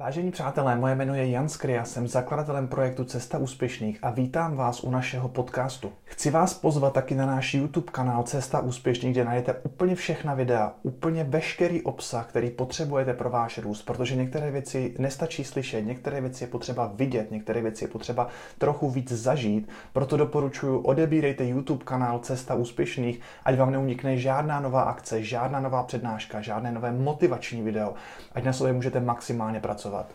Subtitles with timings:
[0.00, 4.84] Vážení přátelé, moje jméno je Jan Skria, jsem zakladatelem projektu Cesta úspěšných a vítám vás
[4.84, 5.92] u našeho podcastu.
[6.04, 10.72] Chci vás pozvat taky na náš YouTube kanál Cesta úspěšných, kde najdete úplně všechna videa,
[10.82, 16.44] úplně veškerý obsah, který potřebujete pro váš růst, protože některé věci nestačí slyšet, některé věci
[16.44, 18.28] je potřeba vidět, některé věci je potřeba
[18.58, 24.82] trochu víc zažít, proto doporučuji odebírejte YouTube kanál Cesta úspěšných, ať vám neunikne žádná nová
[24.82, 27.94] akce, žádná nová přednáška, žádné nové motivační video,
[28.32, 30.06] ať na sobě můžete maximálně pracovat pracovat.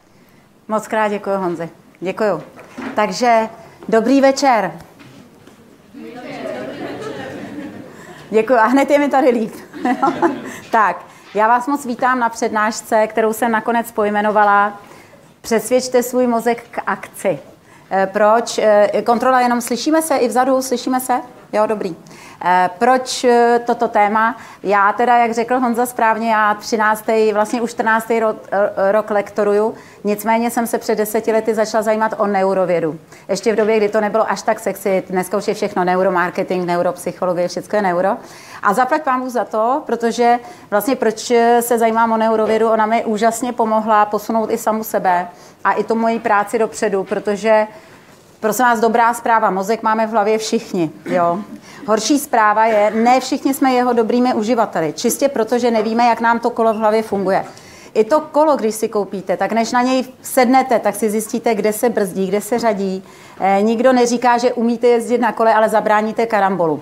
[0.68, 1.70] Moc krát děkuji, Honzi.
[2.00, 2.44] Děkuji.
[2.96, 3.50] Takže
[3.90, 4.72] dobrý večer.
[8.30, 8.56] Děkuji.
[8.56, 9.54] A hned je mi tady líp.
[10.72, 14.80] tak, já vás moc vítám na přednášce, kterou jsem nakonec pojmenovala
[15.42, 17.40] Přesvědčte svůj mozek k akci.
[17.92, 18.58] Eh, proč?
[18.58, 21.22] Eh, kontrola jenom slyšíme se i vzadu, slyšíme se?
[21.54, 21.96] Jo, dobrý.
[22.42, 24.38] Eh, proč eh, toto téma?
[24.64, 27.06] Já teda, jak řekl Honza správně, já 13.
[27.34, 28.20] vlastně už 14.
[28.20, 33.00] Rok, eh, rok lektoruju, nicméně jsem se před deseti lety začala zajímat o neurovědu.
[33.30, 37.48] Ještě v době, kdy to nebylo až tak sexy, dneska už je všechno neuromarketing, neuropsychologie,
[37.48, 38.18] všechno je neuro.
[38.64, 40.40] A zaplať pámu za to, protože
[40.72, 45.28] vlastně proč se zajímám o neurovědu, ona mi úžasně pomohla posunout i samu sebe
[45.64, 47.68] a i tu moji práci dopředu, protože
[48.46, 49.50] Prosím vás, dobrá zpráva.
[49.50, 50.92] Mozek máme v hlavě všichni.
[51.06, 51.40] Jo?
[51.88, 54.94] Horší zpráva je, ne všichni jsme jeho dobrými uživateli.
[54.94, 57.46] Čistě proto, že nevíme, jak nám to kolo v hlavě funguje.
[57.94, 61.74] I to kolo, když si koupíte, tak než na něj sednete, tak si zjistíte, kde
[61.74, 63.04] se brzdí, kde se řadí.
[63.40, 66.82] E, nikdo neříká, že umíte jezdit na kole, ale zabráníte karambolu.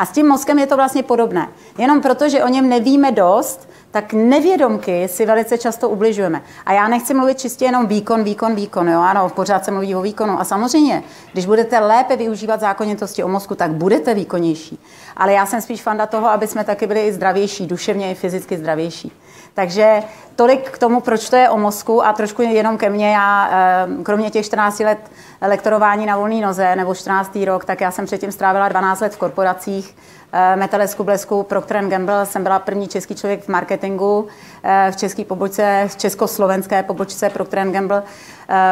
[0.00, 1.48] A s tím mozkem je to vlastně podobné.
[1.78, 6.42] Jenom proto, že o něm nevíme dost, tak nevědomky si velice často ubližujeme.
[6.66, 8.88] A já nechci mluvit čistě jenom výkon, výkon, výkon.
[8.88, 9.00] Jo?
[9.00, 10.40] Ano, pořád se mluví o výkonu.
[10.40, 14.78] A samozřejmě, když budete lépe využívat zákonitosti o mozku, tak budete výkonnější.
[15.16, 18.56] Ale já jsem spíš fanda toho, aby jsme taky byli i zdravější, duševně i fyzicky
[18.56, 19.12] zdravější.
[19.54, 20.02] Takže
[20.36, 23.10] tolik k tomu, proč to je o mozku a trošku jenom ke mně.
[23.12, 24.98] Já, eh, kromě těch 14 let
[25.40, 27.44] lektorování na volné noze nebo 14.
[27.44, 29.94] rok, tak já jsem předtím strávila 12 let v korporacích,
[30.32, 34.26] Eh, Metalesku Blesku Procter Gamble jsem byla první český člověk v marketingu
[34.62, 38.02] eh, v české pobočce, v československé pobočce Procter Gamble.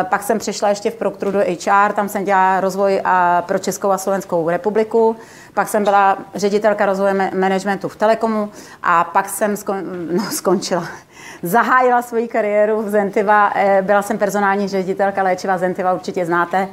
[0.02, 3.02] Pak jsem přešla ještě v Procteru do HR, tam jsem dělala rozvoj
[3.40, 5.16] pro Českou a Slovenskou republiku.
[5.58, 8.50] Pak jsem byla ředitelka rozvoje managementu v Telekomu
[8.82, 9.82] a pak jsem skon,
[10.16, 10.88] no, skončila.
[11.42, 13.52] Zahájila svoji kariéru v Zentiva.
[13.82, 16.68] Byla jsem personální ředitelka léčiva Zentiva, určitě znáte.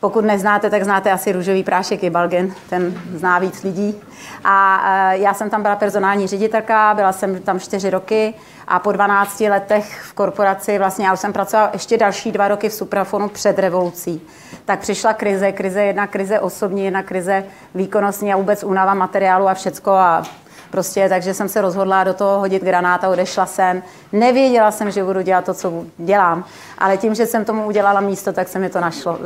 [0.00, 4.00] Pokud neznáte, tak znáte asi růžový prášek i Balgen, ten zná víc lidí.
[4.44, 8.34] A e, já jsem tam byla personální ředitelka, byla jsem tam čtyři roky
[8.68, 12.68] a po 12 letech v korporaci, vlastně já už jsem pracovala ještě další dva roky
[12.68, 14.20] v Suprafonu před revolucí,
[14.64, 17.44] tak přišla krize, krize jedna krize osobní, jedna krize
[17.74, 20.22] výkonnostní a vůbec únava materiálu a všecko a
[20.70, 23.82] Prostě, takže jsem se rozhodla do toho hodit granát a odešla jsem.
[24.12, 26.44] Nevěděla jsem, že budu dělat to, co dělám,
[26.78, 29.18] ale tím, že jsem tomu udělala místo, tak se mi to našlo,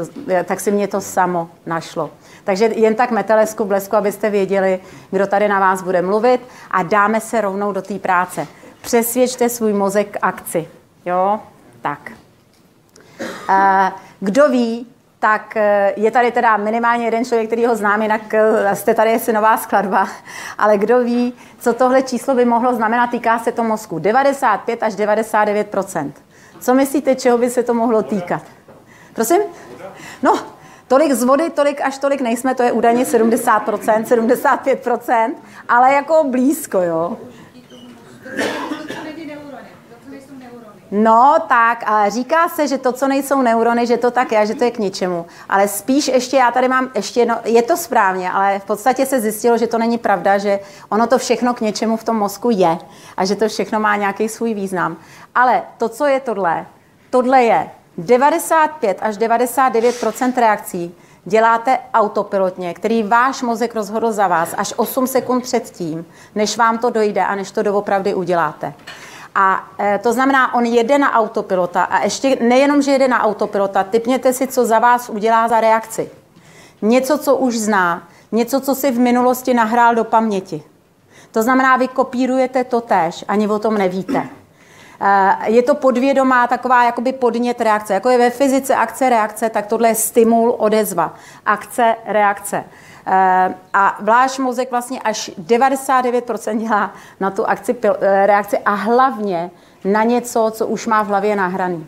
[0.44, 2.10] tak si mě to samo našlo.
[2.44, 4.80] Takže jen tak metelesku blesku, abyste věděli,
[5.10, 8.46] kdo tady na vás bude mluvit a dáme se rovnou do té práce.
[8.82, 10.68] Přesvědčte svůj mozek k akci.
[11.06, 11.40] Jo?
[11.82, 12.12] Tak.
[13.50, 14.86] Eh, kdo ví,
[15.22, 19.10] tak eh, je tady teda minimálně jeden člověk, který ho znám, jinak eh, jste tady
[19.10, 20.08] je nová skladba,
[20.58, 23.98] ale kdo ví, co tohle číslo by mohlo znamenat, týká se to mozku.
[23.98, 26.12] 95 až 99%
[26.60, 28.42] Co myslíte, čeho by se to mohlo týkat?
[29.14, 29.40] Prosím?
[30.22, 30.38] No,
[30.88, 35.34] tolik z vody, tolik až tolik nejsme, to je údajně 70% 75%
[35.68, 37.16] ale jako blízko, jo.
[40.94, 44.54] No tak, a říká se, že to, co nejsou neurony, že to tak je, že
[44.54, 45.26] to je k ničemu.
[45.48, 49.20] Ale spíš ještě, já tady mám ještě jedno, je to správně, ale v podstatě se
[49.20, 52.78] zjistilo, že to není pravda, že ono to všechno k něčemu v tom mozku je
[53.16, 54.96] a že to všechno má nějaký svůj význam.
[55.34, 56.66] Ale to, co je tohle,
[57.10, 59.96] tohle je 95 až 99
[60.36, 66.78] reakcí děláte autopilotně, který váš mozek rozhodl za vás až 8 sekund předtím, než vám
[66.78, 68.74] to dojde a než to doopravdy uděláte.
[69.34, 73.84] A e, to znamená, on jede na autopilota a ještě nejenom, že jede na autopilota,
[73.84, 76.10] typněte si, co za vás udělá za reakci.
[76.82, 80.62] Něco, co už zná, něco, co si v minulosti nahrál do paměti.
[81.32, 84.28] To znamená, vy kopírujete to tež, ani o tom nevíte.
[85.00, 87.94] E, je to podvědomá taková jakoby podnět reakce.
[87.94, 91.14] Jako je ve fyzice akce, reakce, tak tohle je stimul, odezva.
[91.46, 92.64] Akce, reakce.
[93.06, 99.50] Eh, a váš mozek vlastně až 99% dělá na tu akci, eh, reakci a hlavně
[99.84, 101.86] na něco, co už má v hlavě nahraný.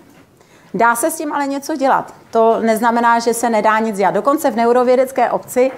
[0.75, 2.15] Dá se s tím ale něco dělat.
[2.31, 4.15] To neznamená, že se nedá nic dělat.
[4.15, 5.71] Dokonce v neurovědecké obci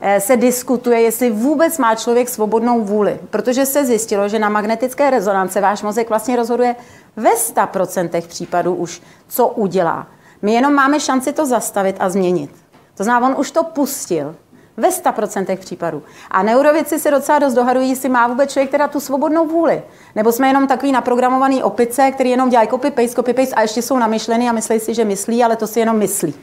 [0.00, 5.10] eh, se diskutuje, jestli vůbec má člověk svobodnou vůli, protože se zjistilo, že na magnetické
[5.10, 6.76] rezonance váš mozek vlastně rozhoduje
[7.16, 10.06] ve 100% případů už, co udělá.
[10.42, 12.50] My jenom máme šanci to zastavit a změnit.
[12.94, 14.36] To znamená, on už to pustil
[14.76, 16.02] ve 100% případů.
[16.30, 19.82] A neurovědci se docela dost dohadují, jestli má vůbec člověk teda tu svobodnou vůli.
[20.14, 23.82] Nebo jsme jenom takový naprogramovaný opice, který jenom dělají copy paste, copy paste a ještě
[23.82, 26.34] jsou namyšlený a myslí si, že myslí, ale to si jenom myslí.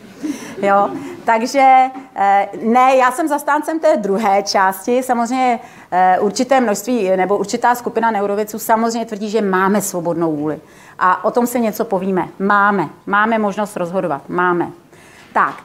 [0.62, 0.90] Jo?
[1.26, 5.04] Takže eh, ne, já jsem zastáncem té druhé části.
[5.04, 5.60] Samozřejmě
[5.92, 10.60] eh, určité množství nebo určitá skupina neurovědců samozřejmě tvrdí, že máme svobodnou vůli.
[11.00, 12.28] A o tom si něco povíme.
[12.40, 12.90] Máme.
[13.06, 14.22] Máme možnost rozhodovat.
[14.30, 14.72] Máme.
[15.34, 15.56] Tak,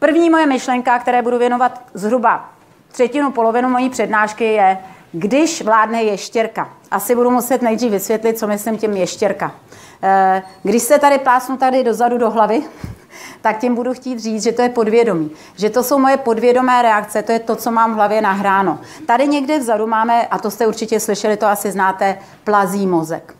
[0.00, 2.50] První moje myšlenka, které budu věnovat zhruba
[2.92, 4.78] třetinu, polovinu mojí přednášky, je,
[5.12, 6.68] když vládne ještěrka.
[6.90, 9.54] Asi budu muset nejdřív vysvětlit, co myslím tím ještěrka.
[10.02, 12.62] Eh, když se tady plásnu tady dozadu do hlavy,
[13.40, 15.30] tak tím budu chtít říct, že to je podvědomí.
[15.56, 18.78] Že to jsou moje podvědomé reakce, to je to, co mám v hlavě nahráno.
[19.06, 23.39] Tady někde vzadu máme, a to jste určitě slyšeli, to asi znáte, plazí mozek.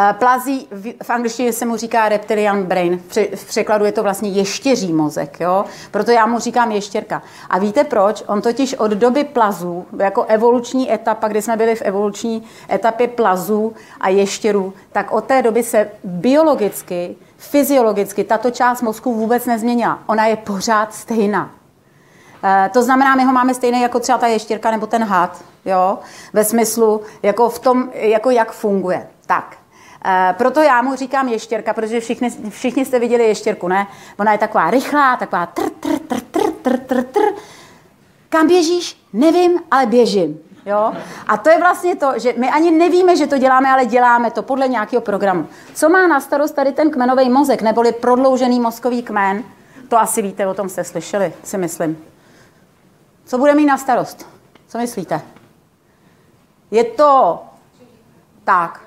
[0.00, 0.68] Eh, plazí,
[1.02, 3.02] v angličtině se mu říká reptilian brain,
[3.34, 5.64] v překladu je to vlastně ještěří mozek, jo?
[5.90, 7.22] proto já mu říkám ještěrka.
[7.50, 8.24] A víte proč?
[8.26, 13.74] On totiž od doby plazů, jako evoluční etapa, kdy jsme byli v evoluční etapě plazů
[14.00, 19.98] a ještěrů, tak od té doby se biologicky, fyziologicky tato část mozku vůbec nezměnila.
[20.06, 21.50] Ona je pořád stejná.
[22.44, 25.98] E, to znamená, my ho máme stejné jako třeba ta ještěrka nebo ten had, jo?
[26.32, 29.06] ve smyslu, jako v tom, jako jak funguje.
[29.26, 29.57] Tak, Eh,
[30.32, 33.86] proto já mu říkám ještěrka, protože všichni, všichni jste viděli ještěrku, ne?
[34.18, 37.20] Ona je taková rychlá, taková tr, tr, tr, tr, tr, tr, tr.
[38.28, 39.04] Kam běžíš?
[39.12, 40.40] Nevím, ale běžím.
[40.66, 40.92] Jo?
[41.26, 44.42] A to je vlastně to, že my ani nevíme, že to děláme, ale děláme to
[44.42, 45.46] podle nějakého programu.
[45.74, 49.44] Co má na starost tady ten kmenový mozek, neboli prodloužený mozkový kmen?
[49.88, 52.04] To asi víte, o tom jste slyšeli, si myslím.
[53.24, 54.26] Co bude mít na starost?
[54.68, 55.20] Co myslíte?
[56.70, 57.42] Je to
[58.44, 58.80] tak,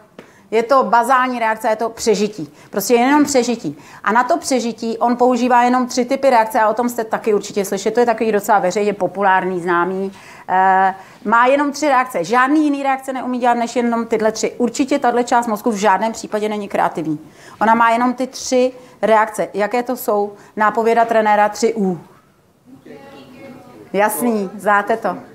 [0.51, 2.53] je to bazální reakce, je to přežití.
[2.69, 3.77] Prostě jenom přežití.
[4.03, 7.33] A na to přežití on používá jenom tři typy reakce a o tom jste taky
[7.33, 7.93] určitě slyšeli.
[7.93, 10.11] To je takový docela veřejně populární, známý.
[10.49, 10.95] E,
[11.25, 12.23] má jenom tři reakce.
[12.23, 14.51] Žádný jiný reakce neumí dělat než jenom tyhle tři.
[14.57, 17.19] Určitě tahle část mozku v žádném případě není kreativní.
[17.61, 18.71] Ona má jenom ty tři
[19.01, 19.47] reakce.
[19.53, 20.33] Jaké to jsou?
[20.55, 21.97] Nápověda trenéra 3U.
[23.93, 25.30] Jasný, znáte to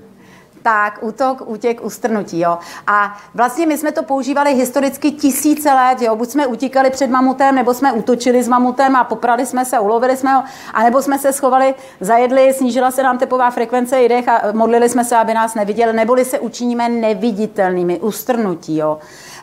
[0.67, 2.41] tak, útok, útěk, ustrnutí.
[2.41, 2.59] Jo.
[2.87, 6.03] A vlastně my jsme to používali historicky tisíce let.
[6.03, 6.17] Jo.
[6.17, 10.17] Buď jsme utíkali před mamutem, nebo jsme útočili s mamutem a poprali jsme se, ulovili
[10.17, 14.89] jsme ho, anebo jsme se schovali, zajedli, snížila se nám tepová frekvence jdech a modlili
[14.89, 18.77] jsme se, aby nás neviděli, neboli se učiníme neviditelnými, ustrnutí.
[18.77, 18.99] Jo.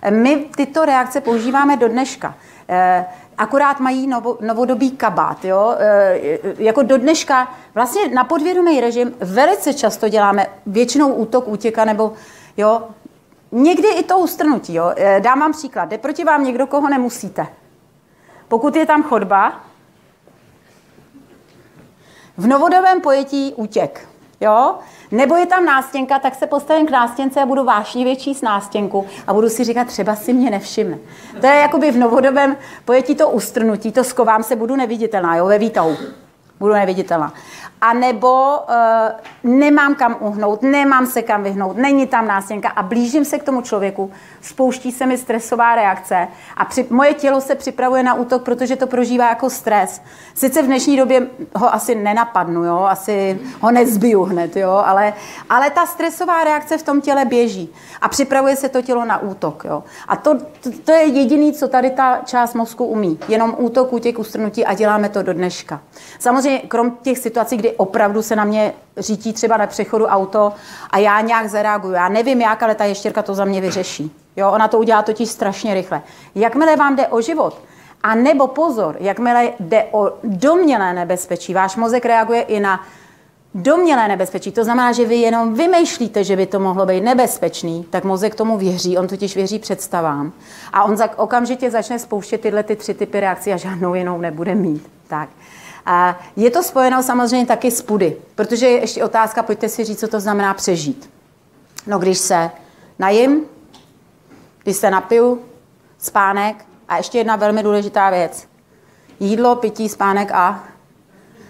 [0.09, 2.35] My tyto reakce používáme do dneška.
[2.69, 3.05] Eh,
[3.37, 5.45] akorát mají novo, novodobý kabát.
[5.45, 5.75] Jo?
[5.79, 6.19] E,
[6.57, 12.13] jako do dneška vlastně na podvědomý režim velice často děláme většinou útok, útěka nebo
[12.57, 12.83] jo,
[13.51, 14.73] někdy i to ustrnutí.
[14.73, 14.93] Jo?
[14.95, 15.89] E, dám vám příklad.
[15.89, 17.47] Jde proti vám někdo, koho nemusíte.
[18.47, 19.61] Pokud je tam chodba,
[22.37, 24.12] v novodobém pojetí útěk.
[24.43, 24.75] Jo?
[25.11, 29.33] Nebo je tam nástěnka, tak se postavím k nástěnce a budu vášnivě číst nástěnku a
[29.33, 30.97] budu si říkat, třeba si mě nevšimne.
[31.41, 35.57] To je jakoby v novodobém pojetí to ustrnutí, to skovám se, budu neviditelná, jo, ve
[35.57, 35.97] výtahu.
[36.59, 37.33] Budu neviditelná
[37.83, 43.25] a nebo uh, nemám kam uhnout, nemám se kam vyhnout, není tam nástěnka a blížím
[43.25, 46.27] se k tomu člověku, spouští se mi stresová reakce
[46.57, 50.01] a při, moje tělo se připravuje na útok, protože to prožívá jako stres.
[50.33, 55.13] Sice v dnešní době ho asi nenapadnu, jo, asi ho nezbiju hned, jo, ale,
[55.49, 59.63] ale ta stresová reakce v tom těle běží a připravuje se to tělo na útok.
[59.65, 59.83] Jo.
[60.07, 63.19] A to, to, to je jediný, co tady ta část mozku umí.
[63.27, 65.81] Jenom útok, útěk, ustrnutí a děláme to do dneška.
[66.19, 70.53] Samozřejmě, krom těch situací, kdy opravdu se na mě řítí třeba na přechodu auto
[70.89, 71.93] a já nějak zareaguju.
[71.93, 74.11] Já nevím jak, ale ta ještěrka to za mě vyřeší.
[74.35, 76.01] Jo, ona to udělá totiž strašně rychle.
[76.35, 77.61] Jakmile vám jde o život,
[78.03, 82.85] a nebo pozor, jakmile jde o domělé nebezpečí, váš mozek reaguje i na
[83.55, 84.51] domělé nebezpečí.
[84.51, 88.57] To znamená, že vy jenom vymýšlíte, že by to mohlo být nebezpečný, tak mozek tomu
[88.57, 90.33] věří, on totiž věří představám.
[90.73, 94.89] A on okamžitě začne spouštět tyhle ty tři typy reakcí a žádnou jinou nebude mít.
[95.07, 95.29] Tak.
[95.85, 99.99] A je to spojeno samozřejmě taky s pudy, protože je ještě otázka, pojďte si říct,
[99.99, 101.09] co to znamená přežít.
[101.87, 102.51] No když se
[102.99, 103.41] najím,
[104.63, 105.41] když se napiju,
[105.97, 108.47] spánek a ještě jedna velmi důležitá věc.
[109.19, 110.63] Jídlo, pití, spánek a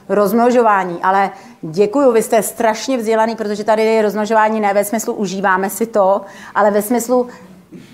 [0.10, 1.00] rozmnožování.
[1.04, 5.86] Ale děkuju, vy jste strašně vzdělaný, protože tady je rozmnožování ne ve smyslu užíváme si
[5.86, 6.22] to,
[6.56, 7.28] ale ve smyslu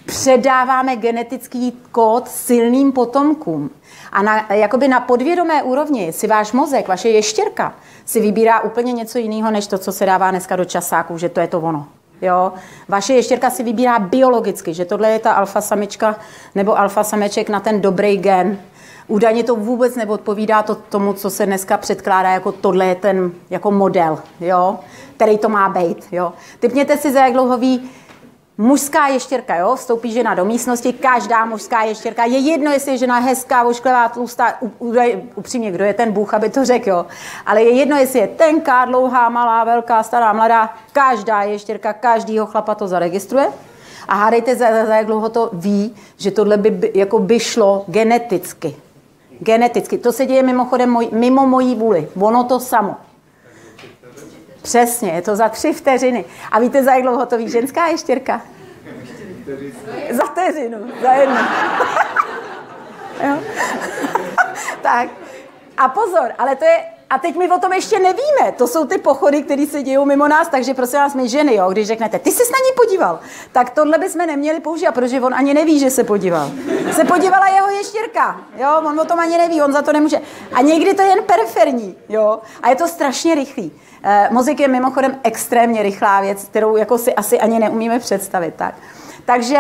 [0.05, 3.69] předáváme genetický kód silným potomkům.
[4.12, 7.74] A na, jakoby na podvědomé úrovni si váš mozek, vaše ještěrka,
[8.05, 11.39] si vybírá úplně něco jiného, než to, co se dává dneska do časáků, že to
[11.39, 11.88] je to ono.
[12.21, 12.53] Jo?
[12.88, 16.15] Vaše ještěrka si vybírá biologicky, že tohle je ta alfa samička
[16.55, 18.59] nebo alfa sameček na ten dobrý gen.
[19.07, 23.71] Údajně to vůbec neodpovídá to tomu, co se dneska předkládá jako tohle je ten jako
[23.71, 24.79] model, jo?
[25.15, 26.05] který to má být.
[26.12, 26.33] Jo?
[26.59, 27.89] Typněte si, za jak dlouho ví
[28.60, 29.75] mužská ještěrka, jo?
[29.75, 34.54] vstoupí žena do místnosti, každá mužská ještěrka, je jedno, jestli je žena hezká, ošklivá, tlustá,
[35.36, 37.06] upřímně, kdo je ten Bůh, aby to řekl, jo?
[37.46, 42.75] ale je jedno, jestli je tenká, dlouhá, malá, velká, stará, mladá, každá ještěrka, každýho chlapa
[42.75, 43.48] to zaregistruje.
[44.08, 47.84] A hádejte, za, za, za jak dlouho to ví, že tohle by, jako by šlo
[47.88, 48.75] geneticky.
[49.39, 49.98] Geneticky.
[49.98, 52.08] To se děje mimochodem moj, mimo mojí vůli.
[52.20, 52.96] Ono to samo.
[54.62, 56.25] Přesně, je to za tři vteřiny.
[56.51, 58.42] A víte, za jak dlouho to ví ženská ještěrka?
[60.12, 61.38] Za vteřinu, za jednu.
[64.82, 65.10] tak.
[65.78, 68.51] A pozor, ale to je, a teď my o tom ještě nevíme.
[68.58, 71.70] To jsou ty pochody, které se dějí mimo nás, takže prosím vás, my ženy, jo,
[71.72, 73.20] když řeknete, ty jsi na ní podíval,
[73.51, 76.51] tak tohle bychom neměli používat, protože on ani neví, že se podíval.
[76.92, 80.22] Se podívala jeho ještěrka, jo, on o tom ani neví, on za to nemůže.
[80.54, 83.72] A někdy to je jen periferní, jo, a je to strašně rychlý.
[84.03, 88.53] Eh, mozek je mimochodem extrémně rychlá věc, kterou jako si asi ani neumíme představit.
[88.56, 88.75] Tak.
[89.25, 89.60] Takže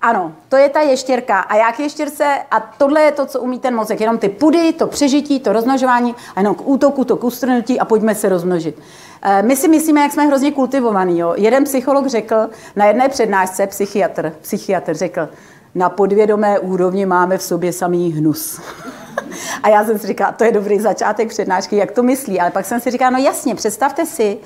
[0.00, 1.40] ano, to je ta ještěrka.
[1.40, 4.86] A jak ještěrce, a tohle je to, co umí ten mozek, jenom ty pudy, to
[4.86, 8.82] přežití, to rozmnožování, a jenom k útoku, to k ustrnutí a pojďme se rozmnožit.
[9.22, 11.22] Eh, my si myslíme, jak jsme hrozně kultivovaní.
[11.36, 15.28] Jeden psycholog řekl na jedné přednášce, psychiatr, psychiatr řekl,
[15.74, 18.60] na podvědomé úrovni máme v sobě samý hnus.
[19.62, 22.40] A já jsem si říkala, to je dobrý začátek přednášky, jak to myslí.
[22.40, 24.38] Ale pak jsem si říkala, no jasně, představte si,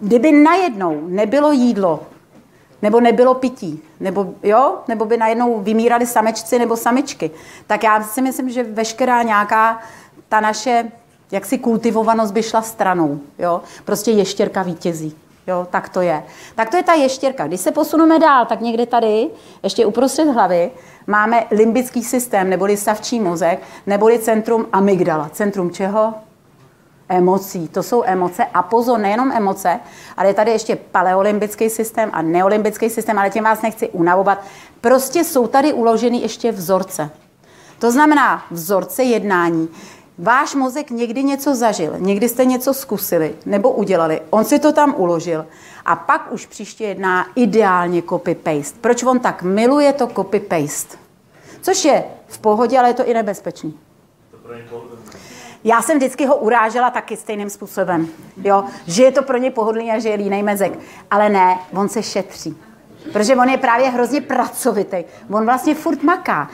[0.00, 2.00] kdyby najednou nebylo jídlo,
[2.82, 7.30] nebo nebylo pití, nebo, jo, nebo by najednou vymírali samečci nebo samičky,
[7.66, 9.80] tak já si myslím, že veškerá nějaká
[10.28, 10.92] ta naše
[11.32, 13.20] jaksi kultivovanost by šla stranou.
[13.38, 13.60] Jo?
[13.84, 15.16] Prostě ještěrka vítězí.
[15.48, 16.24] Jo, tak to je.
[16.54, 17.46] Tak to je ta ještěrka.
[17.46, 19.28] Když se posuneme dál, tak někde tady,
[19.62, 20.70] ještě uprostřed hlavy,
[21.06, 25.28] máme limbický systém, neboli savčí mozek, neboli centrum amygdala.
[25.28, 26.14] Centrum čeho?
[27.08, 27.68] Emocí.
[27.68, 28.44] To jsou emoce.
[28.54, 29.80] A pozor, nejenom emoce,
[30.16, 34.44] ale je tady ještě paleolimbický systém a neolimbický systém, ale tím vás nechci unavovat.
[34.80, 37.10] Prostě jsou tady uloženy ještě vzorce.
[37.78, 39.68] To znamená vzorce jednání.
[40.18, 44.94] Váš mozek někdy něco zažil, někdy jste něco zkusili nebo udělali, on si to tam
[44.96, 45.46] uložil
[45.86, 48.76] a pak už příště jedná ideálně copy-paste.
[48.80, 50.96] Proč on tak miluje to copy-paste?
[51.60, 53.78] Což je v pohodě, ale je to i nebezpečný.
[55.64, 58.08] Já jsem vždycky ho urážela taky stejným způsobem,
[58.44, 58.64] jo?
[58.86, 60.78] že je to pro ně pohodlný a že je línej mezek.
[61.10, 62.56] Ale ne, on se šetří.
[63.12, 64.96] Protože on je právě hrozně pracovitý.
[65.30, 66.50] On vlastně furt maká.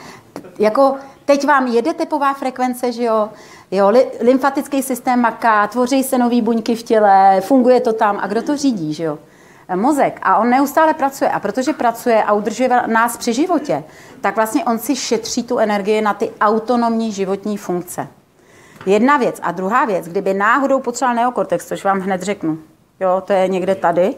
[0.59, 0.95] Jako
[1.25, 3.29] teď vám jede tepová frekvence, že jo?
[3.71, 3.91] Jo,
[4.21, 8.19] lymfatický systém maká, tvoří se nové buňky v těle, funguje to tam.
[8.21, 9.19] A kdo to řídí, že jo?
[9.75, 10.19] Mozek.
[10.21, 11.29] A on neustále pracuje.
[11.29, 13.83] A protože pracuje a udržuje nás při životě,
[14.21, 18.07] tak vlastně on si šetří tu energii na ty autonomní životní funkce.
[18.85, 19.39] Jedna věc.
[19.43, 22.57] A druhá věc, kdyby náhodou potřeboval neokortex, což vám hned řeknu,
[22.99, 24.15] jo, to je někde tady,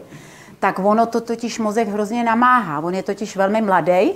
[0.59, 2.79] tak ono to totiž mozek hrozně namáhá.
[2.79, 4.11] On je totiž velmi mladý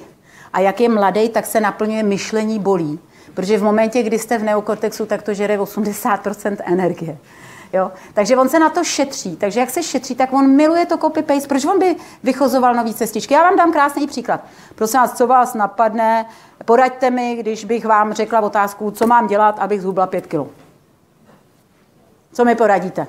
[0.53, 2.99] a jak je mladý, tak se naplňuje myšlení bolí.
[3.33, 7.17] Protože v momentě, kdy jste v neokortexu, tak to žere 80% energie.
[7.73, 7.91] Jo?
[8.13, 9.35] Takže on se na to šetří.
[9.35, 11.47] Takže jak se šetří, tak on miluje to copy-paste.
[11.47, 13.33] Proč on by vychozoval nový cestičky?
[13.33, 14.41] Já vám dám krásný příklad.
[14.75, 16.25] Prosím vás, co vás napadne,
[16.65, 20.47] poraďte mi, když bych vám řekla otázku, co mám dělat, abych zhubla pět kilo.
[22.33, 23.07] Co mi poradíte?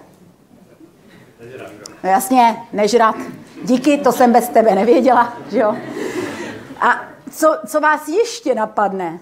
[2.05, 3.17] No jasně, nežrat.
[3.65, 5.33] Díky, to jsem bez tebe nevěděla.
[5.51, 5.77] Že jo?
[6.81, 9.19] A co, co vás ještě napadne?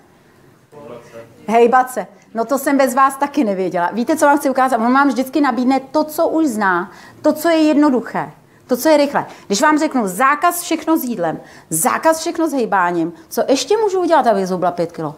[1.48, 2.06] Hejbat se.
[2.34, 3.90] No to jsem bez vás taky nevěděla.
[3.92, 4.76] Víte, co vám chci ukázat?
[4.76, 6.90] On vám vždycky nabídne to, co už zná,
[7.22, 8.30] to, co je jednoduché,
[8.66, 9.26] to, co je rychle.
[9.46, 11.40] Když vám řeknu zákaz všechno s jídlem,
[11.70, 15.14] zákaz všechno s hejbáním, co ještě můžu udělat, aby zhubla pět kilo?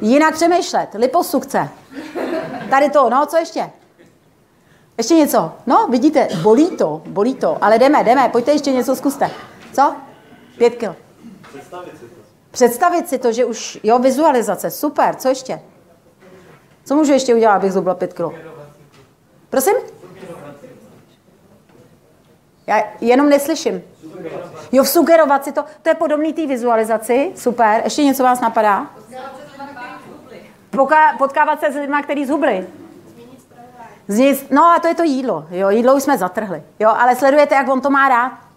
[0.00, 0.88] Jinak přemýšlet.
[0.94, 1.68] Liposukce.
[2.70, 3.70] Tady to, no, co ještě?
[4.98, 5.52] Ještě něco?
[5.66, 9.30] No, vidíte, bolí to, bolí to, ale jdeme, jdeme, pojďte ještě něco, zkuste.
[9.72, 9.94] Co?
[10.60, 10.96] Pět kilo.
[11.48, 12.20] Představit si to.
[12.50, 15.60] Představit si to, že už, jo, vizualizace, super, co ještě?
[16.84, 18.34] Co můžu ještě udělat, abych zubla pět kilo?
[19.50, 19.74] Prosím?
[22.66, 23.82] Já jenom neslyším.
[24.72, 27.80] Jo, sugerovat si to, to je podobný té vizualizaci, super.
[27.84, 28.90] Ještě něco vás napadá?
[30.70, 32.66] Poká, potkávat se s lidmi, kteří zhubli.
[34.08, 35.46] Znic, no a to je to jídlo.
[35.50, 36.62] Jo, jídlo už jsme zatrhli.
[36.78, 38.49] Jo, ale sledujete, jak on to má rád.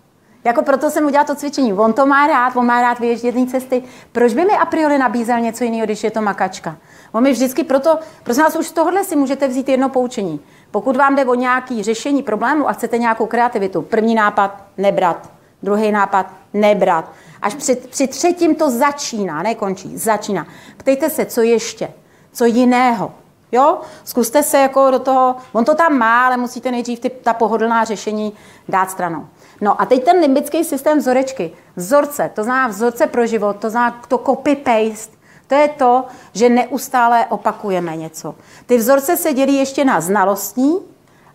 [0.44, 1.74] Jako proto jsem udělal to cvičení.
[1.74, 3.84] On to má rád, on má rád vyježdění cesty.
[4.12, 6.78] Proč by mi a priori nabízel něco jiného, když je to makačka?
[7.12, 10.40] On mi vždycky proto, prosím vás, už z tohohle si můžete vzít jedno poučení.
[10.72, 15.30] Pokud vám jde o nějaké řešení problému a chcete nějakou kreativitu, první nápad nebrat,
[15.64, 17.12] druhý nápad nebrat.
[17.42, 20.48] Až při, při třetím to začíná, nekončí, začíná.
[20.78, 21.92] Ptejte se, co ještě,
[22.32, 23.12] co jiného.
[23.52, 23.82] Jo?
[24.04, 27.84] Zkuste se jako do toho, on to tam má, ale musíte nejdřív ty, ta pohodlná
[27.84, 28.34] řešení
[28.70, 29.28] dát stranou.
[29.64, 31.52] No a teď ten limbický systém vzorečky.
[31.76, 35.12] Vzorce, to znamená vzorce pro život, to znamená to copy-paste,
[35.48, 38.36] to je to, že neustále opakujeme něco.
[38.66, 40.80] Ty vzorce se dělí ještě na znalostní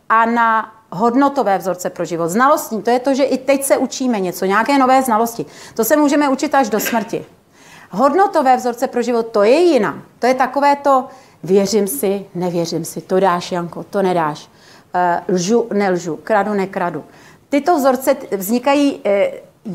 [0.08, 2.28] a na hodnotové vzorce pro život.
[2.28, 5.46] Znalostní, to je to, že i teď se učíme něco, nějaké nové znalosti.
[5.74, 7.24] To se můžeme učit až do smrti.
[7.90, 10.02] Hodnotové vzorce pro život, to je jiná.
[10.18, 11.06] To je takové to,
[11.42, 14.48] věřím si, nevěřím si, to dáš, Janko, to nedáš.
[15.28, 17.04] Uh, lžu, nelžu, kradu, nekradu.
[17.48, 19.02] Tyto vzorce vznikají uh,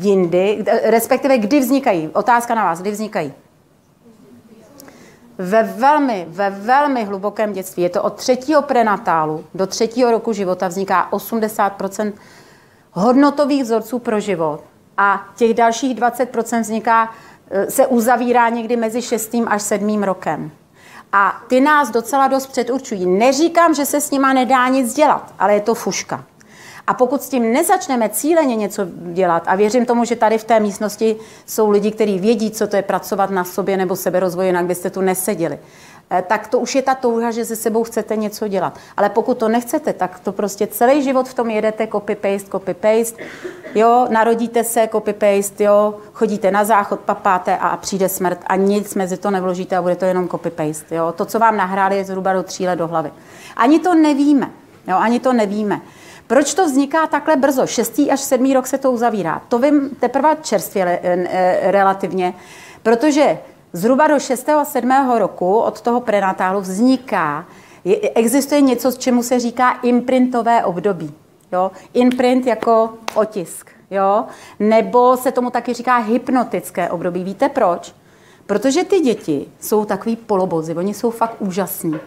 [0.02, 2.08] jindy, respektive kdy vznikají.
[2.08, 3.32] Otázka na vás, kdy vznikají?
[5.38, 10.68] ve velmi, ve velmi hlubokém dětství, je to od třetího prenatálu do třetího roku života,
[10.68, 12.12] vzniká 80%
[12.92, 14.64] hodnotových vzorců pro život
[14.96, 17.14] a těch dalších 20% vzniká,
[17.50, 19.34] e, se uzavírá někdy mezi 6.
[19.46, 20.02] až 7.
[20.02, 20.50] rokem.
[21.12, 23.06] A ty nás docela dost předurčují.
[23.06, 26.24] Neříkám, že se s nima nedá nic dělat, ale je to fuška.
[26.86, 30.60] A pokud s tím nezačneme cíleně něco dělat, a věřím tomu, že tady v té
[30.60, 34.90] místnosti jsou lidi, kteří vědí, co to je pracovat na sobě nebo seberozvoji, jinak byste
[34.90, 35.58] tu neseděli,
[36.10, 38.78] eh, tak to už je ta touha, že se sebou chcete něco dělat.
[38.96, 43.24] Ale pokud to nechcete, tak to prostě celý život v tom jedete copy-paste, copy-paste,
[43.74, 49.16] jo, narodíte se, copy-paste, jo, chodíte na záchod, papáte a přijde smrt a nic mezi
[49.16, 51.12] to nevložíte a bude to jenom copy-paste, jo.
[51.16, 53.12] To, co vám nahráli, je zhruba do tří let do hlavy.
[53.56, 54.50] Ani to nevíme,
[54.88, 55.80] jo, ani to nevíme.
[56.26, 57.66] Proč to vzniká takhle brzo?
[57.66, 59.42] Šestý až sedmý rok se to uzavírá.
[59.48, 62.34] To vím teprve čerstvě eh, relativně,
[62.82, 63.38] protože
[63.72, 64.48] zhruba do 6.
[64.48, 65.10] a 7.
[65.18, 67.46] roku od toho prenatálu vzniká,
[68.14, 71.14] existuje něco, čemu se říká imprintové období.
[71.52, 71.70] Jo?
[71.94, 73.70] Imprint jako otisk.
[73.90, 74.24] Jo?
[74.58, 77.24] Nebo se tomu taky říká hypnotické období.
[77.24, 77.94] Víte proč?
[78.46, 82.00] Protože ty děti jsou takový polobozy, oni jsou fakt úžasní.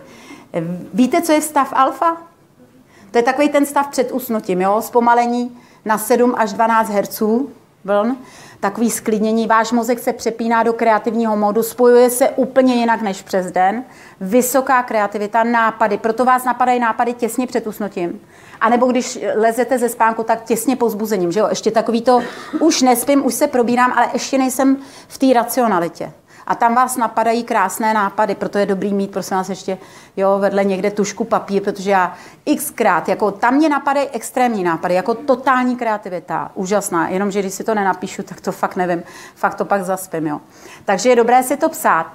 [0.94, 2.27] Víte, co je stav alfa?
[3.18, 4.82] To je takový ten stav před usnutím, jo?
[4.82, 7.22] zpomalení na 7 až 12 Hz
[7.86, 8.18] vln,
[8.60, 9.48] takový sklidnění.
[9.48, 13.84] Váš mozek se přepíná do kreativního modu, spojuje se úplně jinak než přes den.
[14.22, 18.22] Vysoká kreativita, nápady, proto vás napadají nápady těsně před usnutím.
[18.62, 21.48] A nebo když lezete ze spánku, tak těsně po zbuzením, že jo?
[21.50, 22.22] Ještě takový to,
[22.60, 24.78] už nespím, už se probírám, ale ještě nejsem
[25.08, 26.12] v té racionalitě
[26.48, 29.78] a tam vás napadají krásné nápady, proto je dobrý mít, prosím vás, ještě
[30.18, 32.14] jo, vedle někde tušku papír, protože já
[32.58, 37.76] xkrát, jako tam mě napadají extrémní nápady, jako totální kreativita, úžasná, jenomže když si to
[37.76, 39.04] nenapíšu, tak to fakt nevím,
[39.36, 40.42] fakt to pak zaspím, jo.
[40.86, 42.08] Takže je dobré si to psát.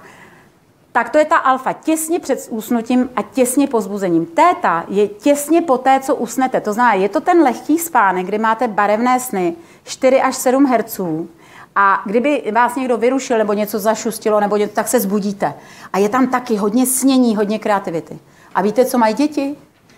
[0.91, 4.25] Tak to je ta alfa, těsně před usnutím a těsně po zbuzením.
[4.25, 6.61] Téta je těsně po té, co usnete.
[6.61, 11.29] To znamená, je to ten lehký spánek, kdy máte barevné sny, 4 až 7 herců,
[11.75, 15.53] a kdyby vás někdo vyrušil nebo něco zašustilo, nebo něco, tak se zbudíte.
[15.93, 18.19] A je tam taky hodně snění, hodně kreativity.
[18.55, 19.55] A víte, co mají děti?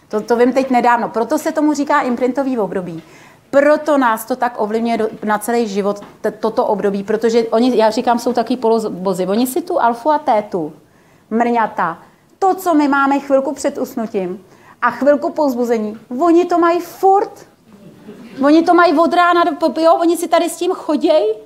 [0.07, 1.09] To, to vím teď nedávno.
[1.09, 3.03] Proto se tomu říká imprintový období.
[3.49, 6.01] Proto nás to tak ovlivňuje na celý život,
[6.39, 9.27] toto období, protože oni, já říkám, jsou taky polobozy.
[9.27, 10.73] Oni si tu alfu a tétu,
[11.29, 11.99] mrňata,
[12.39, 14.43] to, co my máme chvilku před usnutím
[14.81, 17.47] a chvilku po zbuzení, oni to mají furt.
[18.43, 21.44] Oni to mají od rána do, jo, oni si tady s tím chodějí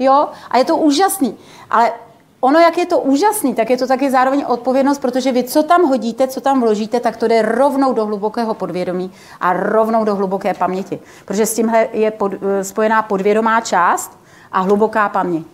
[0.00, 0.28] Jo?
[0.50, 1.36] A je to úžasný.
[1.70, 1.92] Ale
[2.40, 5.82] ono, jak je to úžasný, tak je to taky zároveň odpovědnost, protože vy, co tam
[5.82, 10.54] hodíte, co tam vložíte, tak to jde rovnou do hlubokého podvědomí a rovnou do hluboké
[10.54, 10.98] paměti.
[11.24, 14.18] Protože s tímhle je pod, eh, spojená podvědomá část
[14.52, 15.46] a hluboká paměť.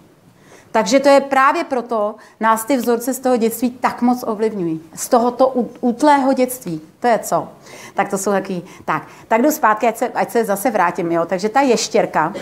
[0.71, 4.81] Takže to je právě proto, nás ty vzorce z toho dětství tak moc ovlivňují.
[4.95, 5.49] Z tohoto
[5.81, 6.81] útlého dětství.
[7.01, 7.49] To je co?
[7.95, 8.63] Tak to jsou taky...
[8.85, 11.13] Tak, tak jdu zpátky, ať se, ať se zase vrátím.
[11.13, 11.25] Jo?
[11.27, 12.33] Takže ta ještěrka,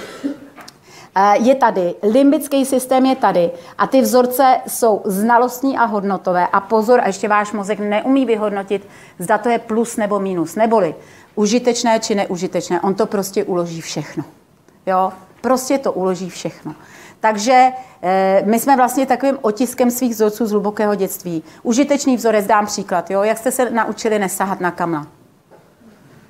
[1.35, 6.47] je tady, limbický systém je tady a ty vzorce jsou znalostní a hodnotové.
[6.47, 10.95] A pozor, a ještě váš mozek neumí vyhodnotit, zda to je plus nebo minus, neboli
[11.35, 12.81] užitečné či neužitečné.
[12.81, 14.25] On to prostě uloží všechno.
[14.87, 15.13] Jo?
[15.41, 16.75] Prostě to uloží všechno.
[17.21, 17.73] Takže
[18.03, 21.43] e, my jsme vlastně takovým otiskem svých vzorců z hlubokého dětství.
[21.63, 23.11] Užitečný vzorec, dám příklad.
[23.11, 23.23] Jo?
[23.23, 25.07] Jak jste se naučili nesahat na kamna?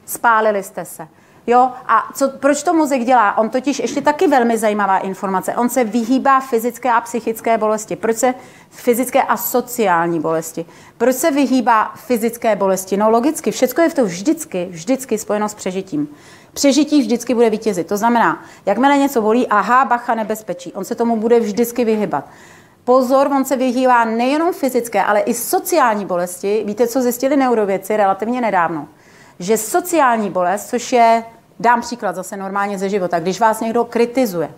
[0.07, 1.09] Spálili jste se.
[1.47, 3.39] Jo, a co, proč to mozek dělá?
[3.39, 5.57] On totiž ještě taky velmi zajímavá informace.
[5.57, 7.97] On se vyhýbá fyzické a psychické bolesti.
[7.97, 8.35] Proč se
[8.71, 10.67] fyzické a sociální bolesti?
[10.99, 12.97] Proč se vyhýbá fyzické bolesti?
[12.97, 16.09] No logicky, všechno je v tom vždycky, vždycky spojeno s přežitím.
[16.53, 17.87] Přežití vždycky bude vítězit.
[17.87, 20.73] To znamená, jakmile něco bolí, aha, bacha, nebezpečí.
[20.73, 22.25] On se tomu bude vždycky vyhybat.
[22.85, 26.63] Pozor, on se vyhývá nejenom fyzické, ale i sociální bolesti.
[26.67, 28.89] Víte, co zjistili neurověci relativně nedávno?
[29.39, 31.25] Že sociální bolest, což je,
[31.61, 34.51] dám příklad zase normálně ze života, když vás někdo kritizuje,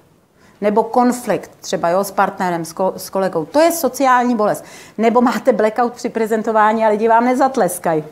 [0.61, 3.45] nebo konflikt třeba jo, s partnerem, s, ko, s kolegou.
[3.45, 4.65] To je sociální bolest.
[4.99, 8.05] Nebo máte blackout při prezentování a lidi vám nezatleskají.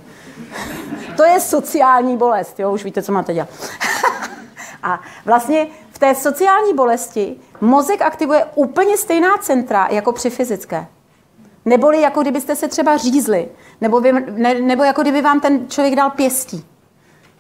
[1.17, 3.49] to je sociální bolest, jo, už víte, co máte dělat.
[4.83, 10.87] a vlastně v té sociální bolesti mozek aktivuje úplně stejná centra jako při fyzické.
[11.65, 13.49] Neboli jako kdybyste se třeba řízli,
[13.81, 16.65] nebo, vy, ne, nebo jako kdyby vám ten člověk dal pěstí.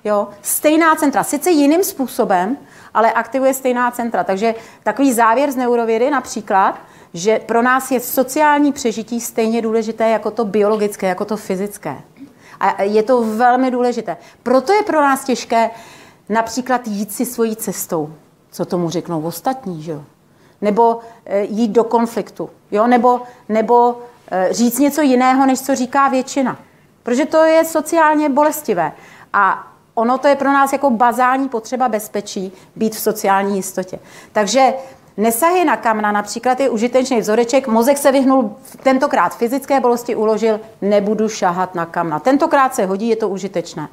[0.05, 0.29] Jo?
[0.43, 2.57] Stejná centra, sice jiným způsobem,
[2.95, 4.25] ale aktivuje stejná centra.
[4.25, 6.79] Takže takový závěr z neurovědy například,
[7.15, 11.97] že pro nás je sociální přežití stejně důležité jako to biologické, jako to fyzické.
[12.61, 14.17] A je to velmi důležité.
[14.43, 15.71] Proto je pro nás těžké
[16.29, 18.15] například jít si svojí cestou.
[18.51, 20.05] Co tomu řeknou ostatní, že jo?
[20.61, 22.87] Nebo e, jít do konfliktu, jo?
[22.87, 24.03] Nebo, nebo
[24.51, 26.57] říct něco jiného, než co říká většina.
[27.03, 28.93] Protože to je sociálně bolestivé.
[29.33, 33.99] A ono to je pro nás jako bazální potřeba bezpečí být v sociální jistotě.
[34.33, 34.75] Takže
[35.17, 41.29] nesahy na kamna například je užitečný vzoreček, mozek se vyhnul tentokrát fyzické bolesti, uložil, nebudu
[41.29, 42.19] šahat na kamna.
[42.19, 43.89] Tentokrát se hodí, je to užitečné.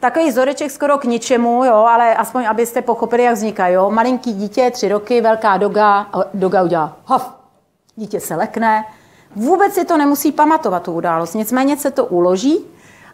[0.00, 3.68] Takový vzoreček skoro k ničemu, jo, ale aspoň abyste pochopili, jak vzniká.
[3.68, 3.90] Jo.
[3.90, 7.34] Malinký dítě, tři roky, velká doga, doga udělá hof.
[7.96, 8.84] Dítě se lekne.
[9.36, 11.34] Vůbec si to nemusí pamatovat, tu událost.
[11.34, 12.66] Nicméně se to uloží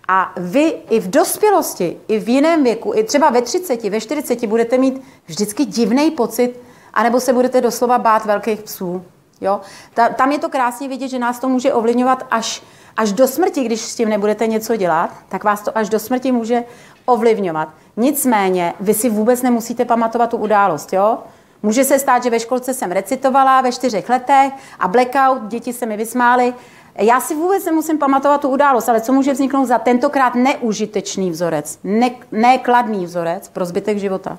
[0.08, 4.46] a vy i v dospělosti, i v jiném věku, i třeba ve 30, ve 40
[4.46, 6.60] budete mít vždycky divný pocit,
[6.94, 9.04] anebo se budete doslova bát velkých psů.
[9.40, 9.60] Jo?
[9.94, 12.62] Ta, tam je to krásně vidět, že nás to může ovlivňovat až,
[12.96, 16.32] až do smrti, když s tím nebudete něco dělat, tak vás to až do smrti
[16.32, 16.64] může
[17.04, 17.68] ovlivňovat.
[17.96, 20.92] Nicméně, vy si vůbec nemusíte pamatovat tu událost.
[20.92, 21.18] Jo?
[21.64, 25.86] Může se stát, že ve školce jsem recitovala ve čtyřech letech a blackout, děti se
[25.86, 26.54] mi vysmály
[26.98, 31.78] já si vůbec nemusím pamatovat tu událost, ale co může vzniknout za tentokrát neužitečný vzorec,
[31.84, 34.38] ne, nekladný vzorec pro zbytek života?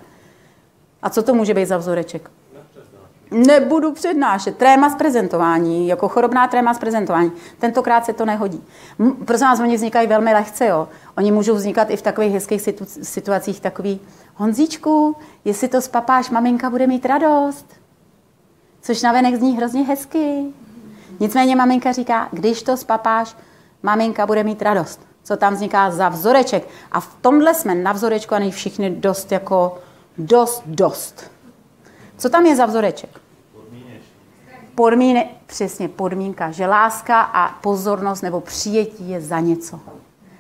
[1.02, 2.32] A co to může být za vzoreček?
[3.32, 4.58] Nebudu přednášet.
[4.58, 7.32] Tréma z prezentování, jako chorobná tréma z prezentování.
[7.60, 8.64] Tentokrát se to nehodí.
[9.26, 10.66] Prosím vás, oni vznikají velmi lehce.
[10.66, 10.88] Jo.
[11.18, 13.62] Oni můžou vznikat i v takových hezkých situ- situacích.
[13.62, 14.00] Takový,
[14.36, 17.65] Honzíčku, jestli to spapáš, maminka bude mít radost.
[18.82, 20.45] Což navenek zní hrozně hezky.
[21.19, 23.36] Nicméně maminka říká, když to spapáš,
[23.84, 25.08] maminka bude mít radost.
[25.24, 26.67] Co tam vzniká za vzoreček.
[26.91, 29.78] A v tomhle jsme na vzorečku a všichni dost jako
[30.17, 31.32] dost, dost.
[32.17, 33.21] Co tam je za vzoreček?
[34.76, 39.80] Podmíne, přesně podmínka, že láska a pozornost nebo přijetí je za něco.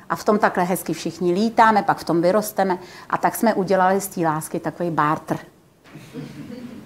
[0.09, 2.77] A v tom takhle hezky všichni lítáme, pak v tom vyrosteme
[3.09, 5.37] a tak jsme udělali z té lásky takový barter.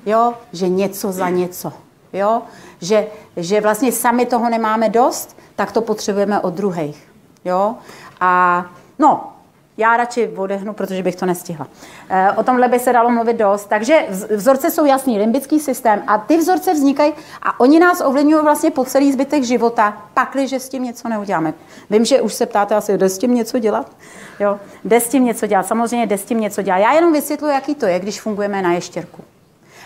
[0.06, 1.74] Jo, že něco za něco.
[2.14, 2.42] Jo?
[2.82, 7.08] Že, že vlastně sami toho nemáme dost, tak to potřebujeme od druhých.
[7.46, 7.76] Jo?
[8.20, 8.66] A
[9.00, 9.34] no,
[9.80, 11.68] já radši odehnu, protože bych to nestihla.
[12.10, 13.66] E, o tomhle by se dalo mluvit dost.
[13.66, 18.72] Takže vzorce jsou jasný, limbický systém a ty vzorce vznikají a oni nás ovlivňují vlastně
[18.72, 21.54] po celý zbytek života, pakliže s tím něco neuděláme.
[21.90, 23.92] Vím, že už se ptáte asi, jde s tím něco dělat?
[24.40, 26.78] Jo, jde s tím něco dělat, samozřejmě jde s tím něco dělat.
[26.78, 29.24] Já jenom vysvětluji, jaký to je, když fungujeme na ještěrku.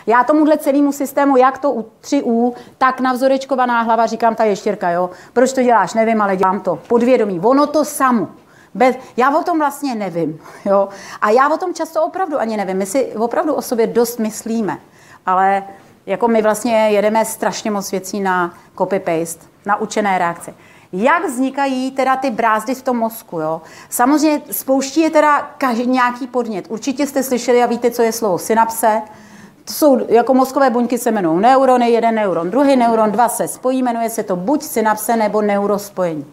[0.08, 5.10] Já tomuhle celému systému, jak to u 3U, tak navzorečkovaná hlava, říkám ta ještěrka, jo.
[5.34, 5.94] Proč to děláš?
[5.94, 6.80] Nevím, ale dělám to.
[6.88, 7.40] Podvědomí.
[7.40, 8.28] Ono to samo.
[8.76, 10.40] Bez, já o tom vlastně nevím.
[10.66, 10.90] Jo?
[11.22, 12.78] A já o tom často opravdu ani nevím.
[12.78, 14.78] My si opravdu o sobě dost myslíme.
[15.26, 15.64] Ale
[16.06, 20.54] jako my vlastně jedeme strašně moc věcí na copy-paste, na učené reakce.
[20.94, 23.40] Jak vznikají teda ty brázdy v tom mozku?
[23.40, 23.62] Jo?
[23.90, 26.66] Samozřejmě spouští je teda každý nějaký podnět.
[26.70, 29.02] Určitě jste slyšeli a víte, co je slovo synapse,
[29.66, 33.84] to jsou, jako mozkové buňky se jmenují neurony, jeden neuron, druhý neuron, dva se spojí,
[33.84, 36.26] jmenuje se to buď synapse nebo neurospojení.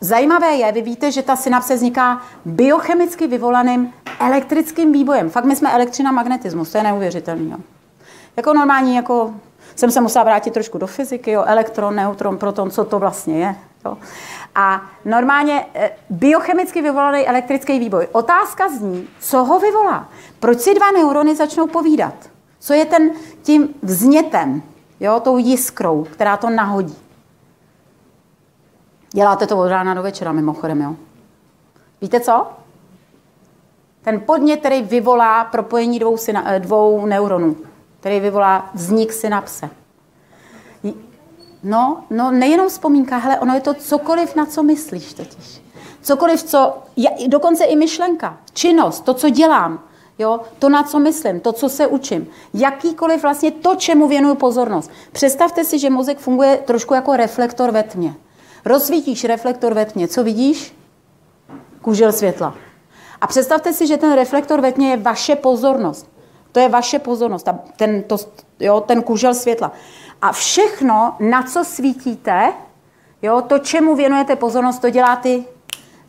[0.00, 5.30] Zajímavé je, vy víte, že ta synapse vzniká biochemicky vyvolaným elektrickým výbojem.
[5.30, 7.50] Fakt my jsme elektřina magnetismus, to je neuvěřitelný.
[7.50, 7.56] Jo.
[8.36, 9.34] Jako normální, jako
[9.76, 13.56] jsem se musela vrátit trošku do fyziky, jo, elektron, neutron, proton, co to vlastně je.
[13.84, 13.98] Jo.
[14.54, 18.08] A normálně eh, biochemicky vyvolaný elektrický výboj.
[18.12, 20.08] Otázka zní, co ho vyvolá?
[20.40, 22.14] Proč si dva neurony začnou povídat?
[22.58, 23.10] Co je ten
[23.42, 24.62] tím vznětem,
[25.00, 27.01] jo, tou jiskrou, která to nahodí?
[29.12, 30.96] Děláte to od rána do večera mimochodem, jo?
[32.00, 32.46] Víte co?
[34.02, 37.56] Ten podnět, který vyvolá propojení dvou, syna, eh, dvou neuronů,
[38.00, 39.70] který vyvolá vznik synapse.
[41.62, 45.62] No, no nejenom vzpomínka, hele, ono je to cokoliv, na co myslíš totiž.
[46.02, 46.78] Cokoliv, co,
[47.26, 49.80] dokonce i myšlenka, činnost, to, co dělám,
[50.18, 54.90] jo, to, na co myslím, to, co se učím, jakýkoliv vlastně to, čemu věnuju pozornost.
[55.12, 58.14] Představte si, že mozek funguje trošku jako reflektor ve tmě.
[58.64, 60.76] Rozsvítíš reflektor ve tmě, co vidíš?
[61.82, 62.54] Kůžel světla.
[63.20, 66.12] A představte si, že ten reflektor ve tmě je vaše pozornost.
[66.52, 68.16] To je vaše pozornost, ten, to,
[68.60, 69.72] jo, ten kůžel světla.
[70.22, 72.52] A všechno, na co svítíte,
[73.22, 75.44] jo, to, čemu věnujete pozornost, to dělá ty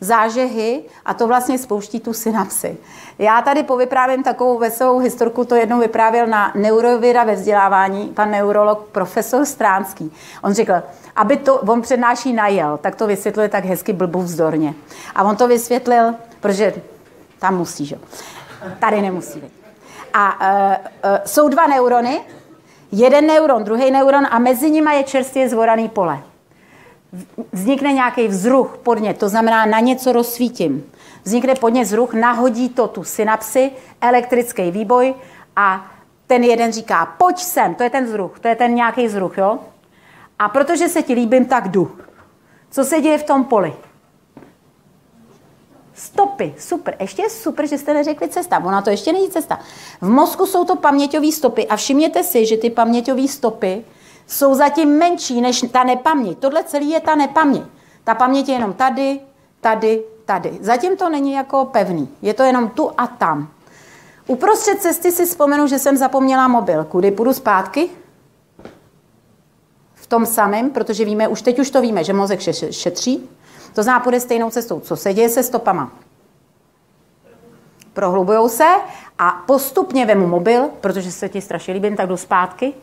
[0.00, 2.76] zážehy a to vlastně spouští tu synapsy.
[3.18, 8.88] Já tady povyprávím takovou veselou historku, to jednou vyprávěl na neurověda ve vzdělávání pan neurolog
[8.92, 10.12] profesor Stránský.
[10.42, 10.72] On řekl,
[11.16, 14.74] aby to, on přednáší najel, tak to vysvětluje tak hezky blbu vzdorně.
[15.14, 16.74] A on to vysvětlil, protože
[17.38, 17.98] tam musí, že?
[18.78, 19.42] Tady nemusí.
[20.14, 22.20] A uh, uh, jsou dva neurony,
[22.92, 26.22] jeden neuron, druhý neuron a mezi nimi je čerstvě zvoraný pole.
[27.52, 30.84] Vznikne nějaký vzruch, podnět, to znamená na něco rozsvítím.
[31.24, 35.14] Vznikne podnět, vzruch, nahodí to tu synapsy, elektrický výboj
[35.56, 35.90] a
[36.26, 39.58] ten jeden říká, pojď sem, to je ten vzruch, to je ten nějaký vzruch, jo?
[40.38, 41.98] A protože se ti líbím, tak jdu.
[42.70, 43.74] Co se děje v tom poli?
[45.94, 46.96] Stopy, super.
[47.00, 48.58] Ještě je super, že jste neřekli cesta.
[48.64, 49.60] Ona to ještě není cesta.
[50.00, 53.84] V mozku jsou to paměťové stopy a všimněte si, že ty paměťové stopy
[54.26, 56.38] jsou zatím menší než ta nepaměť.
[56.38, 57.62] Tohle celý je ta nepaměť.
[58.04, 59.20] Ta paměť je jenom tady,
[59.60, 60.58] tady, tady.
[60.60, 62.08] Zatím to není jako pevný.
[62.22, 63.48] Je to jenom tu a tam.
[64.26, 66.84] Uprostřed cesty si vzpomenu, že jsem zapomněla mobil.
[66.84, 67.88] Kudy půjdu zpátky?
[69.94, 73.30] V tom samém, protože víme, už teď už to víme, že mozek šetří.
[73.74, 74.80] To znamená, půjde stejnou cestou.
[74.80, 75.92] Co se děje se stopama?
[77.92, 78.66] Prohlubujou se
[79.18, 82.74] a postupně vemu mobil, protože se ti strašně líbím, tak jdu zpátky.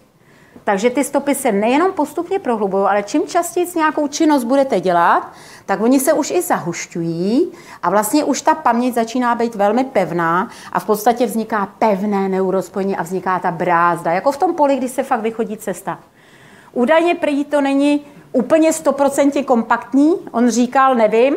[0.63, 5.31] Takže ty stopy se nejenom postupně prohlubují, ale čím častěji nějakou činnost budete dělat,
[5.65, 7.51] tak oni se už i zahušťují
[7.83, 12.97] a vlastně už ta paměť začíná být velmi pevná a v podstatě vzniká pevné neurospojení
[12.97, 15.99] a vzniká ta brázda, jako v tom poli, kdy se fakt vychodí cesta.
[16.73, 20.13] Údajně prý to není úplně stoprocentně kompaktní.
[20.31, 21.35] On říkal, nevím,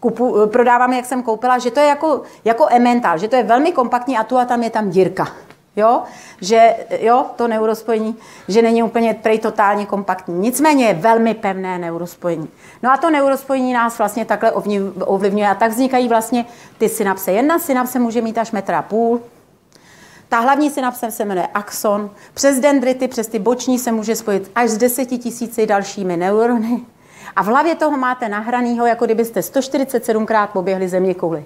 [0.00, 3.72] kupu, prodávám, jak jsem koupila, že to je jako, jako emental, že to je velmi
[3.72, 5.28] kompaktní a tu a tam je tam dírka.
[5.76, 6.02] Jo?
[6.40, 8.16] Že jo, to neurospojení,
[8.48, 10.34] že není úplně prej totálně kompaktní.
[10.34, 12.48] Nicméně je velmi pevné neurospojení.
[12.82, 16.44] No a to neurospojení nás vlastně takhle ovlivňuje a tak vznikají vlastně
[16.78, 17.32] ty synapse.
[17.32, 19.20] Jedna synapse může mít až metra půl,
[20.30, 22.10] ta hlavní synapse se jmenuje axon.
[22.34, 26.80] Přes dendrity, přes ty boční se může spojit až s deseti tisíci dalšími neurony.
[27.36, 31.44] A v hlavě toho máte nahranýho, jako kdybyste 147krát poběhli země kouli.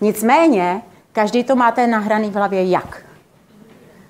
[0.00, 0.82] Nicméně,
[1.12, 3.02] každý to máte nahraný v hlavě jak?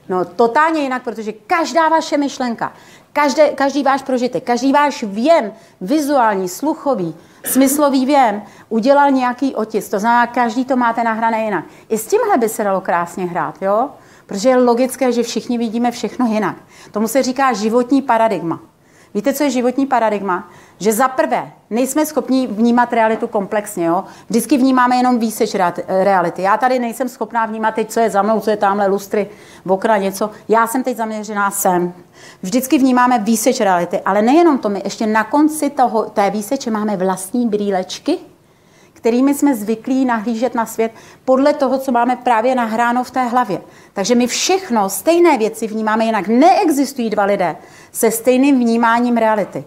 [0.09, 2.73] No totálně jinak, protože každá vaše myšlenka,
[3.13, 7.15] každé, každý váš prožitek, každý váš věm, vizuální, sluchový,
[7.45, 9.91] smyslový věm, udělal nějaký otisk.
[9.91, 11.65] To znamená, každý to máte nahrané jinak.
[11.89, 13.91] I s tímhle by se dalo krásně hrát, jo?
[14.27, 16.57] Protože je logické, že všichni vidíme všechno jinak.
[16.91, 18.61] Tomu se říká životní paradigma.
[19.15, 20.49] Víte, co je životní paradigma?
[20.79, 23.87] Že za prvé nejsme schopni vnímat realitu komplexně.
[23.87, 24.05] Jo?
[24.29, 25.55] Vždycky vnímáme jenom výseč
[25.89, 26.43] reality.
[26.43, 29.31] Já tady nejsem schopná vnímat teď, co je za mnou, co je tamhle lustry,
[29.65, 30.31] v okna něco.
[30.49, 31.93] Já jsem teď zaměřená sem.
[32.43, 36.97] Vždycky vnímáme výseč reality, ale nejenom to, my ještě na konci toho, té výseče máme
[36.97, 38.19] vlastní brýlečky,
[39.05, 40.93] kterými jsme zvyklí nahlížet na svět
[41.25, 43.61] podle toho, co máme právě nahráno v té hlavě.
[43.93, 46.29] Takže my všechno, stejné věci vnímáme jinak.
[46.29, 47.57] Neexistují dva lidé
[47.93, 49.65] se stejným vnímáním reality.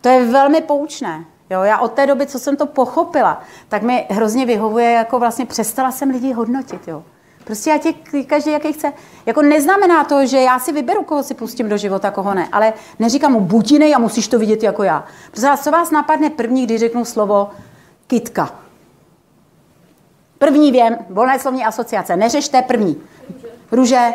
[0.00, 1.24] To je velmi poučné.
[1.50, 5.46] Jo, já od té doby, co jsem to pochopila, tak mi hrozně vyhovuje, jako vlastně
[5.46, 6.88] přestala jsem lidi hodnotit.
[6.88, 7.02] Jo.
[7.44, 7.92] Prostě já tě
[8.26, 8.92] každý, jaký chce.
[9.26, 12.48] Jako neznamená to, že já si vyberu, koho si pustím do života, koho ne.
[12.52, 15.04] Ale neříkám mu buď jiný a musíš to vidět jako já.
[15.30, 17.50] Protože co vás napadne první, když řeknu slovo
[18.06, 18.63] kitka?
[20.38, 22.16] První věm, volné slovní asociace.
[22.16, 23.02] Neřešte první.
[23.72, 24.08] Růže,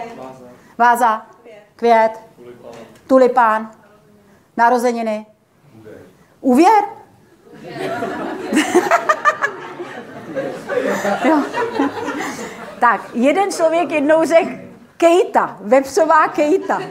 [0.78, 1.26] váza,
[1.76, 2.12] květ,
[3.08, 3.72] tulipán,
[4.58, 5.26] narozeniny.
[6.42, 6.84] Úvěr?
[11.26, 11.44] jo.
[12.80, 16.82] tak, jeden člověk jednou řekl kejta, vepřová kejta.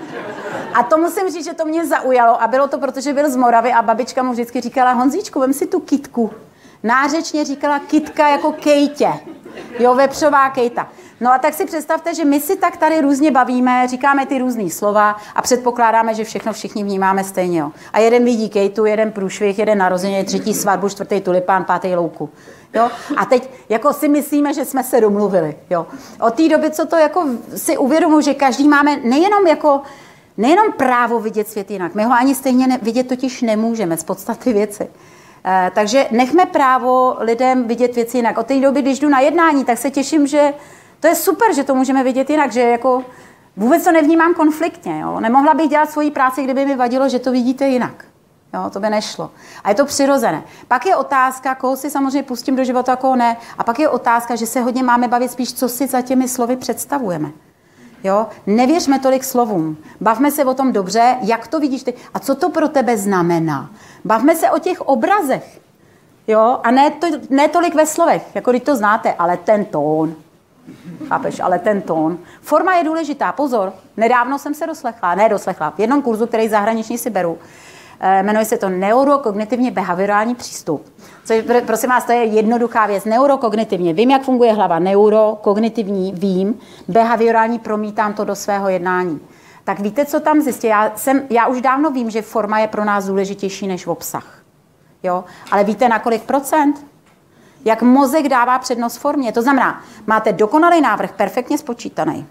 [0.74, 3.72] A to musím říct, že to mě zaujalo a bylo to, protože byl z Moravy
[3.72, 6.30] a babička mu vždycky říkala, Honzíčku, vem si tu kitku.
[6.82, 9.12] Nářečně říkala kitka jako kejtě.
[9.78, 10.88] Jo, vepřová kejta.
[11.20, 14.70] No a tak si představte, že my si tak tady různě bavíme, říkáme ty různé
[14.70, 17.60] slova a předpokládáme, že všechno všichni vnímáme stejně.
[17.60, 17.72] Jo.
[17.92, 22.30] A jeden vidí kejtu, jeden průšvih, jeden narozeně, třetí svatbu, čtvrtý tulipán, pátý louku.
[22.74, 22.90] Jo?
[23.16, 25.56] A teď jako si myslíme, že jsme se domluvili.
[25.70, 25.86] Jo?
[26.20, 29.82] Od té doby, co to jako si uvědomuji, že každý máme nejenom jako
[30.36, 34.52] nejenom právo vidět svět jinak, my ho ani stejně ne, vidět totiž nemůžeme z podstaty
[34.52, 34.88] věci.
[35.44, 38.38] Eh, takže nechme právo lidem vidět věci jinak.
[38.38, 40.54] Od té doby, když jdu na jednání, tak se těším, že
[41.00, 43.04] to je super, že to můžeme vidět jinak, že jako
[43.56, 45.00] vůbec to nevnímám konfliktně.
[45.00, 45.20] Jo?
[45.20, 48.04] Nemohla bych dělat svoji práci, kdyby mi vadilo, že to vidíte jinak.
[48.54, 49.30] Jo, to by nešlo.
[49.64, 50.42] A je to přirozené.
[50.68, 53.36] Pak je otázka, koho si samozřejmě pustím do života, koho ne.
[53.58, 56.56] A pak je otázka, že se hodně máme bavit spíš, co si za těmi slovy
[56.56, 57.32] představujeme.
[58.04, 58.26] Jo?
[58.46, 59.76] Nevěřme tolik slovům.
[60.00, 63.70] Bavme se o tom dobře, jak to vidíš ty a co to pro tebe znamená.
[64.04, 65.60] Bavme se o těch obrazech.
[66.26, 66.60] Jo?
[66.62, 70.14] A ne, to, ne tolik ve slovech, jako když to znáte, ale ten tón.
[71.08, 72.18] Chápeš, ale ten tón.
[72.40, 73.72] Forma je důležitá, pozor.
[73.96, 77.38] Nedávno jsem se doslechla, ne doslechla, v jednom kurzu, který zahraniční si beru,
[78.22, 80.86] jmenuje se to neurokognitivně behaviorální přístup.
[81.24, 83.04] Co je, prosím vás, to je jednoduchá věc.
[83.04, 83.92] Neurokognitivně.
[83.92, 84.78] Vím, jak funguje hlava.
[84.78, 86.58] Neurokognitivní vím.
[86.88, 89.20] Behaviorální promítám to do svého jednání.
[89.64, 90.70] Tak víte, co tam zjistil?
[90.70, 94.38] Já, jsem, já už dávno vím, že forma je pro nás důležitější než obsah.
[95.02, 95.24] Jo?
[95.50, 96.86] Ale víte, na kolik procent?
[97.64, 99.32] Jak mozek dává přednost formě.
[99.32, 102.26] To znamená, máte dokonalý návrh, perfektně spočítaný.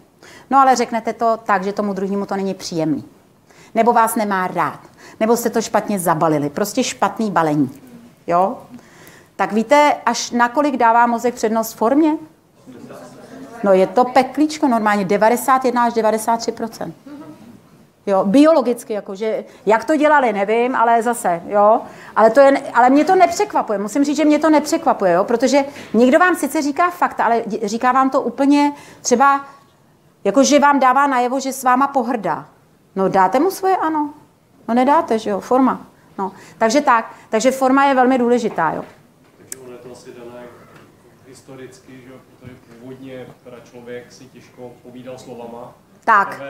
[0.49, 3.03] No ale řeknete to tak, že tomu druhému to není příjemný.
[3.75, 4.79] Nebo vás nemá rád
[5.19, 6.49] nebo jste to špatně zabalili.
[6.49, 7.71] Prostě špatný balení.
[8.27, 8.57] Jo?
[9.35, 12.17] Tak víte, až nakolik dává mozek přednost formě?
[13.63, 16.91] No je to peklíčko normálně, 91 až 93%
[18.07, 21.81] Jo, biologicky, jakože, jak to dělali, nevím, ale zase, jo.
[22.15, 25.65] Ale, to je, ale mě to nepřekvapuje, musím říct, že mě to nepřekvapuje, jo, protože
[25.93, 29.45] někdo vám sice říká fakt, ale říká vám to úplně třeba,
[30.23, 32.45] jakože vám dává najevo, že s váma pohrdá.
[32.95, 34.09] No dáte mu svoje ano.
[34.67, 35.81] No nedáte, že jo, forma.
[36.17, 38.85] No, takže tak, takže forma je velmi důležitá, jo.
[39.37, 40.43] Takže ono je to asi dané
[41.27, 45.73] historicky, že jo, protože původně teda člověk si těžko povídal slovama.
[46.05, 46.41] Tak,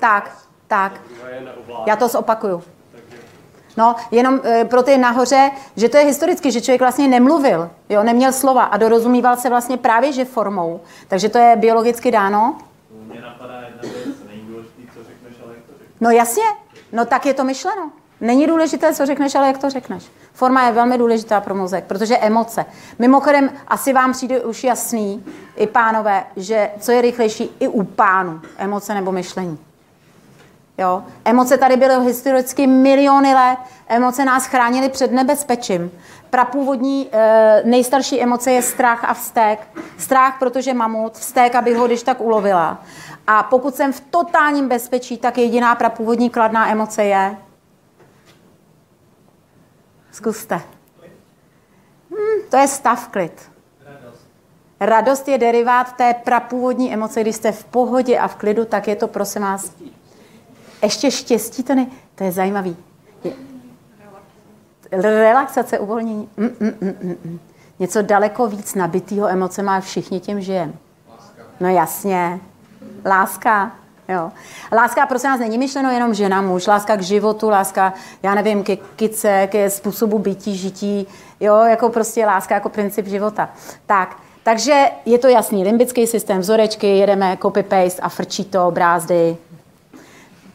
[0.00, 1.00] tak, čas, tak.
[1.86, 2.62] Já to zopakuju.
[3.76, 8.02] No, jenom e, pro ty nahoře, že to je historicky, že člověk vlastně nemluvil, jo,
[8.02, 10.80] neměl slova a dorozumíval se vlastně právě že formou.
[11.08, 12.58] Takže to je biologicky dáno.
[12.90, 15.96] Mně napadá jedna věc, není důležitý, co řekneš, ale jak to řekneš.
[16.00, 16.42] No jasně,
[16.96, 17.90] No tak je to myšleno.
[18.20, 20.04] Není důležité, co řekneš, ale jak to řekneš.
[20.32, 22.64] Forma je velmi důležitá pro mozek, protože emoce.
[22.98, 25.24] Mimochodem, asi vám přijde už jasný,
[25.56, 29.58] i pánové, že co je rychlejší i u pánu, emoce nebo myšlení.
[30.78, 31.02] Jo?
[31.24, 33.58] Emoce tady byly historicky miliony let.
[33.88, 35.90] Emoce nás chránily před nebezpečím.
[36.30, 39.68] Prapůvodní e, nejstarší emoce je strach a vztek.
[39.98, 42.82] Strach, protože mamut, vztek, abych ho když tak ulovila.
[43.26, 47.36] A pokud jsem v totálním bezpečí, tak jediná prapůvodní kladná emoce je...
[50.12, 50.60] Zkuste.
[52.10, 53.50] Hmm, to je stav klid.
[53.86, 54.26] Radost.
[54.80, 57.20] Radost je derivát té prapůvodní emoce.
[57.20, 59.72] Když jste v pohodě a v klidu, tak je to, prosím vás,
[60.82, 62.76] ještě štěstí, to, ne, to je zajímavý.
[63.24, 63.32] Je,
[64.92, 66.28] relaxace, uvolnění.
[66.36, 67.40] Mm, mm, mm, mm, mm.
[67.78, 70.74] Něco daleko víc nabitýho emoce má všichni tím žijem.
[71.60, 72.40] No jasně.
[73.04, 73.72] Láska.
[74.08, 74.30] Jo.
[74.72, 76.66] Láska, prosím nás, není myšleno jenom žena, muž.
[76.66, 81.06] Láska k životu, láska, já nevím, ke kice, ke způsobu bytí, žití.
[81.40, 83.48] Jo, jako prostě láska jako princip života.
[83.86, 85.64] Tak, takže je to jasný.
[85.64, 89.36] Limbický systém, vzorečky, jedeme copy-paste a frčí to, brázdy.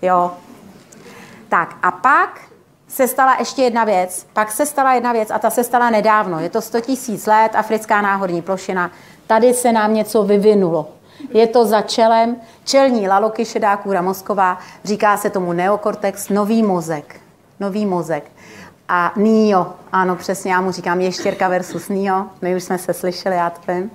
[0.01, 0.31] Jo.
[1.49, 2.41] Tak a pak
[2.87, 4.27] se stala ještě jedna věc.
[4.33, 6.39] Pak se stala jedna věc a ta se stala nedávno.
[6.39, 8.91] Je to 100 tisíc let, africká náhorní plošina.
[9.27, 10.87] Tady se nám něco vyvinulo.
[11.29, 17.15] Je to za čelem, čelní laloky, šedá kůra mozková, říká se tomu neokortex, nový mozek.
[17.59, 18.31] Nový mozek.
[18.87, 23.35] A Nio, ano, přesně, já mu říkám ještěrka versus Nio, my už jsme se slyšeli,
[23.35, 23.91] já to vím.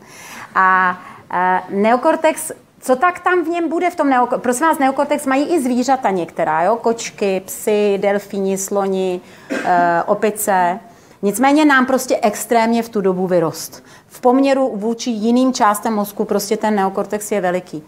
[0.54, 0.98] A
[1.32, 2.52] uh, neokortex
[2.86, 4.42] co tak tam v něm bude v tom neokortex?
[4.42, 6.76] Prosím vás, neokortex mají i zvířata některá, jo?
[6.76, 9.20] kočky, psy, delfíni, sloni,
[9.64, 10.80] e, opice.
[11.22, 13.84] Nicméně nám prostě extrémně v tu dobu vyrost.
[14.16, 17.82] V poměru vůči jiným částem mozku prostě ten neokortex je veliký.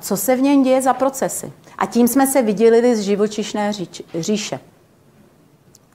[0.00, 1.52] Co se v něm děje za procesy?
[1.78, 3.72] A tím jsme se vydělili z živočišné
[4.14, 4.60] říše.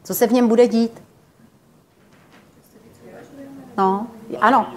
[0.04, 1.02] Co se v něm bude dít?
[3.78, 4.08] No,
[4.41, 4.67] ano,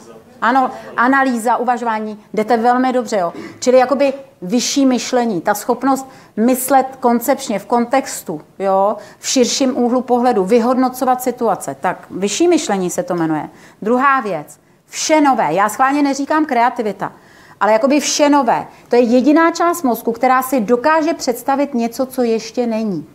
[0.41, 3.33] ano, analýza, uvažování, jdete velmi dobře, jo.
[3.59, 4.13] Čili jakoby
[4.43, 11.77] vyšší myšlení, ta schopnost myslet koncepčně, v kontextu, jo, v širším úhlu pohledu, vyhodnocovat situace.
[11.81, 13.49] Tak vyšší myšlení se to jmenuje.
[13.83, 14.61] Druhá věc,
[14.91, 15.53] vše nové.
[15.55, 17.13] Já schválně neříkám kreativita,
[17.61, 18.67] ale jakoby vše nové.
[18.89, 23.07] To je jediná část mozku, která si dokáže představit něco, co ještě není.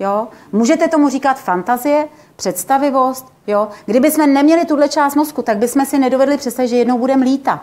[0.00, 0.28] Jo?
[0.52, 3.32] Můžete tomu říkat fantazie, představivost.
[3.46, 3.68] Jo?
[3.86, 7.62] Kdyby jsme neměli tuhle část mozku, tak bychom si nedovedli představit, že jednou budeme lítat.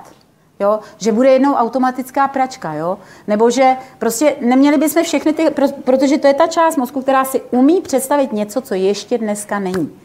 [0.60, 0.80] Jo?
[0.98, 2.98] Že bude jednou automatická pračka, jo?
[3.28, 5.46] nebo že prostě neměli bychom všechny ty,
[5.84, 10.00] protože to je ta část mozku, která si umí představit něco, co ještě dneska není.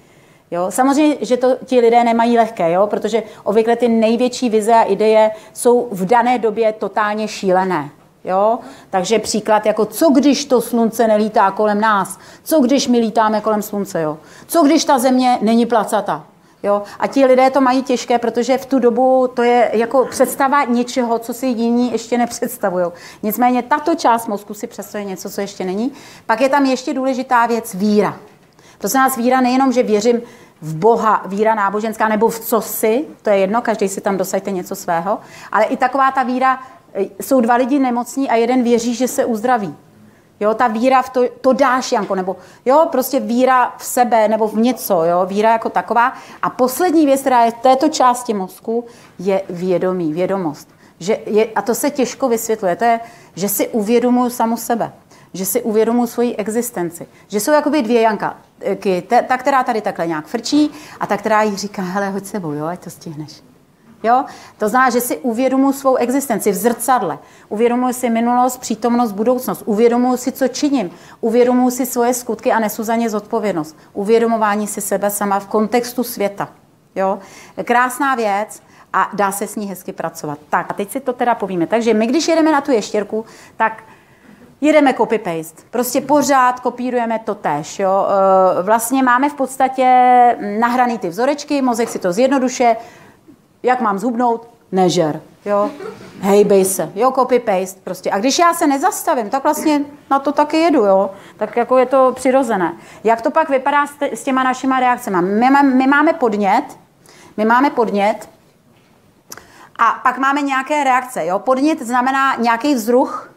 [0.53, 0.67] Jo?
[0.71, 2.87] Samozřejmě, že to ti lidé nemají lehké, jo?
[2.87, 7.91] protože obvykle ty největší vize a ideje jsou v dané době totálně šílené.
[8.25, 8.59] Jo?
[8.91, 12.19] Takže příklad jako, co když to slunce nelítá kolem nás?
[12.43, 14.03] Co když my lítáme kolem slunce?
[14.03, 14.19] Jo?
[14.47, 16.25] Co když ta země není placata?
[16.63, 16.83] Jo?
[16.99, 21.19] A ti lidé to mají těžké, protože v tu dobu to je jako představa něčeho,
[21.19, 22.87] co si jiní ještě nepředstavují.
[23.23, 25.93] Nicméně tato část mozku si představuje něco, co ještě není.
[26.27, 28.19] Pak je tam ještě důležitá věc víra.
[28.83, 30.23] Prosím nás, víra nejenom, že věřím
[30.63, 34.77] v Boha, víra náboženská, nebo v cosi, to je jedno, každý si tam dosaďte něco
[34.77, 35.19] svého,
[35.53, 36.59] ale i taková ta víra,
[36.95, 39.77] e, jsou dva lidi nemocní a jeden věří, že se uzdraví.
[40.41, 44.49] Jo, ta víra v to, to dáš, Janko, nebo jo, prostě víra v sebe nebo
[44.49, 46.13] v něco, jo, víra jako taková.
[46.43, 48.85] A poslední věc, která je v této části mozku,
[49.19, 50.69] je vědomí, vědomost.
[50.99, 53.01] Že je, a to se těžko vysvětluje, to je,
[53.35, 54.93] že si uvědomuji samu sebe
[55.35, 57.07] že si uvědomuji svoji existenci.
[57.29, 58.37] Že jsou jakoby dvě Janka.
[59.29, 62.67] Ta, která tady takhle nějak frčí a ta, která jí říká, hele, hoď sebou, jo,
[62.67, 63.43] ať to stihneš.
[64.03, 64.25] Jo?
[64.59, 67.19] To znamená, že si uvědomuji svou existenci v zrcadle.
[67.49, 69.63] Uvědomuji si minulost, přítomnost, budoucnost.
[69.67, 70.91] Uvědomuji si, co činím.
[71.21, 73.77] Uvědomuji si svoje skutky a nesu za ně zodpovědnost.
[73.93, 76.49] Uvědomování si sebe sama v kontextu světa.
[76.95, 77.19] Jo?
[77.65, 80.39] Krásná věc a dá se s ní hezky pracovat.
[80.51, 81.67] Tak a teď si to teda povíme.
[81.67, 83.25] Takže my, když jedeme na tu ještěrku,
[83.57, 83.83] tak
[84.63, 85.63] jedeme copy-paste.
[85.71, 87.79] Prostě pořád kopírujeme to tež.
[87.79, 88.07] Jo?
[88.59, 89.87] E, vlastně máme v podstatě
[90.59, 92.77] nahraný ty vzorečky, mozek si to zjednoduše,
[93.63, 94.49] jak mám zhubnout?
[94.73, 95.21] Nežer.
[95.45, 95.71] Jo?
[96.21, 96.93] Hejbej se.
[96.95, 98.11] Jo, copy-paste prostě.
[98.11, 101.11] A když já se nezastavím, tak vlastně na to taky jedu, jo.
[101.37, 102.77] Tak jako je to přirozené.
[103.05, 105.23] Jak to pak vypadá s těma našima reakcemi?
[105.23, 106.65] My, my máme podnět,
[107.37, 108.29] my máme podnět
[109.79, 111.39] a pak máme nějaké reakce, jo.
[111.39, 113.32] Podnět znamená nějaký vzruch,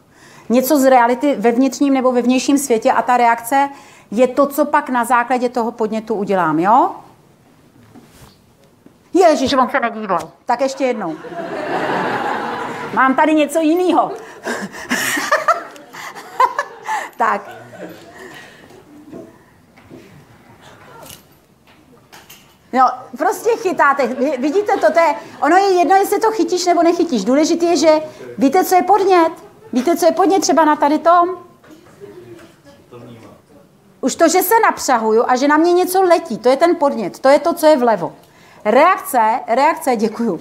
[0.50, 3.70] něco z reality ve vnitřním nebo ve vnějším světě a ta reakce
[4.12, 6.92] je to, co pak na základě toho podnětu udělám, jo?
[9.14, 10.32] Ježíš, on se nedíval.
[10.46, 11.16] Tak ještě jednou.
[12.94, 14.12] Mám tady něco jiného.
[17.18, 17.50] tak.
[22.74, 24.08] No, prostě chytáte.
[24.38, 27.24] Vidíte to, to je, ono je jedno, jestli to chytíš nebo nechytíš.
[27.24, 27.92] Důležité je, že
[28.38, 29.32] víte, co je podnět?
[29.76, 31.30] Víte, co je podnět třeba na tady tom?
[34.02, 37.20] Už to, že se napřahuju a že na mě něco letí, to je ten podnět,
[37.20, 38.14] to je to, co je vlevo.
[38.66, 40.40] Reakce, reakce, děkuju.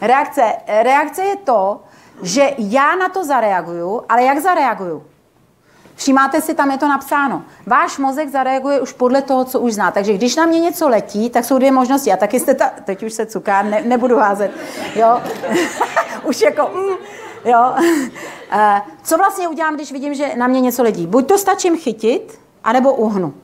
[0.00, 0.42] Reakce,
[0.82, 1.80] reakce je to,
[2.22, 5.02] že já na to zareaguju, ale jak zareaguju?
[5.94, 7.44] Všimáte si, tam je to napsáno.
[7.66, 9.90] Váš mozek zareaguje už podle toho, co už zná.
[9.90, 12.12] Takže když na mě něco letí, tak jsou dvě možnosti.
[12.12, 12.70] A taky jste ta...
[12.84, 14.50] Teď už se cuká, ne, nebudu házet.
[14.94, 15.22] Jo?
[16.24, 16.70] už jako...
[16.74, 16.96] Mm,
[17.44, 17.74] jo?
[18.52, 21.06] Eh, co vlastně udělám, když vidím, že na mě něco letí?
[21.06, 23.34] Buď to stačím chytit, anebo uhnu.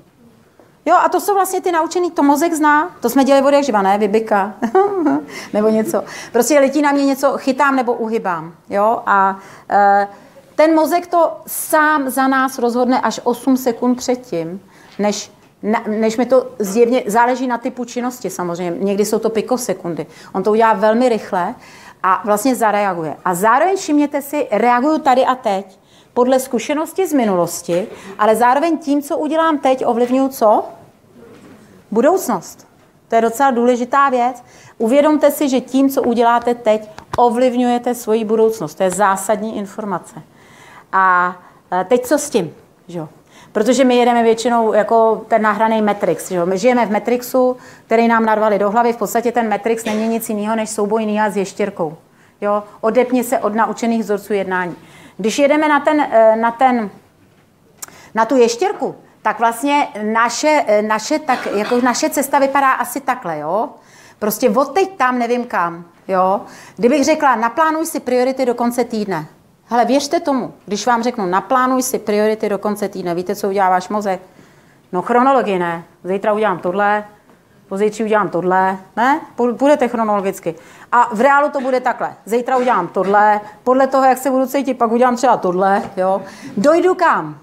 [0.86, 3.64] Jo, a to jsou vlastně ty naučený, to mozek zná, to jsme dělali vody jak
[3.64, 4.54] živa, ne, vybika,
[5.52, 6.04] nebo něco.
[6.32, 9.38] Prostě letí na mě něco, chytám nebo uhybám, jo, a
[9.70, 10.08] e,
[10.54, 14.60] ten mozek to sám za nás rozhodne až 8 sekund předtím,
[14.98, 15.30] než
[15.62, 20.06] na, než mi to zjevně, záleží na typu činnosti samozřejmě, někdy jsou to pikosekundy.
[20.32, 21.54] On to udělá velmi rychle
[22.06, 23.16] a vlastně zareaguje.
[23.24, 25.78] A zároveň všimněte si, reaguju tady a teď,
[26.14, 27.86] podle zkušenosti z minulosti,
[28.18, 30.64] ale zároveň tím, co udělám teď, ovlivňuji co?
[31.90, 32.66] Budoucnost.
[33.08, 34.42] To je docela důležitá věc.
[34.78, 38.74] Uvědomte si, že tím, co uděláte teď, ovlivňujete svoji budoucnost.
[38.74, 40.22] To je zásadní informace.
[40.92, 41.36] A
[41.72, 42.54] e, teď co s tím?
[42.88, 43.06] Že?
[43.56, 46.28] Protože my jedeme většinou jako ten nahraný Matrix.
[46.28, 46.44] Že?
[46.44, 48.92] My žijeme v Matrixu, který nám narvali do hlavy.
[48.92, 51.96] V podstatě ten Matrix není nic jiného než souboj Nia s ještěrkou.
[52.40, 52.62] Jo?
[52.80, 54.76] Odepni se od naučených vzorců jednání.
[55.16, 56.90] Když jedeme na, ten, e, na, ten,
[58.14, 63.68] na tu ještěrku, tak vlastně naše, naše, tak, jako naše cesta vypadá asi takhle, jo?
[64.18, 66.40] Prostě od teď tam nevím kam, jo?
[66.76, 69.26] Kdybych řekla, naplánuj si priority do konce týdne.
[69.68, 73.70] Hele, věřte tomu, když vám řeknu, naplánuj si priority do konce týdne, víte, co udělá
[73.70, 74.22] váš mozek?
[74.92, 75.84] No chronologii ne.
[76.04, 77.04] Zítra udělám tohle,
[77.68, 79.20] pozítří udělám tohle, ne?
[79.36, 80.54] Budete chronologicky.
[80.92, 82.14] A v reálu to bude takhle.
[82.24, 86.22] Zítra udělám tohle, podle toho, jak se budu cítit, pak udělám třeba tohle, jo?
[86.56, 87.38] Dojdu kam?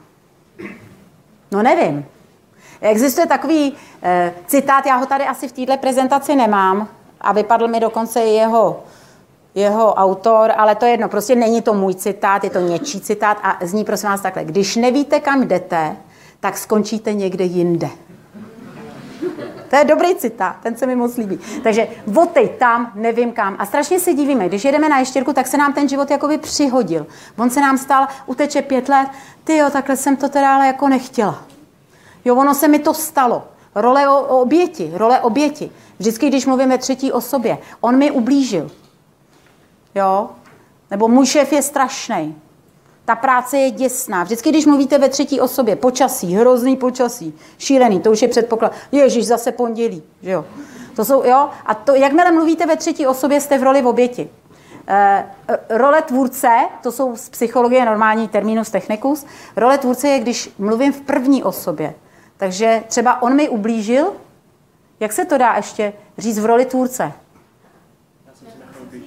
[1.51, 2.05] No nevím.
[2.81, 6.87] Existuje takový e, citát, já ho tady asi v této prezentaci nemám
[7.21, 8.83] a vypadl mi dokonce jeho,
[9.55, 13.37] jeho autor, ale to je jedno, prostě není to můj citát, je to něčí citát
[13.43, 14.43] a zní prosím vás takhle.
[14.43, 15.97] Když nevíte, kam jdete,
[16.39, 17.89] tak skončíte někde jinde.
[19.69, 21.39] To je dobrý citát, ten se mi moc líbí.
[21.63, 23.55] Takže votej tam, nevím kam.
[23.59, 27.07] A strašně se divíme, když jedeme na ještěrku, tak se nám ten život jakoby přihodil.
[27.37, 29.07] On se nám stal, uteče pět let,
[29.43, 31.43] ty jo, takhle jsem to teda ale jako nechtěla.
[32.25, 33.43] Jo, ono se mi to stalo.
[33.75, 35.71] Role o, o oběti, role oběti.
[35.99, 38.71] Vždycky, když mluvím ve třetí osobě, on mi ublížil.
[39.95, 40.29] Jo?
[40.91, 42.35] Nebo můj šéf je strašný.
[43.05, 44.23] Ta práce je děsná.
[44.23, 48.73] Vždycky, když mluvíte ve třetí osobě, počasí, hrozný počasí, šílený, to už je předpoklad.
[48.91, 50.45] Ježíš, zase pondělí, že jo.
[50.95, 54.29] To jsou, jo, a to, jakmile mluvíte ve třetí osobě, jste v roli v oběti.
[54.87, 55.25] E,
[55.69, 56.49] role tvůrce,
[56.83, 59.25] to jsou z psychologie normální terminus technicus,
[59.55, 61.93] role tvůrce je, když mluvím v první osobě.
[62.37, 64.13] Takže třeba on mi ublížil,
[64.99, 67.11] jak se to dá ještě říct v roli tvůrce?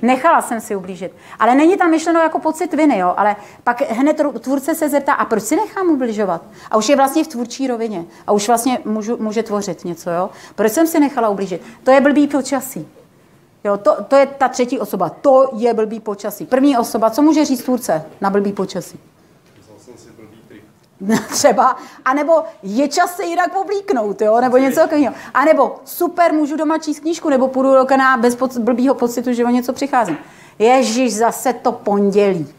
[0.06, 1.12] Nechala jsem si ublížit.
[1.38, 3.14] Ale není tam myšleno jako pocit viny, jo?
[3.16, 6.42] ale pak hned tvůrce se zeptá, a proč si nechám ubližovat?
[6.70, 8.04] A už je vlastně v tvůrčí rovině.
[8.26, 10.10] A už vlastně můžu, může tvořit něco.
[10.10, 10.30] Jo?
[10.54, 11.62] Proč jsem si nechala ublížit?
[11.84, 12.88] To je blbý počasí.
[13.64, 15.08] Jo, to, to je ta třetí osoba.
[15.08, 16.46] To je blbý počasí.
[16.46, 19.00] První osoba, co může říct tvůrce na blbý počasí?
[21.30, 25.14] třeba, anebo je čas se jinak oblíknout, jo, nebo něco takového.
[25.34, 29.32] A nebo super, můžu doma číst knížku, nebo půjdu do kaná bez poc- blbýho pocitu,
[29.32, 30.18] že o něco přicházím.
[30.58, 32.54] Ježíš, zase to pondělí.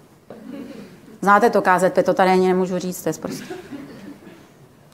[1.22, 3.54] Znáte to KZP, to tady ani nemůžu říct, to je prostě.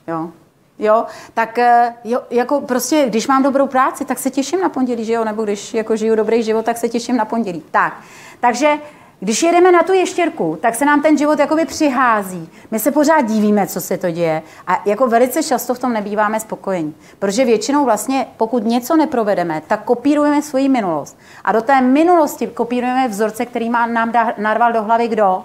[0.08, 0.30] Jo.
[0.78, 5.04] Jo, tak eh, jo, jako prostě, když mám dobrou práci, tak se těším na pondělí,
[5.04, 7.62] že jo, nebo když jako žiju dobrý život, tak se těším na pondělí.
[7.70, 8.00] Tak,
[8.40, 8.78] takže
[9.20, 12.48] když jedeme na tu ještěrku, tak se nám ten život jakoby přihází.
[12.70, 16.40] My se pořád divíme, co se to děje a jako velice často v tom nebýváme
[16.40, 16.94] spokojení.
[17.18, 21.18] Protože většinou vlastně, pokud něco neprovedeme, tak kopírujeme svoji minulost.
[21.44, 25.44] A do té minulosti kopírujeme vzorce, který má, nám dá, narval do hlavy kdo?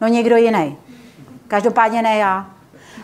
[0.00, 0.76] No někdo jiný.
[1.48, 2.57] Každopádně ne já.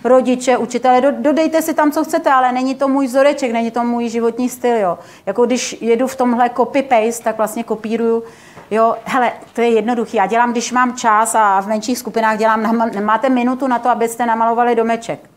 [0.04, 3.84] Rodiče, učitele, do, dodejte si tam, co chcete, ale není to můj vzoreček, není to
[3.84, 4.76] můj životní styl.
[4.76, 4.98] Jo.
[5.26, 8.22] Jako když jedu v tomhle copy-paste, tak vlastně kopíruju
[8.70, 10.16] Jo, hele, to je jednoduché.
[10.16, 14.26] Já dělám, když mám čas a v menších skupinách dělám, máte minutu na to, abyste
[14.26, 15.30] namalovali domeček.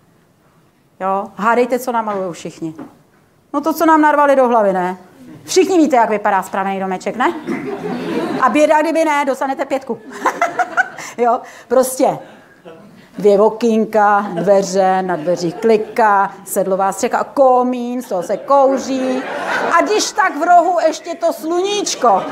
[0.99, 2.73] Jo, hádejte, co namalují všichni.
[3.53, 4.97] No to, co nám narvali do hlavy, ne?
[5.43, 7.33] Všichni víte, jak vypadá správný domeček, ne?
[8.41, 9.99] A běda, kdyby ne, dostanete pětku.
[11.17, 12.19] jo, prostě
[13.17, 19.23] dvě okýnka, dveře, na dveřích klika, sedlová střeka, komín, co se kouří.
[19.77, 22.23] A když tak v rohu ještě to sluníčko.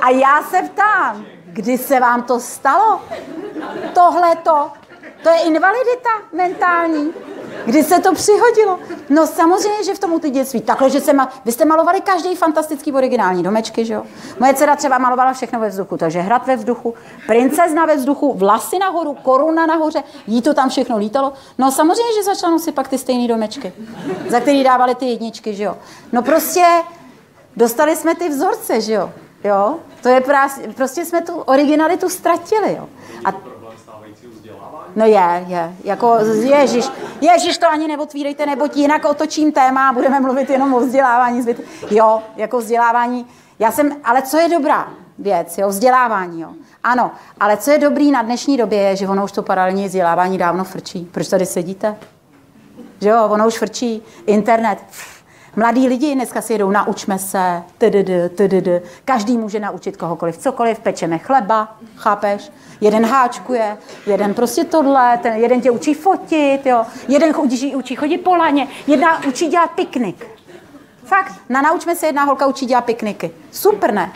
[0.00, 3.00] A já se ptám, kdy se vám to stalo?
[3.94, 4.70] Tohle to,
[5.22, 7.12] to je invalidita mentální.
[7.66, 8.78] Kdy se to přihodilo?
[9.08, 10.60] No samozřejmě, že v tom ty dětství.
[10.60, 11.28] Takhle, že se ma...
[11.44, 14.02] Vy jste malovali každý fantastický originální domečky, že jo?
[14.40, 16.94] Moje dcera třeba malovala všechno ve vzduchu, takže hrad ve vzduchu,
[17.26, 21.32] princezna ve vzduchu, vlasy nahoru, koruna nahoře, jí to tam všechno lítalo.
[21.58, 23.72] No samozřejmě, že začala nosit pak ty stejné domečky,
[24.28, 25.76] za který dávali ty jedničky, že jo?
[26.12, 26.64] No prostě
[27.56, 29.12] dostali jsme ty vzorce, že jo?
[29.44, 29.76] Jo?
[30.02, 30.22] To je
[30.76, 32.88] prostě jsme tu originalitu ztratili, jo?
[33.24, 33.32] A
[34.96, 35.74] No je, je.
[35.84, 36.84] Jako Ježíš,
[37.20, 41.46] Ježíš to ani neotvírejte, neboť jinak otočím téma a budeme mluvit jenom o vzdělávání.
[41.90, 43.26] Jo, jako vzdělávání.
[43.58, 44.88] Já jsem, ale co je dobrá
[45.18, 46.48] věc, jo, vzdělávání, jo.
[46.84, 47.10] Ano,
[47.40, 50.64] ale co je dobrý na dnešní době je, že ono už to paralelní vzdělávání dávno
[50.64, 51.08] frčí.
[51.12, 51.96] Proč tady sedíte?
[53.00, 54.02] Že jo, ono už frčí.
[54.26, 54.78] Internet.
[55.56, 58.68] Mladí lidi dneska si jedou, naučme se, tdd, tdd.
[59.04, 62.52] Každý může naučit kohokoliv cokoliv, pečeme chleba, chápeš?
[62.80, 66.84] Jeden háčkuje, jeden prostě tohle, ten jeden tě učí fotit, jo.
[67.08, 70.26] jeden učí, učí chodit po laně, jedna učí dělat piknik.
[71.04, 73.30] Fakt, na naučme se, jedna holka učí dělat pikniky.
[73.50, 74.12] Super, ne?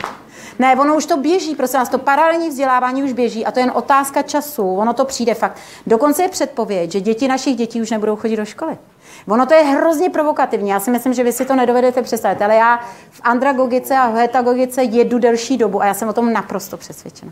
[0.59, 3.63] Ne, ono už to běží, prosím nás, to paralelní vzdělávání už běží a to je
[3.63, 5.57] jen otázka času, ono to přijde fakt.
[5.87, 8.77] Dokonce je předpověď, že děti našich dětí už nebudou chodit do školy.
[9.27, 10.69] Ono to je hrozně provokativní.
[10.69, 12.79] Já si myslím, že vy si to nedovedete představit, ale já
[13.11, 17.31] v andragogice a hetagogice jedu delší dobu a já jsem o tom naprosto přesvědčena.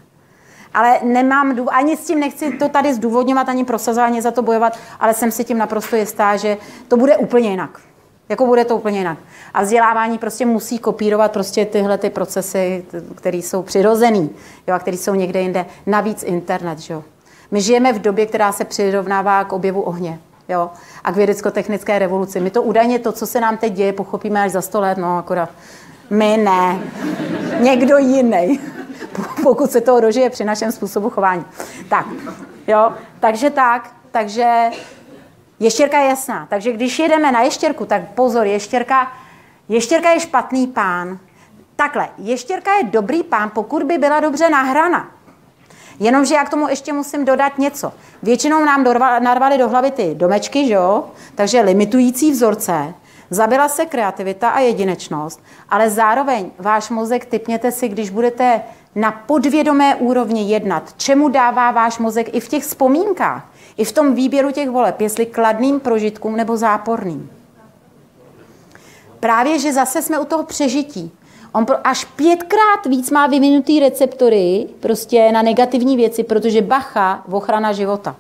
[0.74, 5.14] Ale nemám, ani s tím nechci to tady zdůvodňovat, ani prosazovat, za to bojovat, ale
[5.14, 6.58] jsem si tím naprosto jistá, že
[6.88, 7.80] to bude úplně jinak.
[8.30, 9.18] Jako bude to úplně jinak.
[9.54, 14.30] A vzdělávání prostě musí kopírovat prostě tyhle ty procesy, které jsou přirozený,
[14.68, 15.66] jo, a které jsou někde jinde.
[15.86, 17.04] Navíc internet, jo.
[17.52, 20.20] My žijeme v době, která se přirovnává k objevu ohně
[20.50, 20.70] jo,
[21.04, 22.40] a k vědecko-technické revoluci.
[22.40, 25.18] My to údajně, to, co se nám teď děje, pochopíme až za sto let, no
[25.18, 25.50] akorát
[26.10, 26.80] my ne.
[27.60, 28.60] Někdo jiný,
[29.44, 31.46] pokud se toho dožije při našem způsobu chování.
[31.90, 32.06] Tak,
[32.68, 34.70] jo, takže tak, takže
[35.60, 36.48] ještěrka je jasná.
[36.50, 39.12] Takže když jedeme na ještěrku, tak pozor, ještěrka,
[39.70, 41.20] ještěrka je špatný pán.
[41.76, 45.12] Takhle, ještěrka je dobrý pán, pokud by byla dobře nahrana.
[46.00, 47.94] Jenomže já k tomu ještě musím dodat něco.
[48.24, 48.84] Většinou nám
[49.24, 51.04] narvali do hlavy ty domečky, že jo?
[51.36, 52.94] takže limitující vzorce,
[53.30, 58.62] zabila se kreativita a jedinečnost, ale zároveň váš mozek typněte si, když budete
[58.96, 63.50] na podvědomé úrovni jednat, čemu dává váš mozek i v těch vzpomínkách.
[63.78, 67.32] I v tom výběru těch voleb, jestli kladným prožitkům nebo záporným.
[69.20, 71.12] Právě, že zase jsme u toho přežití.
[71.52, 78.16] On až pětkrát víc má vyvinutý receptory prostě na negativní věci, protože bacha ochrana života.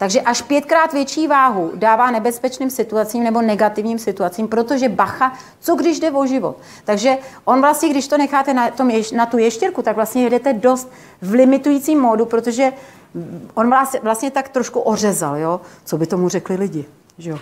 [0.00, 6.00] Takže až pětkrát větší váhu dává nebezpečným situacím nebo negativním situacím, protože bacha, co když
[6.00, 6.56] jde o život.
[6.84, 10.90] Takže on vlastně, když to necháte na, tom, na tu ještěrku, tak vlastně jedete dost
[11.22, 12.72] v limitujícím módu, protože
[13.54, 15.60] on vlastně, vlastně tak trošku ořezal, jo?
[15.84, 16.84] co by tomu řekli lidi,
[17.18, 17.38] že jo?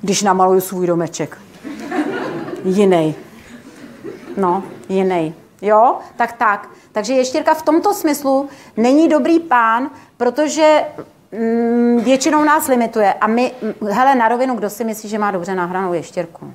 [0.00, 1.38] když namaluju svůj domeček.
[2.64, 3.14] Jiný.
[4.36, 5.34] No, jiný.
[5.62, 6.68] Jo, tak tak.
[6.92, 10.84] Takže ještěrka v tomto smyslu není dobrý pán, protože
[11.32, 13.14] mm, většinou nás limituje.
[13.14, 13.52] A my,
[13.90, 16.54] hele, na rovinu, kdo si myslí, že má dobře nahranou ještěrku?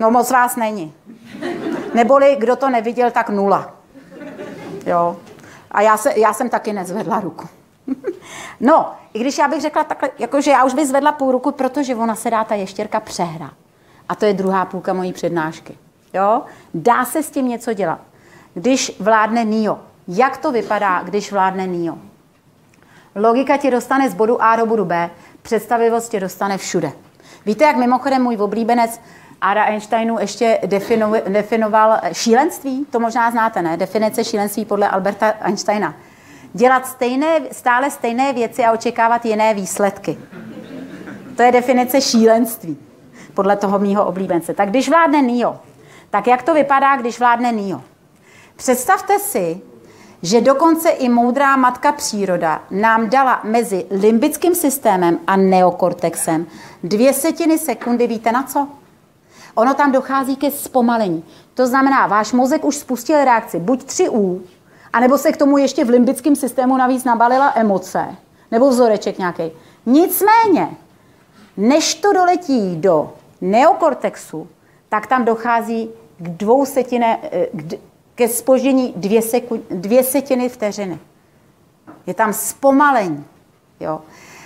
[0.00, 0.94] No moc vás není.
[1.94, 3.74] Neboli, kdo to neviděl, tak nula.
[4.86, 5.16] Jo.
[5.70, 7.48] A já, se, já jsem taky nezvedla ruku.
[8.60, 11.94] no, i když já bych řekla takhle, jakože já už bych zvedla půl ruku, protože
[11.94, 13.52] ona se dá ta ještěrka přehrát.
[14.08, 15.78] A to je druhá půlka mojí přednášky.
[16.14, 16.42] Jo?
[16.74, 18.00] Dá se s tím něco dělat.
[18.54, 19.78] Když vládne NIO.
[20.12, 21.98] Jak to vypadá, když vládne NIO?
[23.14, 25.10] Logika ti dostane z bodu A do bodu B,
[25.42, 26.92] představivost tě dostane všude.
[27.46, 29.00] Víte, jak mimochodem můj oblíbenec
[29.40, 30.58] Ada Einsteinu ještě
[31.28, 32.86] definoval šílenství?
[32.90, 33.76] To možná znáte, ne?
[33.76, 35.94] Definice šílenství podle Alberta Einsteina.
[36.52, 40.18] Dělat stejné, stále stejné věci a očekávat jiné výsledky.
[41.36, 42.78] To je definice šílenství
[43.34, 44.54] podle toho mýho oblíbence.
[44.54, 45.60] Tak když vládne NIO,
[46.10, 47.82] tak jak to vypadá, když vládne NIO?
[48.56, 49.60] Představte si,
[50.22, 56.46] že dokonce i moudrá matka příroda nám dala mezi limbickým systémem a neokortexem
[56.82, 58.68] dvě setiny sekundy, víte na co?
[59.54, 61.24] Ono tam dochází ke zpomalení.
[61.54, 64.40] To znamená, váš mozek už spustil reakci, buď 3U,
[64.92, 68.16] anebo se k tomu ještě v limbickém systému navíc nabalila emoce,
[68.50, 69.42] nebo vzoreček nějaký.
[69.86, 70.68] Nicméně,
[71.56, 74.48] než to doletí do neokortexu,
[74.88, 77.46] tak tam dochází k dvou setine, eh,
[78.20, 79.20] ke spoždění dvě,
[79.70, 80.98] dvě setiny vteřiny.
[82.06, 83.24] Je tam zpomalení.
[83.80, 84.00] Jo.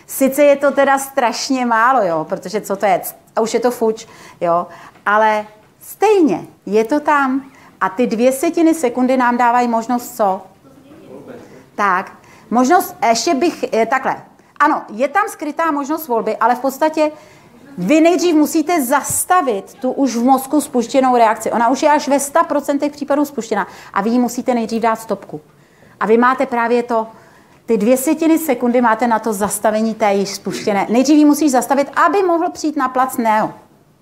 [0.07, 3.01] Sice je to teda strašně málo, jo, protože co to je?
[3.37, 4.07] A už je to fuč,
[4.41, 4.67] jo,
[5.07, 5.47] ale
[5.81, 7.51] stejně je to tam
[7.81, 10.43] a ty dvě setiny sekundy nám dávají možnost co?
[11.75, 12.13] Tak,
[12.51, 14.23] možnost, ještě bych, eh, takhle,
[14.61, 17.11] ano, je tam skrytá možnost volby, ale v podstatě
[17.79, 21.53] vy nejdřív musíte zastavit tu už v mozku spuštěnou reakci.
[21.53, 25.41] Ona už je až ve 100% případů spuštěna a vy ji musíte nejdřív dát stopku.
[26.01, 27.07] A vy máte právě to,
[27.67, 30.87] ty dvě setiny sekundy máte na to zastavení té již spuštěné.
[30.91, 33.51] Nejdřív ji musíš zastavit, aby mohl přijít na plac Neo.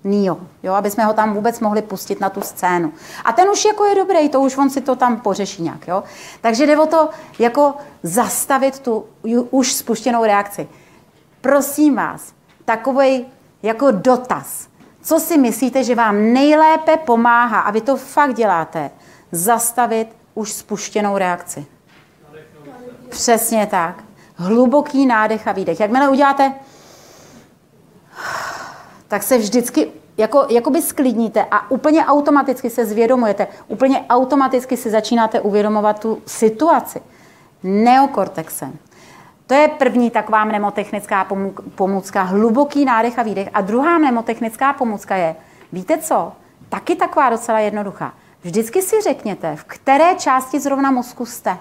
[0.03, 2.93] Neo, jo, aby jsme ho tam vůbec mohli pustit na tu scénu.
[3.25, 6.03] A ten už jako je dobrý, to už on si to tam pořeší nějak, jo.
[6.41, 7.09] Takže jde o to,
[7.39, 9.05] jako zastavit tu
[9.51, 10.67] už spuštěnou reakci.
[11.41, 12.33] Prosím vás,
[12.65, 13.25] takovej
[13.63, 14.67] jako dotaz.
[15.01, 18.91] Co si myslíte, že vám nejlépe pomáhá, a vy to fakt děláte,
[19.31, 21.65] zastavit už spuštěnou reakci?
[23.09, 24.03] Přesně tak.
[24.35, 25.79] Hluboký nádech a výdech.
[25.79, 26.53] Jakmile uděláte,
[29.07, 35.41] tak se vždycky jako, jakoby sklidníte a úplně automaticky se zvědomujete, úplně automaticky si začínáte
[35.41, 37.01] uvědomovat tu situaci.
[37.63, 38.77] Neokortexem.
[39.53, 41.27] To je první taková mnemotechnická
[41.75, 43.49] pomůcka, hluboký nádech a výdech.
[43.53, 45.35] A druhá mnemotechnická pomůcka je,
[45.71, 46.31] víte co,
[46.69, 48.13] taky taková docela jednoduchá.
[48.43, 51.57] Vždycky si řekněte, v které části zrovna mozku jste.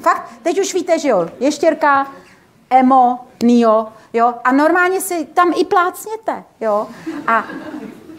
[0.00, 2.06] Fakt, teď už víte, že jo, ještěrka,
[2.70, 6.86] emo, nio, jo, a normálně si tam i plácněte, jo.
[7.26, 7.44] A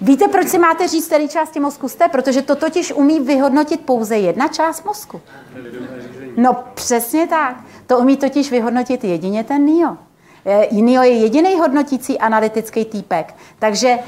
[0.02, 2.08] víte, proč si máte říct, které části mozku jste?
[2.08, 5.22] Protože to totiž umí vyhodnotit pouze jedna část mozku.
[6.38, 7.56] No přesně tak.
[7.88, 9.98] To umí totiž vyhodnotit jedině ten NIO.
[10.72, 13.36] NIO je jediný hodnotící analytický týpek.
[13.60, 14.00] Takže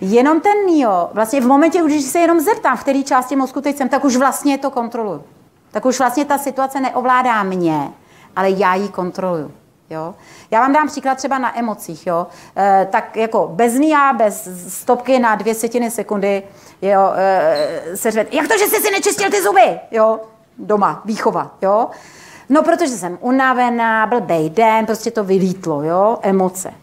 [0.00, 3.76] jenom ten NIO, vlastně v momentě, když se jenom zeptám, v které části mozku teď
[3.76, 5.22] jsem, tak už vlastně to kontroluju.
[5.70, 7.90] Tak už vlastně ta situace neovládá mě,
[8.36, 9.52] ale já ji kontroluju.
[9.90, 10.14] Jo?
[10.50, 12.06] Já vám dám příklad třeba na emocích.
[12.06, 12.26] Jo?
[12.56, 16.42] E, tak jako bez NIA, bez stopky na dvě setiny sekundy
[16.82, 19.80] jo, e, se řve, jak to, že jsi si nečistil ty zuby?
[19.90, 20.20] Jo?
[20.60, 21.56] Doma, výchova.
[21.62, 21.88] Jo?
[22.48, 26.74] No, protože jsem unavená, blbej den, prostě to vylítlo, jo, emoce.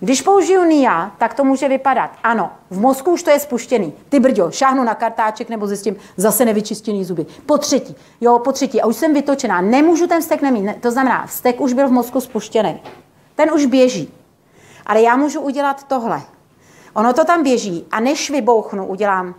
[0.00, 2.10] Když použiju NIA, tak to může vypadat.
[2.24, 3.92] Ano, v mozku už to je spuštěný.
[4.08, 7.26] Ty brďo, šáhnu na kartáček nebo zjistím zase nevyčištěný zuby.
[7.46, 8.82] Po třetí, jo, po třetí.
[8.82, 9.60] A už jsem vytočená.
[9.60, 10.64] Nemůžu ten vztek nemít.
[10.64, 12.82] Ne, to znamená, vztek už byl v mozku spuštěný.
[13.34, 14.14] Ten už běží.
[14.86, 16.22] Ale já můžu udělat tohle.
[16.94, 19.34] Ono to tam běží a než vybouchnu, udělám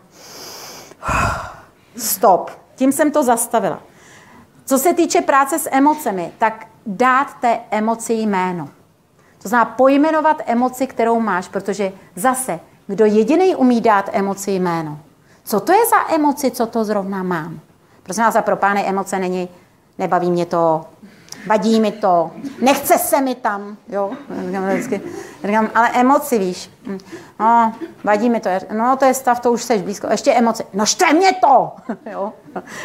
[1.97, 2.62] stop.
[2.75, 3.79] Tím jsem to zastavila.
[4.65, 8.69] Co se týče práce s emocemi, tak dát té emoci jméno.
[9.41, 14.99] To znamená pojmenovat emoci, kterou máš, protože zase, kdo jediný umí dát emoci jméno.
[15.43, 17.59] Co to je za emoci, co to zrovna mám?
[18.03, 19.49] Prosím vás, za pro pány emoce není,
[19.97, 20.85] nebaví mě to,
[21.47, 22.31] vadí mi to,
[22.61, 24.11] nechce se mi tam, jo,
[24.45, 25.01] říkám, vždycky,
[25.43, 26.97] říkám, ale emoci, víš, hm.
[27.39, 27.73] no,
[28.03, 31.13] vadí mi to, no, to je stav, to už seš blízko, ještě emoci, no štve
[31.13, 31.71] mě to,
[32.11, 32.33] jo,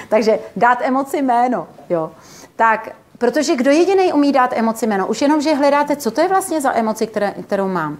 [0.09, 2.11] takže dát emoci jméno, jo,
[2.57, 2.89] tak,
[3.19, 6.61] protože kdo jediný umí dát emoci jméno, už jenom, že hledáte, co to je vlastně
[6.61, 7.99] za emoci, které, kterou mám.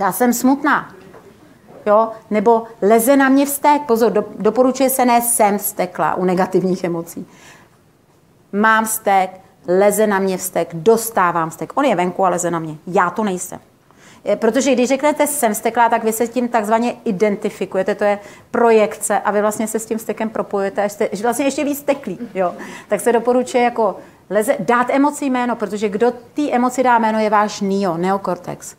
[0.00, 0.94] Já jsem smutná,
[1.86, 6.84] jo, nebo leze na mě vztek, pozor, do, doporučuje se ne jsem vztekla u negativních
[6.84, 7.26] emocí.
[8.52, 11.72] Mám vztek, leze na mě vztek, dostávám vztek.
[11.74, 12.76] On je venku a leze na mě.
[12.86, 13.60] Já to nejsem.
[14.34, 18.18] Protože když řeknete jsem vzteklá, tak vy se tím takzvaně identifikujete, to je
[18.50, 22.18] projekce a vy vlastně se s tím vztekem propojujete, až jste vlastně ještě víc steklí.
[22.34, 22.54] Jo.
[22.88, 23.96] Tak se doporučuje jako
[24.30, 28.74] leze, dát emoci jméno, protože kdo té emoci dá jméno, je váš NIO, neokortex.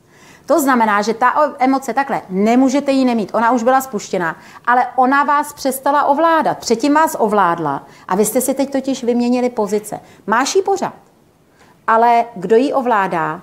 [0.50, 4.36] To znamená, že ta emoce takhle, nemůžete ji nemít, ona už byla spuštěná,
[4.66, 9.50] ale ona vás přestala ovládat, předtím vás ovládla a vy jste si teď totiž vyměnili
[9.50, 10.00] pozice.
[10.28, 10.93] Máš ji pořád,
[11.88, 13.41] ale kdo ji ovládá?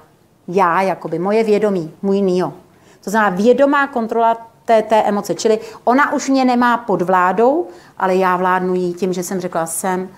[0.49, 2.53] Já, jakoby, moje vědomí, můj nio.
[3.05, 7.67] To znamená vědomá kontrola té, té emoce, čili ona už mě nemá pod vládou,
[7.99, 10.09] ale já vládnu jí tím, že jsem řekla, jsem,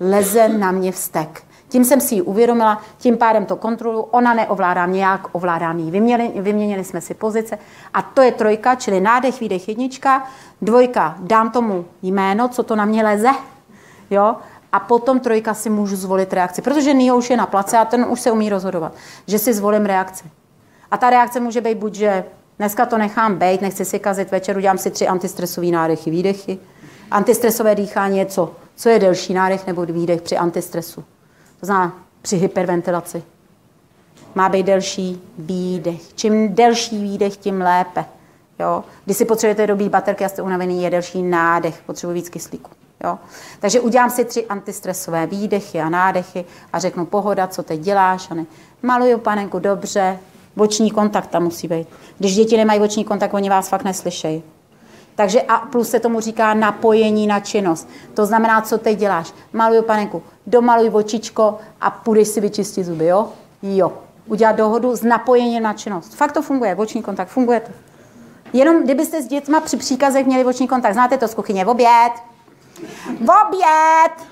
[0.00, 1.42] leze na mě vztek.
[1.74, 5.90] Tím jsem si ji uvědomila, tím pádem to kontrolu, ona neovládá mě, jak ovládám jí.
[5.90, 7.58] Vyměnili, vyměnili jsme si pozice
[7.94, 10.26] a to je trojka, čili nádech, výdech, jednička,
[10.62, 13.28] dvojka, dám tomu jméno, co to na mě leze,
[14.10, 14.36] jo,
[14.72, 18.06] a potom trojka si můžu zvolit reakci, protože Nio už je na place a ten
[18.08, 18.92] už se umí rozhodovat,
[19.26, 20.24] že si zvolím reakci.
[20.90, 22.24] A ta reakce může být buď, že
[22.58, 26.58] dneska to nechám být, nechci si kazit večer, udělám si tři antistresové nádechy, výdechy.
[27.10, 28.52] Antistresové dýchání je co?
[28.76, 31.04] Co je delší nádech nebo výdech při antistresu?
[31.64, 31.92] To znamená
[32.22, 33.22] při hyperventilaci.
[34.34, 36.14] Má být delší výdech.
[36.14, 38.04] Čím delší výdech, tím lépe.
[38.58, 38.84] Jo?
[39.04, 42.70] Když si potřebujete dobít baterky a jste unavený, je delší nádech, potřebuji víc kyslíku.
[43.04, 43.18] Jo?
[43.60, 48.28] Takže udělám si tři antistresové výdechy a nádechy a řeknu pohoda, co teď děláš.
[48.28, 48.46] Ne.
[48.82, 50.18] Maluju panenku dobře,
[50.56, 51.88] boční kontakt tam musí být.
[52.18, 54.42] Když děti nemají boční kontakt, oni vás fakt neslyšejí.
[55.14, 57.88] Takže a plus se tomu říká napojení na činnost.
[58.14, 59.34] To znamená, co teď děláš.
[59.52, 63.28] Maluju panenku, domaluj očičko a půjdeš si vyčistit zuby, jo?
[63.62, 63.92] Jo.
[64.26, 66.14] Udělat dohodu s napojením na činnost.
[66.14, 67.72] Fakt to funguje, oční kontakt, funguje to.
[68.52, 72.12] Jenom kdybyste s dětma při příkazech měli oční kontakt, znáte to z kuchyně, v oběd,
[73.06, 74.26] v oběd,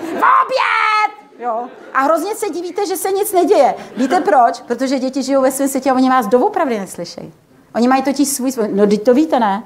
[0.00, 1.66] v oběd, Jo.
[1.94, 3.74] A hrozně se divíte, že se nic neděje.
[3.96, 4.60] Víte proč?
[4.60, 7.32] Protože děti žijou ve svém světě a oni vás doopravdy neslyšejí.
[7.74, 8.68] Oni mají totiž svůj, svůj...
[8.68, 9.64] No, teď to víte, ne?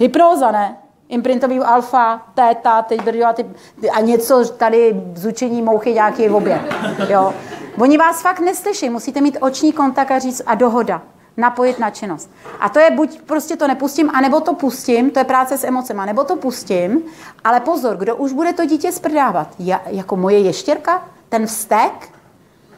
[0.00, 0.76] Hypnóza, ne?
[1.08, 3.46] Imprintový alfa, téta, teď a, ty,
[3.92, 6.60] a něco tady zučení mouchy nějaký v obě.
[7.08, 7.34] Jo.
[7.80, 11.02] Oni vás fakt neslyší, musíte mít oční kontakt a říct a dohoda
[11.36, 12.30] napojit na činnost.
[12.60, 16.04] A to je buď prostě to nepustím, anebo to pustím, to je práce s emocema,
[16.04, 17.02] nebo to pustím,
[17.44, 19.48] ale pozor, kdo už bude to dítě sprdávat?
[19.58, 21.02] Ja, jako moje ještěrka?
[21.28, 22.08] Ten vztek,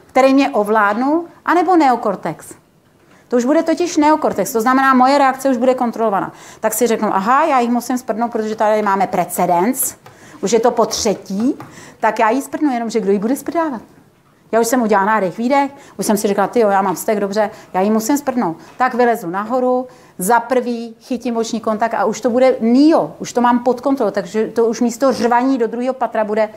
[0.07, 2.62] který mě ovládnu, anebo neokortex?
[3.33, 6.33] To už bude totiž neokortex, to znamená, moje reakce už bude kontrolovaná.
[6.59, 9.95] Tak si řeknu, aha, já jich musím sprdnout, protože tady máme precedens,
[10.41, 11.55] už je to po třetí,
[11.99, 13.81] tak já jí sprdnu, jenom že kdo jí bude sprdávat.
[14.51, 17.19] Já už jsem udělala nádech, výdech, už jsem si řekla, ty jo, já mám vztek,
[17.19, 18.57] dobře, já jí musím sprdnout.
[18.77, 23.41] Tak vylezu nahoru, za prvý chytím oční kontakt a už to bude nio, už to
[23.41, 26.49] mám pod kontrolou, takže to už místo řvaní do druhého patra bude,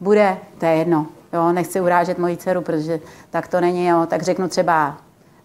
[0.00, 3.00] bude, to je jedno, jo, nechci urážet moji dceru, protože
[3.30, 4.96] tak to není, jo, tak řeknu třeba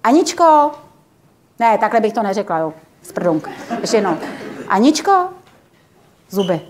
[0.06, 0.72] Aničko,
[1.60, 3.50] ne, takhle bych to neřekla, jo, sprdunk.
[3.82, 4.18] Ještě jednou.
[4.68, 5.30] Aničko,
[6.30, 6.62] zuby.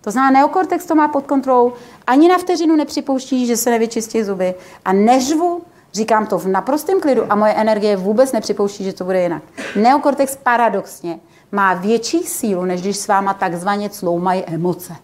[0.00, 1.72] To znamená, neokortex to má pod kontrolou,
[2.06, 7.32] ani na vteřinu nepřipouští, že se nevyčistí zuby a neřvu, říkám to v naprostém klidu
[7.32, 9.42] a moje energie vůbec nepřipouští, že to bude jinak.
[9.76, 11.20] Neokortex paradoxně
[11.52, 14.96] má větší sílu, než když s váma takzvaně cloumají emoce.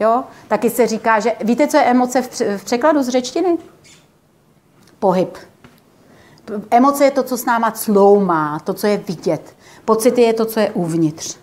[0.00, 0.24] Jo?
[0.48, 3.58] Taky se říká, že víte, co je emoce v, překladu z řečtiny?
[4.98, 5.38] Pohyb.
[6.70, 9.56] Emoce je to, co s náma cloumá, to, co je vidět.
[9.84, 11.38] Pocity je to, co je uvnitř.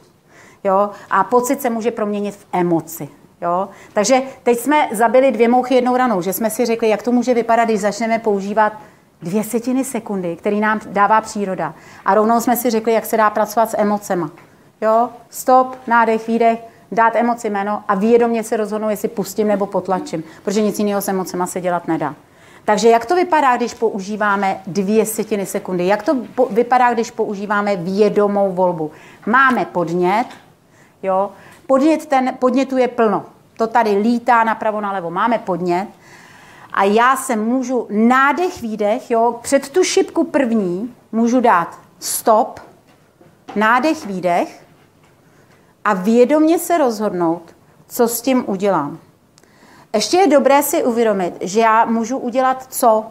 [0.63, 0.89] Jo?
[1.09, 3.09] A pocit se může proměnit v emoci.
[3.41, 3.69] Jo?
[3.93, 7.33] Takže teď jsme zabili dvě mouchy jednou ranou, že jsme si řekli, jak to může
[7.33, 8.73] vypadat, když začneme používat
[9.21, 11.73] dvě setiny sekundy, který nám dává příroda.
[12.05, 14.31] A rovnou jsme si řekli, jak se dá pracovat s emocema.
[14.81, 15.09] Jo?
[15.29, 16.59] Stop, nádech, výdech,
[16.91, 21.07] dát emoci jméno a vědomě se rozhodnout, jestli pustím nebo potlačím, protože nic jiného s
[21.07, 22.15] emocema se dělat nedá.
[22.65, 25.87] Takže jak to vypadá, když používáme dvě setiny sekundy?
[25.87, 26.17] Jak to
[26.49, 28.91] vypadá, když používáme vědomou volbu?
[29.25, 30.25] Máme podnět,
[31.03, 31.31] jo?
[31.67, 33.25] Podnět ten, podnětu je plno.
[33.57, 35.11] To tady lítá napravo, nalevo.
[35.11, 35.87] Máme podnět.
[36.73, 42.59] A já se můžu nádech, výdech, jo, před tu šipku první můžu dát stop,
[43.55, 44.65] nádech, výdech
[45.85, 47.55] a vědomě se rozhodnout,
[47.87, 48.99] co s tím udělám.
[49.95, 53.05] Ještě je dobré si uvědomit, že já můžu udělat co?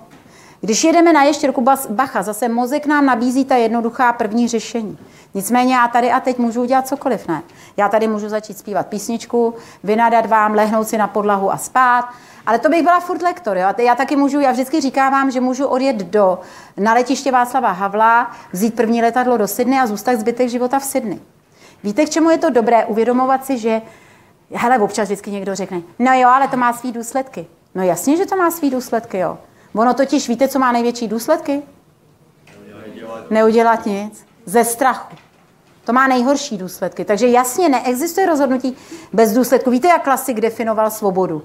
[0.61, 4.99] Když jedeme na ještěrku bacha, zase mozek nám nabízí ta jednoduchá první řešení.
[5.35, 7.43] Nicméně já tady a teď můžu udělat cokoliv, ne?
[7.77, 9.55] Já tady můžu začít zpívat písničku,
[9.85, 12.05] vynadat vám, lehnout si na podlahu a spát,
[12.47, 13.59] ale to bych byla furt lektor.
[13.59, 13.69] Jo?
[13.79, 16.41] Já taky můžu, já vždycky říkávám, že můžu odjet do,
[16.77, 21.21] na letiště Václava Havla, vzít první letadlo do Sydney a zůstat zbytek života v Sydney.
[21.85, 22.85] Víte, k čemu je to dobré?
[22.85, 23.83] Uvědomovat si, že
[24.55, 27.47] hele, občas vždycky někdo řekne, no jo, ale to má svý důsledky.
[27.75, 29.39] No jasně, že to má svý důsledky, jo.
[29.75, 31.63] Ono totiž, víte, co má největší důsledky?
[33.31, 34.27] Neudělat, nic.
[34.47, 35.17] Ze strachu.
[35.85, 37.05] To má nejhorší důsledky.
[37.05, 38.77] Takže jasně neexistuje rozhodnutí
[39.13, 39.71] bez důsledku.
[39.71, 41.43] Víte, jak klasik definoval svobodu?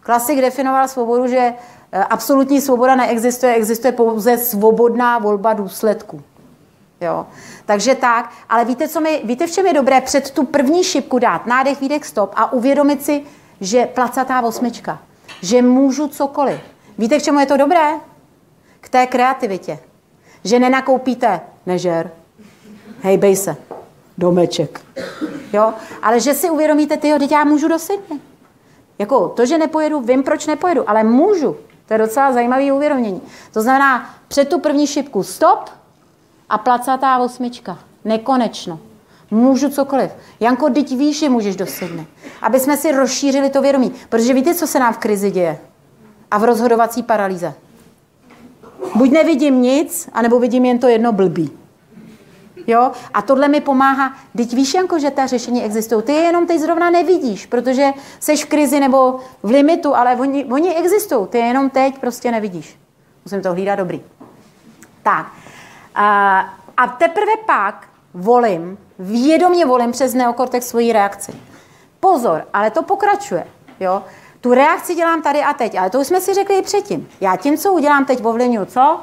[0.00, 1.54] Klasik definoval svobodu, že
[1.92, 6.22] eh, absolutní svoboda neexistuje, existuje pouze svobodná volba důsledků.
[7.00, 7.26] Jo.
[7.66, 11.18] Takže tak, ale víte, co mi, víte, v čem je dobré před tu první šipku
[11.18, 13.22] dát nádech, výdech, stop a uvědomit si,
[13.60, 14.98] že placatá osmička,
[15.42, 16.60] že můžu cokoliv.
[16.98, 17.90] Víte, k čemu je to dobré?
[18.80, 19.78] K té kreativitě.
[20.44, 22.10] Že nenakoupíte nežer,
[23.02, 23.56] hejbej se,
[24.18, 24.80] domeček.
[25.52, 25.74] Jo?
[26.02, 27.76] Ale že si uvědomíte, tyjo, teď já můžu do.
[28.98, 31.56] Jako to, že nepojedu, vím, proč nepojedu, ale můžu.
[31.86, 33.22] To je docela zajímavé uvědomění.
[33.52, 35.70] To znamená, před tu první šipku stop
[36.50, 37.78] a placatá osmička.
[38.04, 38.78] Nekonečno.
[39.30, 40.10] Můžu cokoliv.
[40.40, 41.66] Janko, teď víš, že můžeš do.
[42.42, 43.92] Aby jsme si rozšířili to vědomí.
[44.08, 45.58] Protože víte, co se nám v krizi děje?
[46.30, 47.54] A v rozhodovací paralýze.
[48.94, 51.50] Buď nevidím nic, anebo vidím jen to jedno blbý.
[52.66, 52.90] Jo?
[53.14, 54.14] A tohle mi pomáhá.
[54.36, 56.02] Teď víš, Janko, že ta řešení existují.
[56.02, 57.90] Ty je jenom teď zrovna nevidíš, protože
[58.20, 61.26] jsi v krizi nebo v limitu, ale oni, oni existují.
[61.26, 62.78] Ty je jenom teď prostě nevidíš.
[63.24, 64.00] Musím to hlídat dobrý.
[65.02, 65.39] Tak.
[65.94, 71.32] A, teprve pak volím, vědomě volím přes neokortex svoji reakci.
[72.00, 73.46] Pozor, ale to pokračuje.
[73.80, 74.02] Jo?
[74.40, 77.08] Tu reakci dělám tady a teď, ale to už jsme si řekli i předtím.
[77.20, 79.00] Já tím, co udělám teď, ovlivňuji co?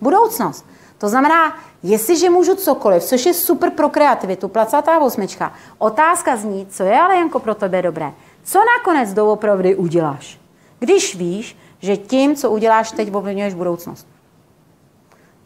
[0.00, 0.66] Budoucnost.
[0.98, 6.82] To znamená, jestliže můžu cokoliv, což je super pro kreativitu, placatá osmička, otázka zní, co
[6.82, 8.12] je ale Janko pro tebe dobré.
[8.44, 10.40] Co nakonec doopravdy uděláš?
[10.78, 14.06] Když víš, že tím, co uděláš teď, ovlivňuješ budoucnost.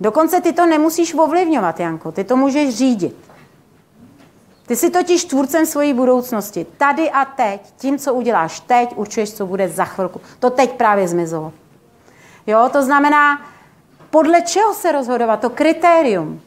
[0.03, 3.17] Dokonce ty to nemusíš ovlivňovat, Janko, ty to můžeš řídit.
[4.67, 6.67] Ty jsi totiž tvůrcem svojí budoucnosti.
[6.77, 10.21] Tady a teď, tím, co uděláš teď, určuješ, co bude za chvilku.
[10.39, 11.53] To teď právě zmizelo.
[12.47, 13.41] Jo, to znamená,
[14.11, 16.41] podle čeho se rozhodovat, to kritérium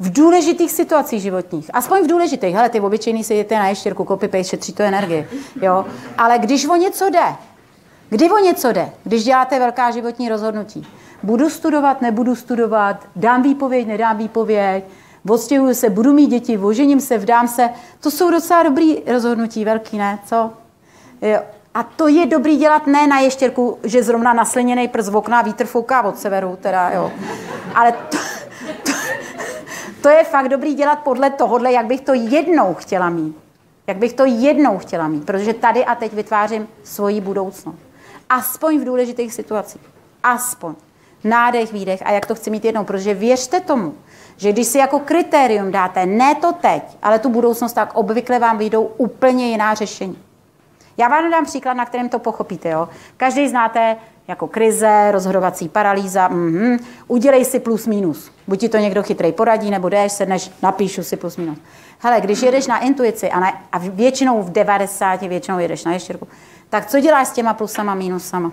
[0.00, 4.28] v důležitých situacích životních, aspoň v důležitých, hele, ty obyčejný si jdete na ještěrku, copy
[4.28, 5.28] paste, šetří to energie,
[5.62, 5.84] jo,
[6.18, 7.36] ale když o něco jde,
[8.10, 10.86] kdy o něco jde, když děláte velká životní rozhodnutí,
[11.26, 14.84] budu studovat, nebudu studovat, dám výpověď, nedám výpověď,
[15.28, 17.70] odstěhuju se, budu mít děti, ožením se, vdám se,
[18.00, 20.50] to jsou docela dobrý rozhodnutí, velký, ne, co?
[21.22, 21.38] Jo.
[21.74, 26.02] A to je dobrý dělat ne na ještěrku, že zrovna nasleněný prst okna vítr fouká
[26.02, 27.12] od severu, teda jo.
[27.74, 28.18] Ale to,
[28.82, 28.92] to,
[30.02, 33.36] to je fakt dobrý dělat podle tohohle, jak bych to jednou chtěla mít.
[33.86, 37.78] Jak bych to jednou chtěla mít, protože tady a teď vytvářím svoji budoucnost.
[38.30, 39.82] Aspoň v důležitých situacích.
[40.22, 40.74] Aspoň.
[41.24, 43.94] Nádech, výdech a jak to chci mít jednou, protože věřte tomu,
[44.36, 48.58] že když si jako kritérium dáte ne to teď, ale tu budoucnost, tak obvykle vám
[48.58, 50.18] vyjdou úplně jiná řešení.
[50.96, 52.68] Já vám dám příklad, na kterém to pochopíte.
[52.68, 52.88] Jo?
[53.16, 53.96] Každý znáte
[54.28, 56.28] jako krize, rozhodovací paralýza.
[56.28, 56.78] Mm-hmm.
[57.08, 58.30] Udělej si plus minus.
[58.46, 61.58] Buď ti to někdo chytrej poradí, nebo jdeš, sedneš, napíšu si plus minus.
[61.98, 66.28] Hele, když jedeš na intuici a, na, a většinou v 90, většinou jedeš na ještěrku,
[66.70, 68.52] tak co děláš s těma plusama, minusama?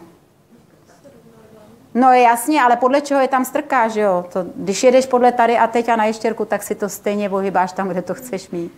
[1.93, 4.25] No jasně, ale podle čeho je tam strká, že jo?
[4.33, 7.71] To, když jedeš podle tady a teď a na ještěrku, tak si to stejně pohybáš
[7.71, 8.71] tam, kde to chceš mít.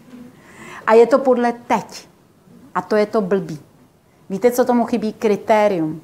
[0.88, 2.08] A je to podle teď.
[2.76, 3.60] A to je to blbý.
[4.30, 5.14] Víte, co tomu chybí?
[5.14, 6.02] Kritérium.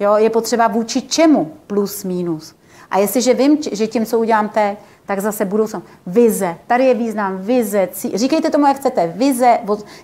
[0.00, 2.54] Jo, je potřeba vůči čemu plus minus.
[2.90, 5.84] A jestliže vím, že tím, co udělám teď, tak zase budoucnost.
[6.06, 6.56] Vize.
[6.66, 7.88] Tady je význam vize.
[7.92, 8.18] Cí...
[8.18, 9.06] Říkejte tomu, jak chcete.
[9.06, 9.58] Vize.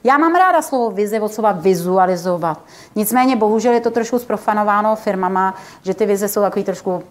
[0.05, 2.61] Já mám ráda slovo vize od slova vizualizovat.
[2.95, 7.03] Nicméně, bohužel je to trošku zprofanováno firmama, že ty vize jsou takový trošku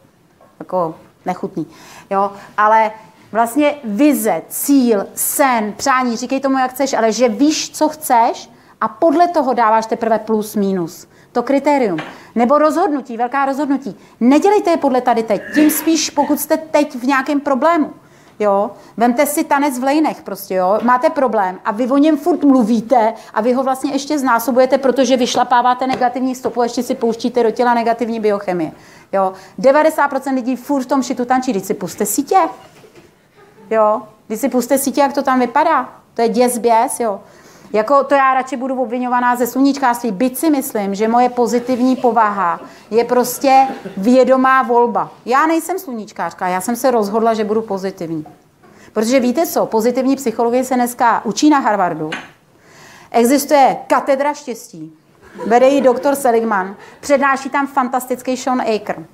[0.59, 1.67] jako nechutný.
[2.09, 2.31] Jo?
[2.57, 2.91] Ale
[3.31, 8.49] vlastně vize, cíl, sen, přání, říkej tomu, jak chceš, ale že víš, co chceš
[8.81, 11.07] a podle toho dáváš teprve plus, minus.
[11.37, 11.99] To kritérium.
[12.35, 13.97] Nebo rozhodnutí, velká rozhodnutí.
[14.19, 15.41] Nedělejte je podle tady teď.
[15.53, 17.93] Tím spíš, pokud jste teď v nějakém problému.
[18.39, 18.71] Jo?
[18.97, 20.79] Vemte si tanec v lejnech prostě, jo?
[20.83, 25.17] Máte problém a vy o něm furt mluvíte a vy ho vlastně ještě znásobujete, protože
[25.17, 28.71] vyšlapáváte negativní stopu a ještě si pouštíte do těla negativní biochemie.
[29.13, 29.33] Jo?
[29.59, 32.37] 90% lidí furt v tom šitu tančí, když si puste sítě.
[33.69, 34.01] Jo?
[34.27, 35.89] Když si puste sítě, jak to tam vypadá.
[36.13, 37.21] To je děs běs, jo.
[37.73, 42.59] Jako to já radši budu obvinovaná ze sluníčkářství, byť si myslím, že moje pozitivní povaha
[42.91, 45.11] je prostě vědomá volba.
[45.25, 48.25] Já nejsem sluníčkářka, já jsem se rozhodla, že budu pozitivní.
[48.93, 52.09] Protože víte co, pozitivní psychologie se dneska učí na Harvardu.
[53.11, 54.93] Existuje katedra štěstí.
[55.45, 56.75] Vede ji doktor Seligman.
[56.99, 59.05] Přednáší tam fantastický Sean Aker.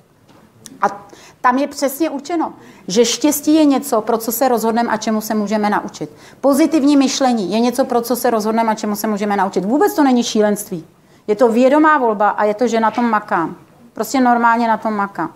[0.82, 1.06] A
[1.44, 2.52] tam je přesně určeno,
[2.88, 6.10] že štěstí je něco, pro co se rozhodneme a čemu se můžeme naučit.
[6.40, 9.64] Pozitivní myšlení je něco, pro co se rozhodneme a čemu se můžeme naučit.
[9.64, 10.86] Vůbec to není šílenství.
[11.26, 13.56] Je to vědomá volba a je to, že na tom makám.
[13.92, 15.34] Prostě normálně na tom makám.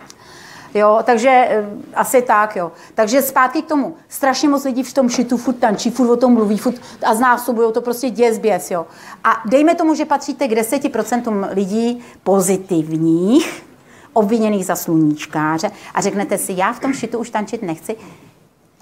[0.75, 2.73] Jo, takže e, asi tak, jo.
[2.95, 3.97] Takže zpátky k tomu.
[4.09, 6.75] Strašně moc lidí v tom šitu furt tančí, furt o tom mluví, furt
[7.07, 8.87] a znásobují to prostě děs běs, jo.
[9.25, 13.68] A dejme tomu, že patříte k 10% lidí pozitivních,
[14.13, 17.97] obviněných za sluníčkáře a řeknete si, já v tom šitu už tančit nechci,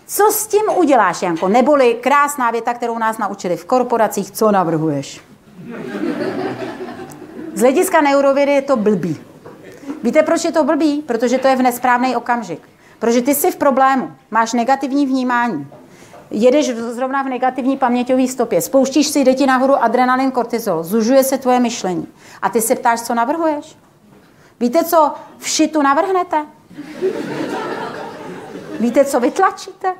[0.06, 1.48] co s tím uděláš, Janko?
[1.48, 5.20] Neboli krásná věta, kterou nás naučili v korporacích, co navrhuješ?
[7.54, 9.16] Z hlediska neurovědy je to blbý.
[10.02, 11.02] Víte, proč je to blbý?
[11.02, 12.68] Protože to je v nesprávný okamžik.
[12.98, 15.66] Protože ty jsi v problému, máš negativní vnímání,
[16.30, 21.38] jedeš zrovna v negativní paměťové stopě, spouštíš si, jde ti nahoru adrenalin, kortizol, zužuje se
[21.38, 22.06] tvoje myšlení
[22.42, 23.76] a ty se ptáš, co navrhuješ?
[24.60, 26.46] Víte, co v šitu navrhnete?
[28.80, 29.94] Víte, co vytlačíte?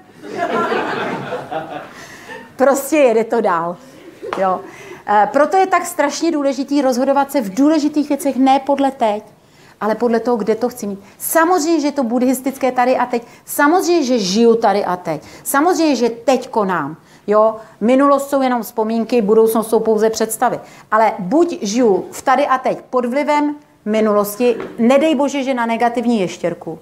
[2.56, 3.76] Prostě jede to dál.
[4.38, 4.60] Jo.
[5.08, 9.24] E, proto je tak strašně důležitý rozhodovat se v důležitých věcech ne podle teď,
[9.80, 11.00] ale podle toho, kde to chci mít.
[11.18, 13.26] Samozřejmě, že to buddhistické tady a teď.
[13.44, 15.22] Samozřejmě, že žiju tady a teď.
[15.44, 16.96] Samozřejmě, že teď konám.
[17.26, 20.60] Jo, minulost jsou jenom vzpomínky, budoucnost jsou pouze představy.
[20.90, 23.56] Ale buď žiju v tady a teď pod vlivem
[23.86, 26.78] minulosti, nedej bože, že na negativní ještěrku.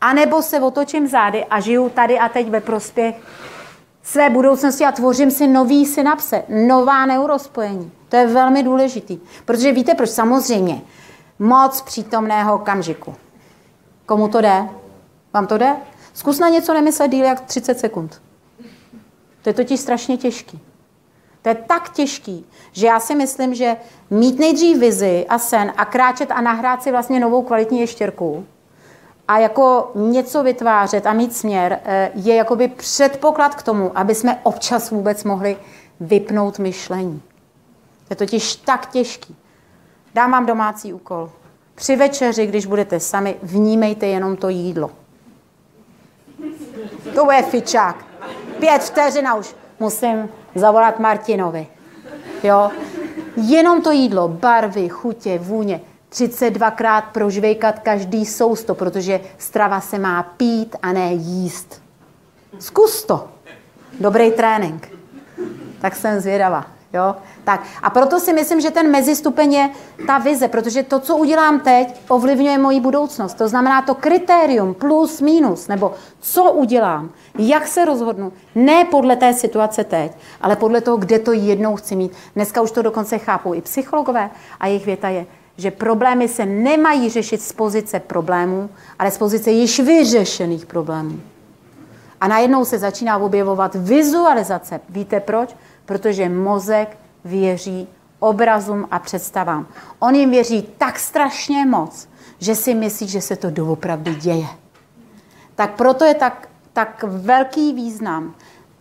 [0.00, 3.16] A nebo se otočím zády a žiju tady a teď ve prospěch
[4.02, 7.92] své budoucnosti a tvořím si nový synapse, nová neurospojení.
[8.08, 9.18] To je velmi důležitý.
[9.44, 10.10] Protože víte proč?
[10.10, 10.80] Samozřejmě,
[11.38, 13.14] moc přítomného okamžiku.
[14.06, 14.68] Komu to jde?
[15.34, 15.76] Vám to jde?
[16.14, 18.22] Zkus na něco nemyslet díl jak 30 sekund.
[19.42, 20.60] To je totiž strašně těžký.
[21.48, 23.76] To je tak těžký, že já si myslím, že
[24.10, 28.46] mít nejdřív vizi a sen a kráčet a nahrát si vlastně novou kvalitní ještěrku
[29.28, 34.40] a jako něco vytvářet a mít směr eh, je jakoby předpoklad k tomu, aby jsme
[34.42, 35.56] občas vůbec mohli
[36.00, 37.22] vypnout myšlení.
[38.08, 39.36] To je totiž tak těžký.
[40.14, 41.30] Dám vám domácí úkol.
[41.74, 44.90] Při večeři, když budete sami, vnímejte jenom to jídlo.
[47.14, 48.04] To je fičák.
[48.58, 51.66] Pět vteřin a už musím zavolat Martinovi.
[52.42, 52.70] Jo?
[53.36, 55.80] Jenom to jídlo, barvy, chutě, vůně,
[56.12, 61.82] 32krát prožvejkat každý sousto, protože strava se má pít a ne jíst.
[62.58, 63.28] Zkus to.
[64.00, 64.88] Dobrý trénink.
[65.80, 66.77] Tak jsem zvědavá.
[66.92, 67.16] Jo?
[67.44, 67.62] Tak.
[67.82, 69.70] A proto si myslím, že ten mezistupeň je
[70.06, 73.34] ta vize, protože to, co udělám teď, ovlivňuje moji budoucnost.
[73.34, 79.32] To znamená to kritérium plus, minus, nebo co udělám, jak se rozhodnu, ne podle té
[79.34, 82.12] situace teď, ale podle toho, kde to jednou chci mít.
[82.34, 84.30] Dneska už to dokonce chápou i psychologové
[84.60, 85.26] a jejich věta je,
[85.56, 91.20] že problémy se nemají řešit z pozice problémů, ale z pozice již vyřešených problémů.
[92.20, 94.80] A najednou se začíná objevovat vizualizace.
[94.88, 95.56] Víte proč?
[95.88, 99.66] Protože mozek věří obrazům a představám.
[99.98, 102.08] On jim věří tak strašně moc,
[102.38, 104.46] že si myslí, že se to doopravdy děje.
[105.54, 108.34] Tak proto je tak, tak velký význam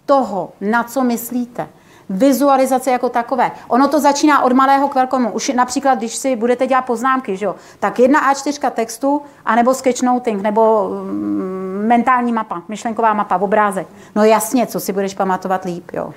[0.06, 1.68] toho, na co myslíte.
[2.10, 3.52] Vizualizace jako takové.
[3.68, 5.32] Ono to začíná od malého k velkému.
[5.32, 10.42] Už například, když si budete dělat poznámky, že jo, tak jedna A4 textu, anebo sketchnoting,
[10.42, 13.88] nebo mm, mentální mapa, myšlenková mapa, obrázek.
[14.16, 16.14] No jasně, co si budeš pamatovat líp, jo.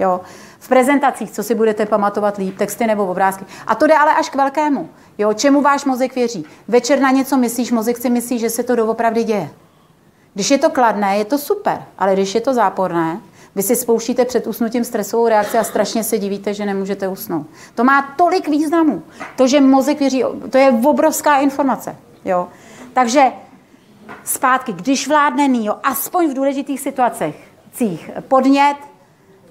[0.00, 0.20] Jo
[0.58, 3.44] v prezentacích, co si budete pamatovat líp, texty nebo obrázky.
[3.66, 4.88] A to jde ale až k velkému.
[5.18, 6.44] Jo, čemu váš mozek věří?
[6.68, 9.50] Večer na něco myslíš, mozek si myslí, že se to doopravdy děje.
[10.34, 13.20] Když je to kladné, je to super, ale když je to záporné,
[13.54, 17.46] vy si spouštíte před usnutím stresovou reakci a strašně se divíte, že nemůžete usnout.
[17.74, 19.02] To má tolik významů.
[19.36, 21.96] To, že mozek věří, to je obrovská informace.
[22.24, 22.48] Jo?
[22.92, 23.32] Takže
[24.24, 28.76] zpátky, když vládne NIO, aspoň v důležitých situacích, podnět,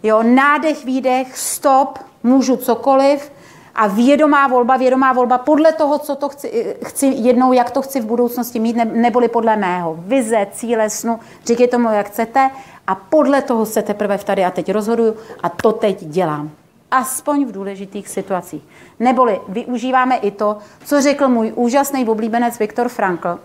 [0.04, 3.32] Jo, nádech, výdech, stop, můžu cokoliv
[3.76, 8.00] A vědomá volba, vědomá volba podle toho, co to chci, chci jednou, jak to chci
[8.00, 9.96] v budoucnosti mít, ne, neboli podle mého.
[9.98, 12.50] Vize, cíle, snu, říkejte tomu, jak chcete
[12.88, 16.52] a podle toho se teprve v tady a teď rozhoduju a to teď dělám.
[16.92, 18.64] Aspoň v důležitých situacích.
[19.00, 23.40] Neboli využíváme i to, co řekl můj úžasný oblíbenec Viktor Frankl,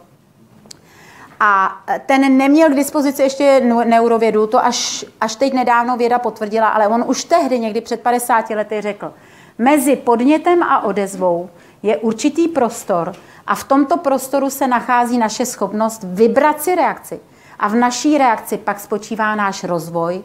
[1.46, 6.88] a ten neměl k dispozici ještě neurovědu, to až, až teď nedávno věda potvrdila, ale
[6.88, 9.14] on už tehdy, někdy před 50 lety, řekl,
[9.58, 11.50] mezi podnětem a odezvou
[11.82, 13.14] je určitý prostor
[13.46, 17.20] a v tomto prostoru se nachází naše schopnost vybrat si reakci.
[17.58, 20.22] A v naší reakci pak spočívá náš rozvoj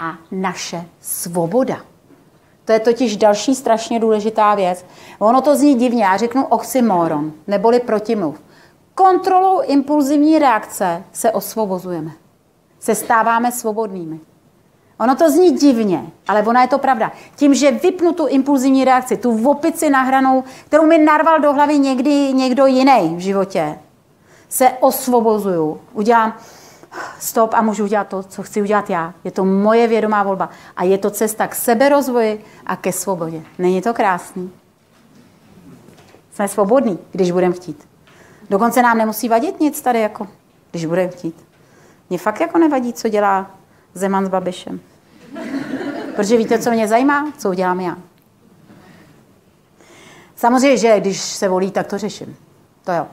[0.00, 1.76] a naše svoboda.
[2.64, 4.84] To je totiž další strašně důležitá věc.
[5.18, 8.40] Ono to zní divně, já řeknu oxymoron, neboli protimluv.
[8.94, 12.10] Kontrolou impulzivní reakce se osvobozujeme.
[12.80, 14.20] Se stáváme svobodnými.
[15.00, 17.12] Ono to zní divně, ale ona je to pravda.
[17.36, 22.32] Tím, že vypnu tu impulzivní reakci, tu opici nahranou, kterou mi narval do hlavy někdy
[22.32, 23.78] někdo jiný v životě,
[24.48, 25.80] se osvobozuju.
[25.92, 26.36] Udělám
[27.18, 29.14] stop a můžu udělat to, co chci udělat já.
[29.24, 30.50] Je to moje vědomá volba.
[30.76, 33.42] A je to cesta k seberozvoji a ke svobodě.
[33.58, 34.52] Není to krásný?
[36.34, 37.91] Jsme svobodní, když budeme chtít.
[38.50, 40.28] Dokonce nám nemusí vadit nic tady, jako,
[40.70, 41.44] když bude chtít.
[42.10, 43.50] Mně fakt jako nevadí, co dělá
[43.94, 44.80] Zeman s Babišem.
[46.16, 47.32] Protože víte, co mě zajímá?
[47.38, 47.96] Co udělám já.
[50.36, 52.36] Samozřejmě, že když se volí, tak to řeším.
[52.84, 53.06] To jo.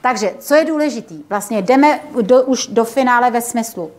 [0.00, 1.22] Takže, co je důležitý?
[1.28, 3.90] Vlastně jdeme do, už do finále ve smyslu.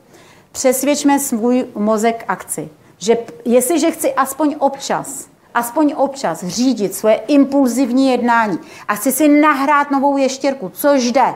[0.52, 2.70] Přesvědčme svůj mozek akci.
[2.98, 9.92] Že jestliže chci aspoň občas aspoň občas řídit svoje impulzivní jednání a chci si nahrát
[9.92, 11.36] novou ještěrku, což jde,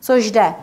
[0.00, 0.54] což jde,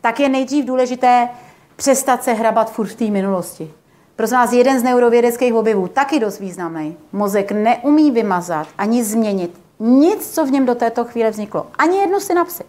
[0.00, 1.28] tak je nejdřív důležité
[1.76, 3.70] přestat se hrabat furt v té minulosti.
[4.16, 6.96] Prosím vás, jeden z neurovědeckých objevů, taky dost významný.
[7.12, 11.66] Mozek neumí vymazat ani změnit nic, co v něm do této chvíle vzniklo.
[11.78, 12.64] Ani jednu synapsi.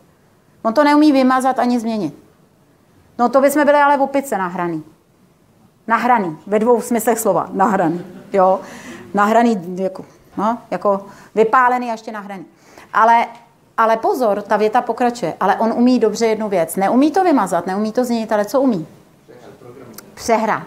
[0.64, 2.14] On to neumí vymazat ani změnit.
[3.20, 4.84] No to bychom byli ale v opice nahraný.
[5.88, 8.06] Nahraný, ve dvou smyslech slova, nahraný.
[8.34, 8.60] Jo?
[9.14, 10.06] Nahraný, jako,
[10.38, 11.06] no, jako
[11.36, 12.46] vypálený a ještě nahraný.
[12.94, 13.28] Ale,
[13.78, 15.34] ale pozor, ta věta pokračuje.
[15.40, 16.76] Ale on umí dobře jednu věc.
[16.76, 18.88] Neumí to vymazat, neumí to změnit, ale co umí?
[20.14, 20.64] Přehrát.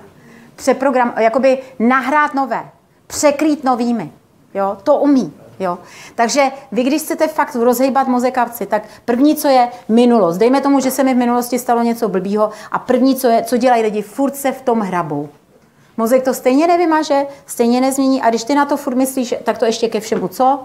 [0.57, 2.69] Přeprogram, jakoby nahrát nové.
[3.07, 4.13] Překrýt novými.
[4.55, 5.33] Jo, to umí.
[5.61, 5.79] Jo.
[6.15, 6.43] Takže
[6.73, 10.39] vy, když chcete fakt rozhejbat mozekavci, tak první, co je minulost.
[10.39, 13.57] Dejme tomu, že se mi v minulosti stalo něco blbýho a první, co je, co
[13.57, 15.29] dělají lidi, furt se v tom hrabou.
[15.97, 19.65] Mozek to stejně nevymaže, stejně nezmění a když ty na to furt myslíš, tak to
[19.65, 20.65] ještě ke všemu co?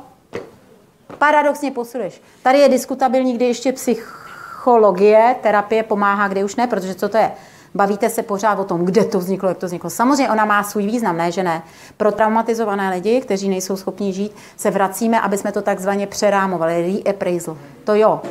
[1.17, 2.21] Paradoxně posiluješ.
[2.43, 7.31] Tady je diskutabilní, kdy ještě psychologie, terapie pomáhá, kde už ne, protože co to je?
[7.75, 9.89] Bavíte se pořád o tom, kde to vzniklo, jak to vzniklo.
[9.89, 11.63] Samozřejmě ona má svůj význam, ne, že ne.
[11.97, 17.57] Pro traumatizované lidi, kteří nejsou schopni žít, se vracíme, aby jsme to takzvaně přerámovali, reappraisal.
[17.83, 18.21] To jo.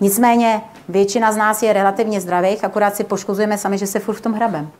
[0.00, 4.20] Nicméně většina z nás je relativně zdravých, akorát si poškozujeme sami, že se furt v
[4.20, 4.70] tom hrabem.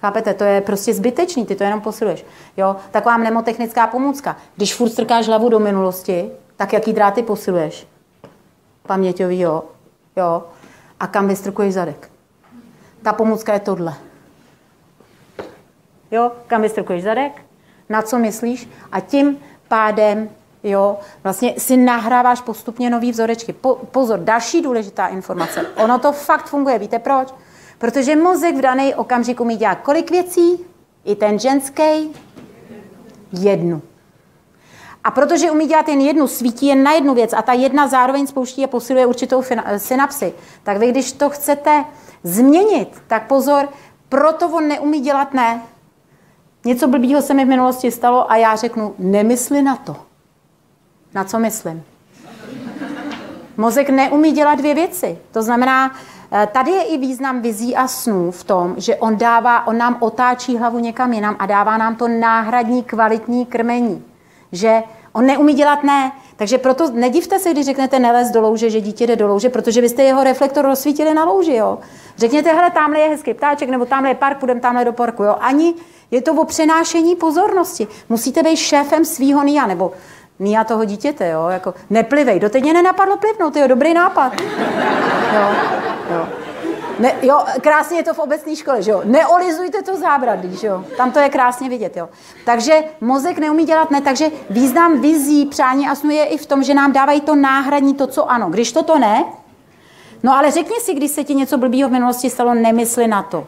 [0.00, 2.24] Chápete, to je prostě zbytečný, ty to jenom posiluješ.
[2.56, 2.76] Jo?
[2.90, 4.36] Taková mnemotechnická pomůcka.
[4.56, 7.86] Když furt strkáš hlavu do minulosti, tak jaký dráty posiluješ?
[8.86, 9.64] Paměťový, jo.
[10.16, 10.44] jo.
[11.00, 12.10] A kam vystrkuješ zadek?
[13.02, 13.94] Ta pomůcka je tohle.
[16.10, 17.42] Jo, kam vystrkuješ zadek?
[17.88, 18.68] Na co myslíš?
[18.92, 19.38] A tím
[19.68, 20.28] pádem
[20.62, 23.52] Jo, vlastně si nahráváš postupně nový vzorečky.
[23.52, 25.66] Po, pozor, další důležitá informace.
[25.76, 26.78] Ono to fakt funguje.
[26.78, 27.28] Víte proč?
[27.80, 30.64] Protože mozek v daný okamžik umí dělat kolik věcí?
[31.04, 32.12] I ten ženský?
[33.32, 33.82] Jednu.
[35.04, 38.26] A protože umí dělat jen jednu, svítí jen na jednu věc a ta jedna zároveň
[38.26, 39.42] spouští a posiluje určitou
[39.76, 41.84] synapsi, tak vy, když to chcete
[42.24, 43.68] změnit, tak pozor,
[44.08, 45.62] proto on neumí dělat ne.
[46.64, 49.96] Něco blbýho se mi v minulosti stalo a já řeknu, nemysli na to.
[51.14, 51.82] Na co myslím?
[53.56, 55.18] Mozek neumí dělat dvě věci.
[55.32, 56.19] To znamená, Eh,
[56.52, 60.56] tady je i význam vizí a snů v tom, že on dává, on nám otáčí
[60.56, 64.04] hlavu někam jinam a dává nám to náhradní kvalitní krmení.
[64.52, 64.82] Že
[65.12, 66.12] on neumí dělat ne.
[66.36, 69.80] Takže proto nedivte se, když řeknete nelez do louže, že dítě jde do louže, protože
[69.80, 71.54] vy jste jeho reflektor rozsvítili na louži.
[71.54, 71.78] Jo?
[72.16, 75.22] Řekněte, hele, tamhle je hezký ptáček, nebo tamhle je park, půjdeme tamhle do parku.
[75.22, 75.36] Jo?
[75.40, 75.74] Ani
[76.10, 77.86] je to o přenášení pozornosti.
[78.08, 79.92] Musíte být šéfem svého nia, nebo
[80.40, 82.40] Nia toho dítěte, jo, jako neplivej.
[82.40, 84.32] Doteď mě nenapadlo plivnout, jo, dobrý nápad.
[85.34, 85.48] Jo,
[86.10, 86.26] jo.
[86.98, 89.02] Ne, jo, krásně je to v obecné škole, že jo.
[89.04, 90.84] Neolizujte to zábradlí, že jo.
[90.96, 92.08] Tam to je krásně vidět, jo.
[92.44, 96.62] Takže mozek neumí dělat ne, takže význam vizí, přání a snu je i v tom,
[96.62, 98.50] že nám dávají to náhradní, to, co ano.
[98.50, 99.24] Když toto ne,
[100.22, 103.46] no ale řekni si, když se ti něco blbýho v minulosti stalo, nemysli na to.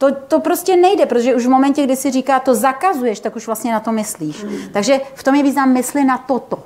[0.00, 3.46] To, to prostě nejde, protože už v momentě, kdy si říká, to zakazuješ, tak už
[3.46, 4.44] vlastně na to myslíš.
[4.44, 4.56] Mm.
[4.72, 6.62] Takže v tom je význam mysli na toto.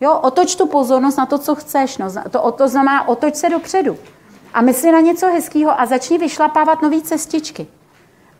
[0.00, 1.98] Jo, otoč tu pozornost na to, co chceš.
[1.98, 3.96] No, to, to znamená, otoč se dopředu.
[4.54, 7.66] A mysli na něco hezkého a začni vyšlapávat nové cestičky.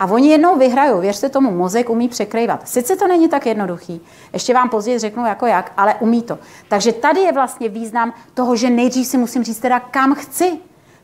[0.00, 2.68] A oni jednou vyhrajou, věřte tomu, mozek umí překrývat.
[2.68, 4.00] Sice to není tak jednoduchý,
[4.32, 6.38] ještě vám později řeknu jako jak, ale umí to.
[6.68, 10.58] Takže tady je vlastně význam toho, že nejdřív si musím říct teda, kam chci.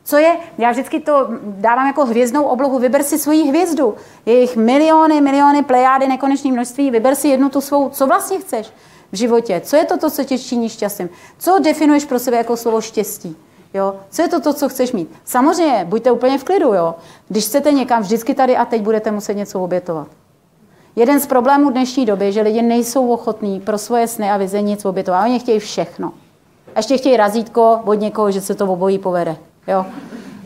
[0.09, 3.95] Co je, já vždycky to dávám jako hvězdnou oblohu, vyber si svoji hvězdu.
[4.27, 8.73] Je jich miliony, miliony, plejády, nekonečné množství, vyber si jednu tu svou, co vlastně chceš
[9.13, 9.61] v životě.
[9.65, 11.09] Co je to, to co tě činí šťastným?
[11.39, 13.37] Co definuješ pro sebe jako slovo štěstí?
[13.75, 13.95] Jo?
[14.11, 15.11] Co je to, to, co chceš mít?
[15.25, 16.75] Samozřejmě, buďte úplně v klidu.
[16.75, 16.95] Jo?
[17.29, 20.09] Když chcete někam, vždycky tady a teď budete muset něco obětovat.
[20.97, 24.63] Jeden z problémů dnešní doby je, že lidi nejsou ochotní pro svoje sny a vize
[24.63, 25.25] nic obětovat.
[25.25, 26.13] Oni chtějí všechno.
[26.75, 29.37] A ještě chtějí razítko od někoho, že se to obojí povede.
[29.69, 29.87] Jo?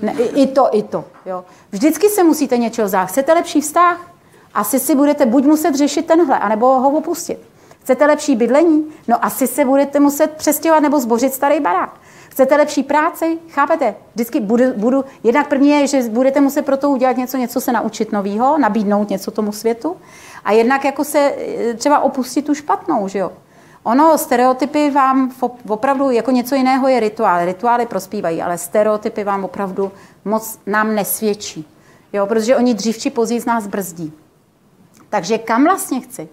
[0.03, 1.05] Ne, i, I to, i to.
[1.27, 1.45] Jo?
[1.73, 3.07] Vždycky se musíte něčeho zát.
[3.07, 4.13] Chcete lepší vztah?
[4.55, 7.39] Asi si budete buď muset řešit tenhle, anebo ho opustit.
[7.81, 8.87] Chcete lepší bydlení?
[9.09, 12.01] No asi se budete muset přestěhovat nebo zbořit starý barák.
[12.31, 13.39] Chcete lepší práci?
[13.49, 13.95] Chápete?
[14.15, 17.73] Vždycky budu, budu, jednak první je, že budete muset pro to udělat něco, něco se
[17.73, 19.97] naučit novýho, nabídnout něco tomu světu.
[20.45, 23.33] A jednak jako se e, třeba opustit tu špatnou, že jo?
[23.83, 25.33] Ono, stereotypy vám
[25.69, 27.45] opravdu, jako něco jiného je rituál.
[27.45, 29.93] Rituály prospívají, ale stereotypy vám opravdu
[30.25, 31.69] moc nám nesvědčí.
[32.13, 34.13] Jo, protože oni dřív či později z nás brzdí.
[35.09, 36.29] Takže kam vlastně chci?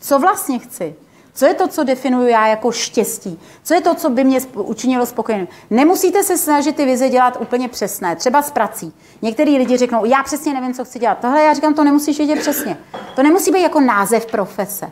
[0.00, 0.94] Co vlastně chci?
[1.34, 3.40] Co je to, co definuju já jako štěstí?
[3.62, 5.48] Co je to, co by mě učinilo spokojeným?
[5.70, 8.92] Nemusíte se snažit ty vize dělat úplně přesné, třeba s prací.
[9.22, 11.18] Některý lidi řeknou, já přesně nevím, co chci dělat.
[11.18, 12.78] Tohle já říkám, to nemusíš vědět přesně.
[13.16, 14.90] To nemusí být jako název profese.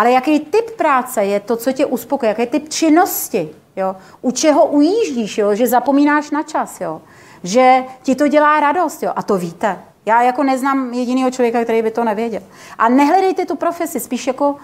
[0.00, 3.96] Ale jaký typ práce je to, co tě uspokojí, jaký typ činnosti, jo?
[4.22, 5.54] u čeho ujíždíš, jo?
[5.54, 7.02] že zapomínáš na čas, jo?
[7.42, 9.02] že ti to dělá radost.
[9.02, 9.12] Jo?
[9.16, 9.78] A to víte.
[10.06, 12.40] Já jako neznám jediného člověka, který by to nevěděl.
[12.78, 14.56] A nehledejte tu profesi, spíš jako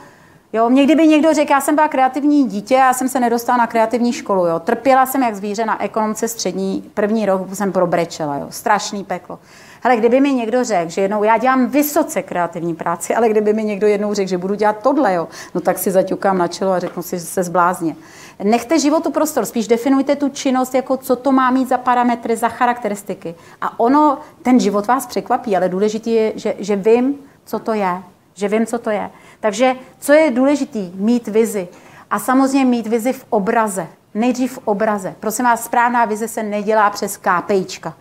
[0.53, 3.67] Jo, mě kdyby někdo řekl, já jsem byla kreativní dítě, já jsem se nedostala na
[3.67, 4.47] kreativní školu.
[4.47, 4.59] Jo.
[4.59, 8.47] Trpěla jsem jak zvíře na ekonomce střední, první rok jsem probrečela, jo.
[8.51, 9.39] strašný peklo.
[9.83, 13.65] Ale kdyby mi někdo řekl, že jednou já dělám vysoce kreativní práci, ale kdyby mi
[13.65, 16.79] někdo jednou řekl, že budu dělat tohle, jo, no tak si zaťukám na čelo a
[16.79, 17.97] řeknu si, že se zblázně.
[18.45, 22.49] Nechte životu prostor, spíš definujte tu činnost, jako co to má mít za parametry, za
[22.49, 23.35] charakteristiky.
[23.61, 28.03] A ono, ten život vás překvapí, ale důležité je, že, že vím, co to je.
[28.35, 29.11] Že vím, co to je.
[29.41, 30.79] Takže co je důležité?
[30.95, 31.69] Mít vizi.
[32.11, 33.87] A samozřejmě mít vizi v obraze.
[34.15, 35.15] Nejdřív v obraze.
[35.21, 37.95] Prosím vás, správná vize se nedělá přes KPIčka.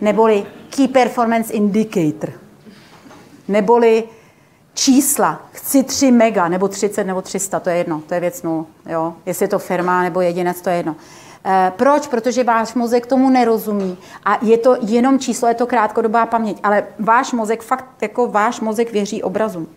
[0.00, 2.32] Neboli Key Performance Indicator.
[3.48, 4.04] Neboli
[4.74, 5.42] čísla.
[5.52, 8.66] Chci 3 mega, nebo 30, nebo 300, to je jedno, to je věc nul.
[8.86, 9.14] Jo?
[9.26, 10.96] Jestli je to firma nebo jedinec, to je jedno.
[11.44, 12.06] E, proč?
[12.06, 16.86] Protože váš mozek tomu nerozumí a je to jenom číslo, je to krátkodobá paměť, ale
[16.98, 19.68] váš mozek, fakt jako váš mozek věří obrazům.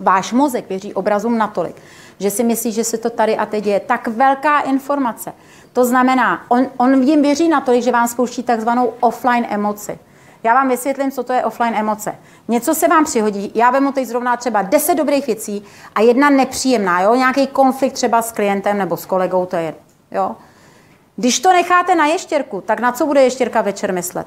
[0.00, 1.76] Váš mozek věří obrazům natolik,
[2.18, 5.32] že si myslí, že se to tady a teď je tak velká informace.
[5.72, 9.98] To znamená, on, on jim věří natolik, že vám spouští takzvanou offline emoci.
[10.42, 12.14] Já vám vysvětlím, co to je offline emoce.
[12.48, 15.64] Něco se vám přihodí, já vemu teď zrovna třeba 10 dobrých věcí
[15.94, 17.14] a jedna nepříjemná, jo?
[17.14, 19.74] nějaký konflikt třeba s klientem nebo s kolegou, to je.
[20.10, 20.36] Jo?
[21.16, 24.26] Když to necháte na ještěrku, tak na co bude ještěrka večer myslet?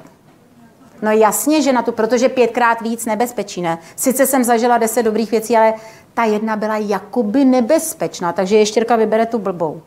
[1.02, 3.78] No jasně, že na to, protože pětkrát víc nebezpečí, ne?
[3.96, 5.74] Sice jsem zažila deset dobrých věcí, ale
[6.14, 9.82] ta jedna byla jakoby nebezpečná, takže ještěrka vybere tu blbou.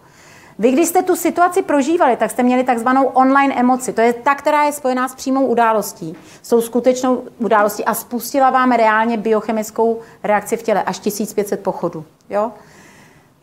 [0.60, 3.94] Vy, když jste tu situaci prožívali, tak jste měli takzvanou online emoci.
[3.94, 8.50] To je ta, která je spojená s přímou událostí, s tou skutečnou událostí a spustila
[8.50, 12.06] vám reálně biochemickou reakci v těle, až 1500 pochodů.
[12.30, 12.52] Jo?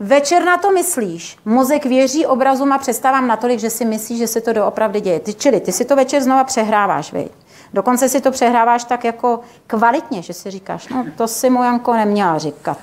[0.00, 4.40] Večer na to myslíš, mozek věří obrazům a představám natolik, že si myslíš, že se
[4.40, 5.20] to doopravdy děje.
[5.20, 7.32] Ty, čili ty si to večer znova přehráváš, viď?
[7.74, 11.94] Dokonce si to přehráváš tak jako kvalitně, že si říkáš, no to si mu Janko
[11.94, 12.78] neměla říkat.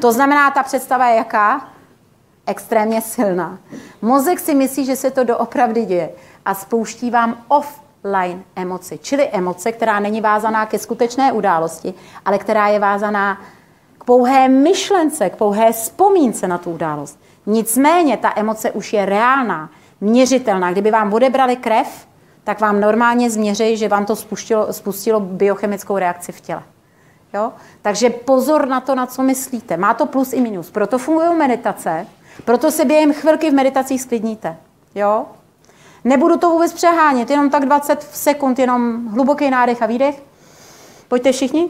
[0.00, 1.68] To znamená, ta představa je jaká?
[2.48, 3.58] Extrémně silná.
[4.02, 6.10] Mozek si myslí, že se to doopravdy děje
[6.44, 11.94] a spouští vám offline emoci, čili emoce, která není vázaná ke skutečné události,
[12.24, 13.40] ale která je vázaná
[13.98, 17.20] k pouhé myšlence, k pouhé vzpomínce na tu událost.
[17.46, 19.70] Nicméně ta emoce už je reálná,
[20.00, 20.72] měřitelná.
[20.72, 22.08] Kdyby vám odebrali krev,
[22.44, 26.62] tak vám normálně změří, že vám to spustilo, spustilo biochemickou reakci v těle.
[27.34, 27.52] Jo?
[27.82, 29.76] Takže pozor na to, na co myslíte.
[29.76, 30.70] Má to plus i minus.
[30.70, 32.06] Proto fungují meditace,
[32.44, 34.56] proto se během chvilky v meditacích sklidníte.
[34.94, 35.26] Jo?
[36.04, 40.22] Nebudu to vůbec přehánět, jenom tak 20 sekund, jenom hluboký nádech a výdech.
[41.08, 41.68] Pojďte všichni.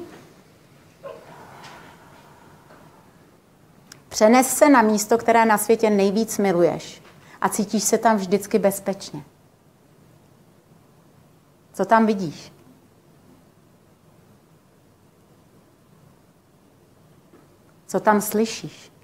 [4.09, 7.03] Přenes se na místo, které na světě nejvíc miluješ
[7.41, 9.25] a cítíš se tam vždycky bezpečně.
[11.73, 12.53] Co tam vidíš?
[17.87, 18.98] Co tam slyšíš?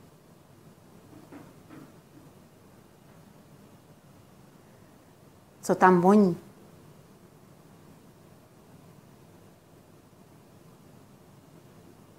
[5.65, 6.37] Co tam voní?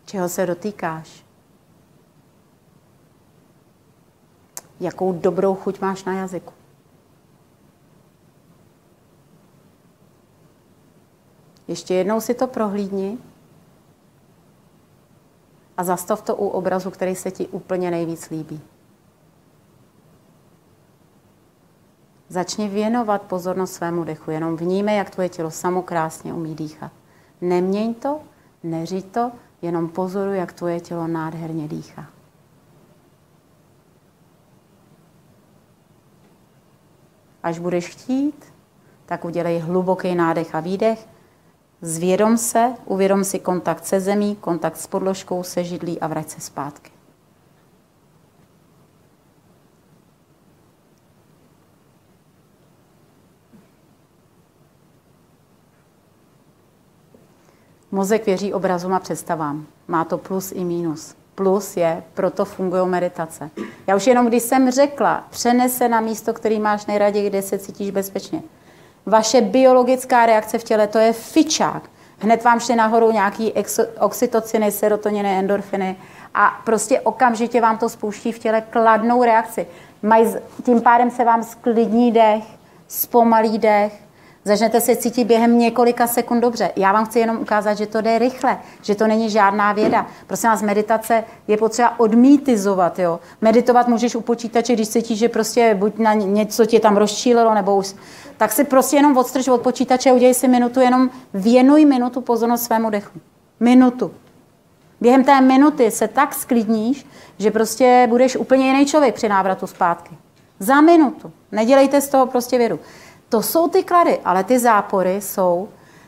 [0.06, 1.26] Čeho se dotýkáš?
[4.80, 6.54] Jakou dobrou chuť máš na jazyku?
[11.68, 13.18] Ještě jednou si to prohlídni
[15.78, 18.62] a zastav to u obrazu, který se ti úplně nejvíc líbí.
[22.30, 26.92] Začni věnovat pozornost svému dechu, jenom vníme, jak tvoje tělo samo krásně umí dýchat.
[27.42, 28.20] Neměň to,
[28.64, 29.32] neřiď to,
[29.62, 32.06] jenom pozoruj, jak tvoje tělo nádherně dýchá.
[37.44, 38.46] Až budeš chtít,
[39.06, 41.08] tak udělej hluboký nádech a výdech.
[41.82, 46.42] Zvědom se, uvědom si kontakt se zemí, kontakt s podložkou, se židlí a vrať se
[46.42, 46.95] zpátky.
[57.96, 59.66] Mozek věří obrazům a představám.
[59.88, 61.16] Má to plus i mínus.
[61.36, 63.50] Plus je, proto fungují meditace.
[63.88, 67.92] Já už jenom, když jsem řekla, přenese na místo, který máš nejraději, kde se cítíš
[67.92, 68.42] bezpečně.
[69.06, 71.90] Vaše biologická reakce v těle, to je fičák.
[72.20, 73.54] Hned vám šly nahoru nějaký
[74.00, 75.96] oxytociny, serotoniny, endorfiny
[76.34, 79.68] a prostě okamžitě vám to spouští v těle kladnou reakci.
[80.64, 82.44] Tím pádem se vám sklidní dech,
[82.88, 84.05] zpomalí dech,
[84.48, 86.72] Začnete se cítit během několika sekund dobře.
[86.76, 90.08] Já vám chci jenom ukázat, že to jde rychle, že to není žádná věda.
[90.28, 93.00] Prosím vás, meditace je potřeba odmítizovat.
[93.00, 93.20] Jo?
[93.42, 97.76] Meditovat můžeš u počítače, když cítíš, že prostě buď na něco tě tam rozčílilo, nebo
[97.76, 97.96] už,
[98.38, 102.90] tak si prostě jenom odstrž od počítače udělej si minutu, jenom věnuj minutu pozornost svému
[102.90, 103.20] dechu.
[103.60, 104.12] Minutu.
[105.02, 107.06] Během té minuty se tak sklidníš,
[107.40, 110.18] že prostě budeš úplně jiný člověk při návratu zpátky.
[110.60, 111.32] Za minutu.
[111.52, 112.80] Nedělejte z toho prostě vědu.
[113.36, 115.68] To jsou ty klady, ale ty zápory jsou,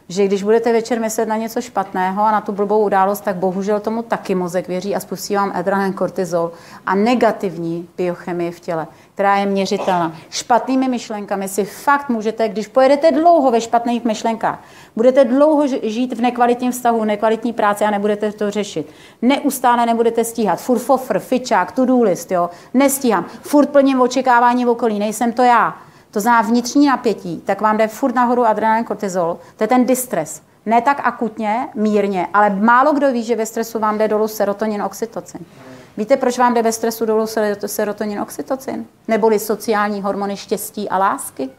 [0.09, 3.79] že když budete večer myslet na něco špatného a na tu blbou událost, tak bohužel
[3.79, 6.51] tomu taky mozek věří a spustí vám adrenalin, kortizol
[6.85, 10.13] a negativní biochemie v těle, která je měřitelná.
[10.29, 14.59] Špatnými myšlenkami si fakt můžete, když pojedete dlouho ve špatných myšlenkách,
[14.95, 18.89] budete dlouho žít v nekvalitním vztahu, nekvalitní práci a nebudete to řešit.
[19.21, 20.59] Neustále nebudete stíhat.
[20.61, 22.49] Furt fofr, fičák, to-do list, jo.
[22.73, 23.25] Nestíhám.
[23.41, 25.77] Furt plním očekávání v okolí, nejsem to já
[26.11, 30.41] to znamená vnitřní napětí, tak vám jde furt nahoru adrenalin, kortizol, to je ten distres.
[30.65, 34.81] Ne tak akutně, mírně, ale málo kdo ví, že ve stresu vám jde dolů serotonin,
[34.81, 35.45] oxytocin.
[35.97, 37.25] Víte, proč vám jde ve stresu dolů
[37.65, 38.85] serotonin, oxytocin?
[39.07, 41.49] Neboli sociální hormony štěstí a lásky?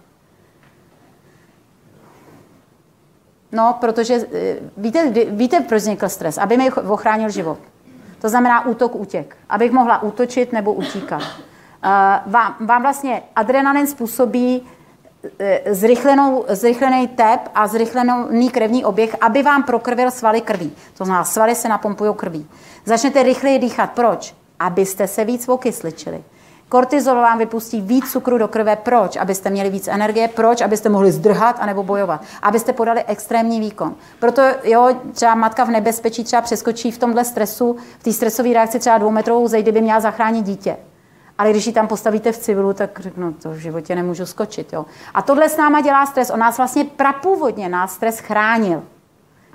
[3.53, 6.39] No, protože eh, víte, víte, proč vznikl stres?
[6.39, 7.59] Aby mi ochránil život.
[8.21, 9.37] To znamená útok, útěk.
[9.49, 11.23] Abych mohla útočit nebo utíkat.
[11.85, 14.67] Eh, vám, vám vlastně adrenalin způsobí
[15.39, 20.73] eh, zrychlenou, zrychlený tep a zrychlený krevní oběh, aby vám prokrvil svaly krví.
[20.99, 22.47] To znamená, svaly se napompují krví.
[22.85, 23.91] Začnete rychleji dýchat.
[23.91, 24.35] Proč?
[24.59, 26.25] Abyste se víc okysličili.
[26.69, 28.77] Kortizol vám vypustí víc cukru do krve.
[28.77, 29.17] Proč?
[29.17, 30.29] Abyste měli víc energie.
[30.29, 30.61] Proč?
[30.61, 32.23] Abyste mohli zdrhat anebo bojovat.
[32.43, 33.95] Abyste podali extrémní výkon.
[34.21, 38.79] Proto jo, třeba matka v nebezpečí třeba přeskočí v tomhle stresu, v té stresové reakci
[38.79, 40.77] třeba dvoumetrovou zejdy by měla zachránit dítě.
[41.39, 44.73] Ale když ji tam postavíte v civilu, tak řeknu, to v životě nemůžu skočit.
[44.73, 44.87] Jo.
[45.15, 46.31] A tohle s náma dělá stres.
[46.31, 48.83] On nás vlastně prapůvodně nás stres chránil.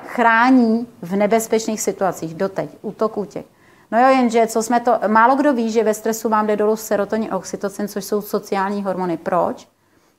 [0.05, 3.45] Chrání v nebezpečných situacích doteď, útok, útěk.
[3.91, 6.76] No jo, jenže co jsme to, málo kdo ví, že ve stresu vám jde dolů
[6.76, 9.18] serotonin, oxytocin, což jsou sociální hormony.
[9.18, 9.68] Proč?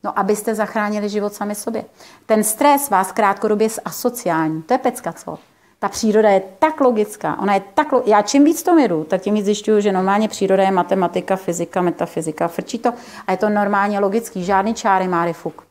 [0.04, 1.84] No, abyste zachránili život sami sobě.
[2.26, 4.62] Ten stres vás krátkodobě asociální.
[4.62, 5.38] To je pecka, co?
[5.84, 9.34] Ta příroda je tak logická, ona je tak, já čím víc to jedu, tak tím
[9.34, 12.92] víc zjišťuju, že normálně příroda je matematika, fyzika, metafyzika, frčí to
[13.26, 15.66] a je to normálně logický, žádný čáry má fuk.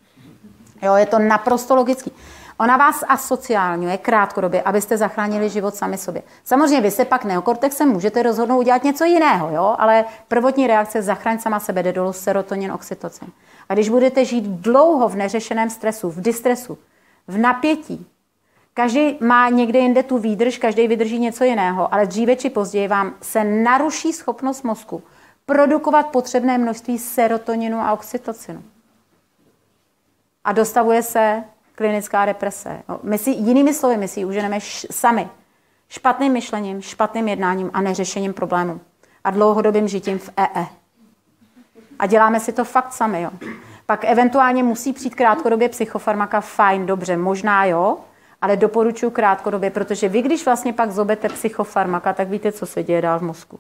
[0.82, 2.12] Jo, je to naprosto logický.
[2.58, 6.22] Ona vás asociálňuje krátkodobě, abyste zachránili život sami sobě.
[6.44, 9.76] Samozřejmě vy se pak neokortexem můžete rozhodnout udělat něco jiného, jo?
[9.78, 13.28] ale prvotní reakce zachraň sama sebe, jde dolů serotonin, oxytocin.
[13.70, 16.78] A když budete žít dlouho v neřešeném stresu, v distresu,
[17.28, 18.08] v napětí,
[18.74, 23.16] Každý má někde jinde tu výdrž, každý vydrží něco jiného, ale dříve či později vám
[23.22, 25.04] se naruší schopnost mozku
[25.46, 28.64] produkovat potřebné množství serotoninu a oxytocinu.
[30.44, 31.44] A dostavuje se
[31.76, 32.84] klinická deprese.
[32.90, 35.30] No, my si, jinými slovy, my si užijeme š, sami.
[35.90, 38.82] Špatným myšlením, špatným jednáním a neřešením problému.
[39.24, 40.66] A dlouhodobým žitím v EE.
[42.00, 43.30] A děláme si to fakt sami, jo.
[43.86, 47.98] Pak eventuálně musí přijít krátkodobě psychofarmaka, fajn, dobře, možná jo,
[48.44, 53.02] ale doporučuji krátkodobě, protože vy, když vlastně pak zobete psychofarmaka, tak víte, co se děje
[53.02, 53.60] dál v mozku.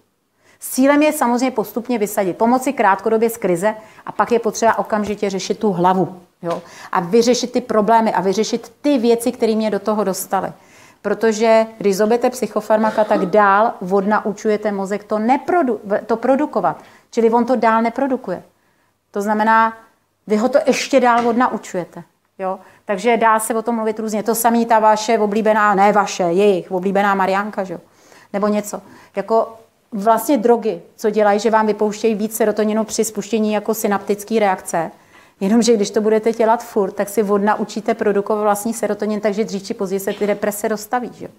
[0.59, 5.29] S cílem je samozřejmě postupně vysadit, pomoci krátkodobě z krize a pak je potřeba okamžitě
[5.29, 6.19] řešit tu hlavu.
[6.41, 6.61] Jo?
[6.91, 10.51] A vyřešit ty problémy a vyřešit ty věci, které mě do toho dostaly.
[11.01, 16.83] Protože když zobete psychofarmaka, tak dál vodnaučujete mozek to, neprodu, to produkovat.
[17.11, 18.43] Čili on to dál neprodukuje.
[19.11, 19.77] To znamená,
[20.27, 22.03] vy ho to ještě dál odnaučujete.
[22.39, 22.59] Jo?
[22.85, 24.23] Takže dá se o tom mluvit různě.
[24.23, 27.79] To samý ta vaše oblíbená, ne vaše, jejich oblíbená Marianka, že?
[28.33, 28.81] nebo něco.
[29.15, 29.59] Jako
[29.91, 34.91] vlastně drogy, co dělají, že vám vypouštějí víc serotoninu při spuštění jako synaptické reakce.
[35.39, 39.63] Jenomže když to budete dělat furt, tak si vodna učíte produkovat vlastní serotonin, takže dřív
[39.63, 41.11] či později se ty deprese dostaví.
[41.13, 41.29] Že?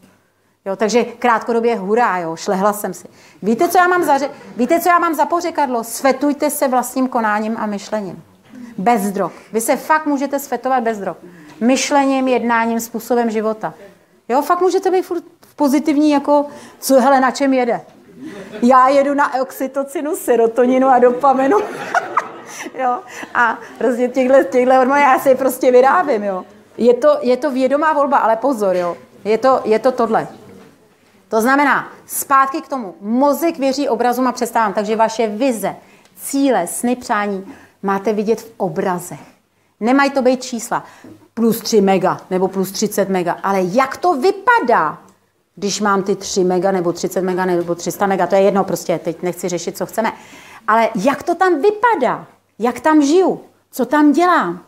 [0.65, 3.09] Jo, takže krátkodobě hurá, jo, šlehla jsem si.
[3.43, 4.19] Víte, co já mám za,
[4.57, 5.85] víte, co já mám za pořekadlo?
[5.85, 8.23] Svetujte se vlastním konáním a myšlením.
[8.79, 9.33] Bez drog.
[9.53, 11.17] Vy se fakt můžete svetovat bez drog.
[11.61, 13.75] Myšlením, jednáním, způsobem života.
[14.29, 15.25] Jo, fakt můžete být furt
[15.57, 16.47] pozitivní, jako,
[16.79, 17.81] co, hele, na čem jede?
[18.63, 21.59] Já jedu na oxytocinu, serotoninu a dopaminu.
[22.79, 22.99] jo,
[23.35, 26.45] a prostě těchto, těchto hormonů já si prostě vyrábím, jo.
[26.79, 28.97] Je to, je to vědomá volba, ale pozor, jo.
[29.25, 30.29] Je to, je to tohle.
[31.29, 35.77] To znamená, zpátky k tomu, mozek věří obrazům a představám, takže vaše vize,
[36.21, 39.21] cíle, sny, přání máte vidět v obrazech.
[39.81, 40.85] Nemají to být čísla.
[41.35, 44.99] Plus 3 mega nebo plus 30 mega, ale jak to vypadá,
[45.57, 48.99] když mám ty 3 mega nebo 30 mega nebo 300 mega, to je jedno prostě,
[48.99, 50.13] teď nechci řešit, co chceme.
[50.69, 52.27] Ale jak to tam vypadá,
[52.59, 53.41] jak tam žiju,
[53.71, 54.61] co tam dělám,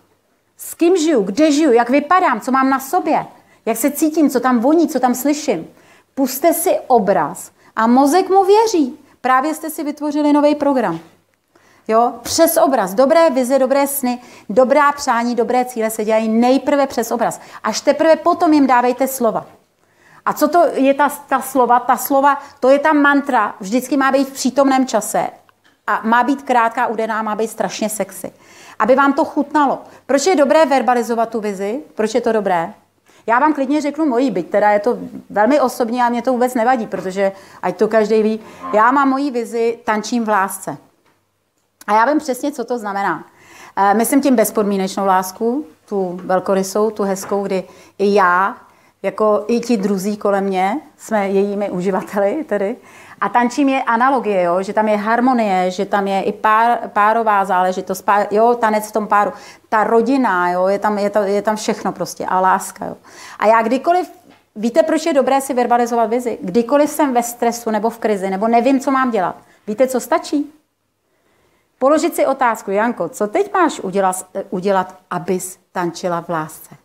[0.57, 3.27] s kým žiju, kde žiju, jak vypadám, co mám na sobě,
[3.67, 5.67] jak se cítím, co tam voní, co tam slyším.
[6.15, 8.99] Puste si obraz a mozek mu věří.
[9.21, 11.01] Právě jste si vytvořili nový program.
[11.89, 12.13] Jo?
[12.23, 12.95] Přes obraz.
[12.95, 14.19] Dobré vize, dobré sny,
[14.49, 17.41] dobrá přání, dobré cíle se dělají nejprve přes obraz.
[17.63, 19.47] Až teprve potom jim dávejte slova.
[20.25, 21.81] A co to je ta, ta slova?
[21.81, 25.27] Ta slova, to je ta mantra, vždycky má být v přítomném čase.
[25.87, 28.33] A má být krátká, udená, má být strašně sexy.
[28.79, 29.79] Aby vám to chutnalo.
[30.07, 31.81] Proč je dobré verbalizovat tu vizi?
[31.95, 32.75] Proč je to dobré?
[33.27, 34.99] Já vám klidně řeknu moji, byť teda je to
[35.31, 37.33] velmi osobní a mě to vůbec nevadí, protože
[37.63, 38.41] ať to každý ví,
[38.75, 40.77] já mám moji vizi tančím v lásce.
[41.87, 43.25] A já vím přesně, co to znamená.
[43.77, 47.65] Eh, myslím tím bezpodmínečnou lásku, tu velkorysou, tu hezkou, kdy
[47.99, 48.57] i já,
[49.03, 52.77] jako i ti druzí kolem mě, jsme jejími uživateli tedy.
[53.21, 54.63] A tančím je analogie, jo?
[54.63, 58.93] že tam je harmonie, že tam je i pár, párová záležitost, pár, jo, tanec v
[58.93, 59.33] tom páru.
[59.69, 60.67] Ta rodina, jo?
[60.67, 62.87] Je, tam, je, to, je tam všechno prostě a láska.
[62.87, 62.97] Jo?
[63.39, 64.11] A já kdykoliv
[64.59, 66.39] Víte, proč je dobré si verbalizovat vizi?
[66.43, 69.37] Kdykoliv jsem ve stresu nebo v krizi, nebo nevím, co mám dělat.
[69.67, 70.53] Víte, co stačí?
[71.79, 76.77] Položit si otázku, Janko, co teď máš udělat, udělat abys tančila v lásce?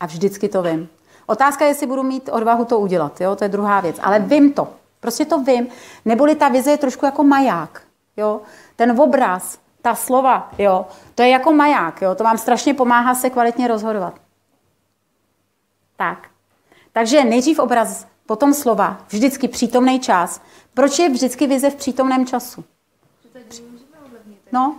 [0.00, 0.88] A vždycky to vím.
[1.26, 3.36] Otázka je, jestli budu mít odvahu to udělat, jo?
[3.36, 3.96] to je druhá věc.
[4.02, 4.68] Ale vím to,
[5.00, 5.68] prostě to vím.
[6.04, 7.82] Neboli ta vize je trošku jako maják.
[8.16, 8.40] Jo?
[8.76, 10.86] Ten obraz, ta slova, jo?
[11.14, 12.02] to je jako maják.
[12.02, 12.14] Jo?
[12.14, 14.14] To vám strašně pomáhá se kvalitně rozhodovat.
[15.96, 16.28] Tak.
[16.92, 20.40] Takže nejdřív obraz, potom slova, vždycky přítomný čas.
[20.74, 22.64] Proč je vždycky vize v přítomném času?
[24.52, 24.76] No,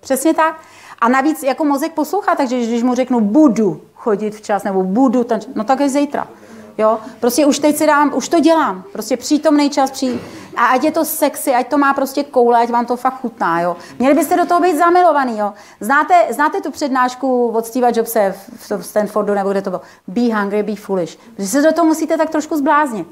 [0.00, 0.60] přesně tak.
[0.98, 5.56] A navíc jako mozek poslouchá, takže když mu řeknu budu chodit včas nebo budu tančit,
[5.56, 6.28] no tak je zítra.
[6.78, 6.98] Jo?
[7.20, 8.84] Prostě už teď si dám, už to dělám.
[8.92, 10.20] Prostě přítomný čas, při...
[10.56, 13.60] a ať je to sexy, ať to má prostě koule, ať vám to fakt chutná.
[13.60, 13.76] Jo?
[13.98, 15.38] Měli byste do toho být zamilovaný.
[15.38, 15.52] Jo?
[15.80, 18.34] Znáte, znáte tu přednášku od Steva Jobse
[18.78, 19.82] v Stanfordu, nebo kde to bylo?
[20.08, 21.18] Be hungry, be foolish.
[21.38, 23.08] Že se do toho musíte tak trošku zbláznit.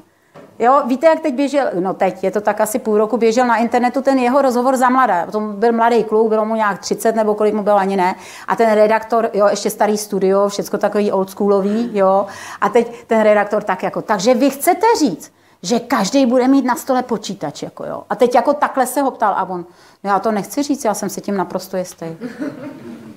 [0.59, 3.57] Jo, víte, jak teď běžel, no teď, je to tak asi půl roku, běžel na
[3.57, 5.27] internetu ten jeho rozhovor za mladé.
[5.31, 8.15] To byl mladý kluk, bylo mu nějak 30 nebo kolik mu bylo, ani ne.
[8.47, 12.25] A ten redaktor, jo, ještě starý studio, všecko takový oldschoolový, jo.
[12.61, 16.75] A teď ten redaktor tak jako, takže vy chcete říct, že každý bude mít na
[16.75, 18.03] stole počítač, jako jo.
[18.09, 19.65] A teď jako takhle se ho ptal a on,
[20.03, 22.05] no já to nechci říct, já jsem si tím naprosto jistý.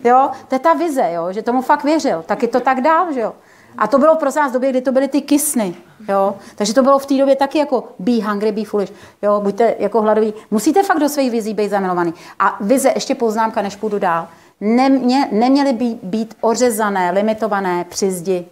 [0.05, 3.13] Jo, to je ta vize, jo, že tomu fakt věřil, tak je to tak dál,
[3.13, 3.33] že jo.
[3.79, 5.75] A to bylo pro nás době, kdy to byly ty kysny.
[6.09, 6.35] Jo?
[6.55, 8.93] Takže to bylo v té době taky jako be hungry, be foolish.
[9.23, 9.41] Jo?
[9.41, 10.35] Buďte jako hladoví.
[10.51, 12.15] Musíte fakt do svých vizí být zamilovaný.
[12.39, 14.29] A vize, ještě poznámka, než půjdu dál.
[14.61, 18.47] Nemě, neměly by být ořezané, limitované při zdi.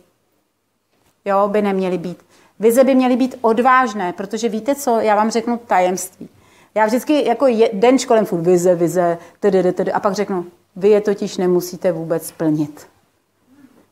[1.24, 2.18] Jo, by neměly být.
[2.60, 6.28] Vize by měly být odvážné, protože víte co, já vám řeknu tajemství.
[6.74, 10.88] Já vždycky jako je, den školem furt vize, vize, tedy, tedy, a pak řeknu, vy
[10.88, 12.86] je totiž nemusíte vůbec splnit.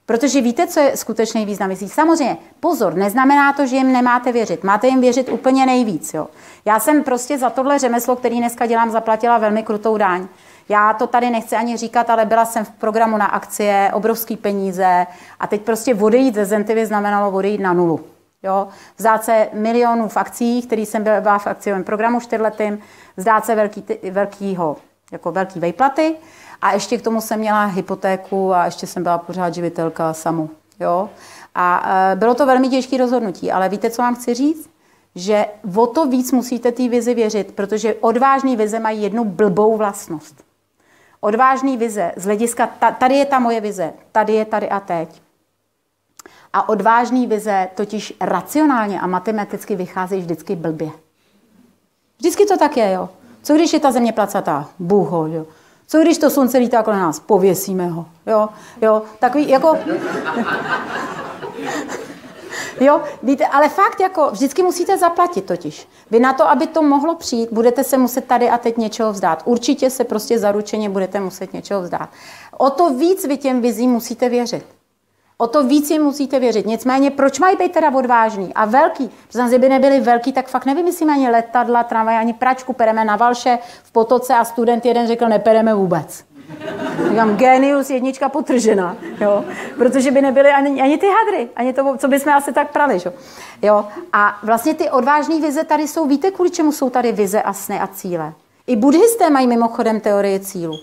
[0.07, 1.89] Protože víte, co je skutečný význam věcí?
[1.89, 4.65] Samozřejmě, pozor, neznamená to, že jim nemáte věřit.
[4.65, 6.15] Máte jim věřit úplně nejvíc.
[6.15, 6.29] Jo?
[6.65, 10.29] Já jsem prostě za tohle řemeslo, který dneska dělám, zaplatila velmi krutou daň.
[10.69, 15.07] Já to tady nechci ani říkat, ale byla jsem v programu na akcie, obrovský peníze
[15.41, 18.01] a teď prostě odejít ze Zentivy znamenalo odejít na nulu.
[18.43, 18.69] Jo?
[18.97, 22.79] Vzdát se milionů v akcích, který jsem byla v akciovém programu čtyřletým,
[23.17, 24.77] vzdát se velký, velkýho,
[25.13, 26.15] jako velký vejplaty
[26.63, 30.51] a ještě k tomu jsem měla hypotéku a ještě jsem byla pořád živitelka samu.
[30.81, 31.11] Jo?
[31.55, 34.71] A e, bylo to velmi těžké rozhodnutí, ale víte, co vám chci říct?
[35.15, 40.45] Že o to víc musíte té vizi věřit, protože odvážný vize mají jednu blbou vlastnost.
[41.21, 42.67] Odvážný vize z hlediska,
[42.99, 45.23] tady je ta moje vize, tady je tady a teď.
[46.53, 50.91] A odvážný vize totiž racionálně a matematicky vychází vždycky blbě.
[52.19, 53.09] Vždycky to tak je, jo.
[53.43, 54.69] Co když je ta země placatá?
[54.79, 55.47] Bůh ho, jo.
[55.95, 57.21] Co když to slunce lítá kolem nás?
[57.21, 58.49] Pověsíme ho, jo.
[58.83, 59.79] Jo, takový jako...
[62.81, 65.89] Jo, víte, ale fakt jako vždycky musíte zaplatit totiž.
[66.11, 69.43] Vy na to, aby to mohlo přijít, budete se muset tady a teď něčeho vzdát.
[69.45, 72.09] Určitě se prostě zaručeně budete muset něčeho vzdát.
[72.59, 74.66] O to víc vy těm vizím musíte věřit.
[75.36, 76.66] O to víc jim musíte věřit.
[76.66, 79.11] Nicméně, proč mají být teda odvážný a velký?
[79.28, 83.59] Protože kdyby nebyli velký, tak fakt nevymyslíme ani letadla, tramvaj, ani pračku, pereme na valše
[83.82, 86.24] v potoce a student jeden řekl, nepereme vůbec.
[87.09, 89.44] Říkám, genius, jednička potržena, jo?
[89.78, 92.98] protože by nebyly ani, ani ty hadry, ani to, co bychom asi tak prali.
[93.05, 93.12] Jo?
[93.62, 93.85] Jo?
[94.12, 97.81] A vlastně ty odvážné vize tady jsou, víte, kvůli čemu jsou tady vize a sny
[97.81, 98.32] a cíle?
[98.66, 100.74] I buddhisté mají mimochodem teorie cílu.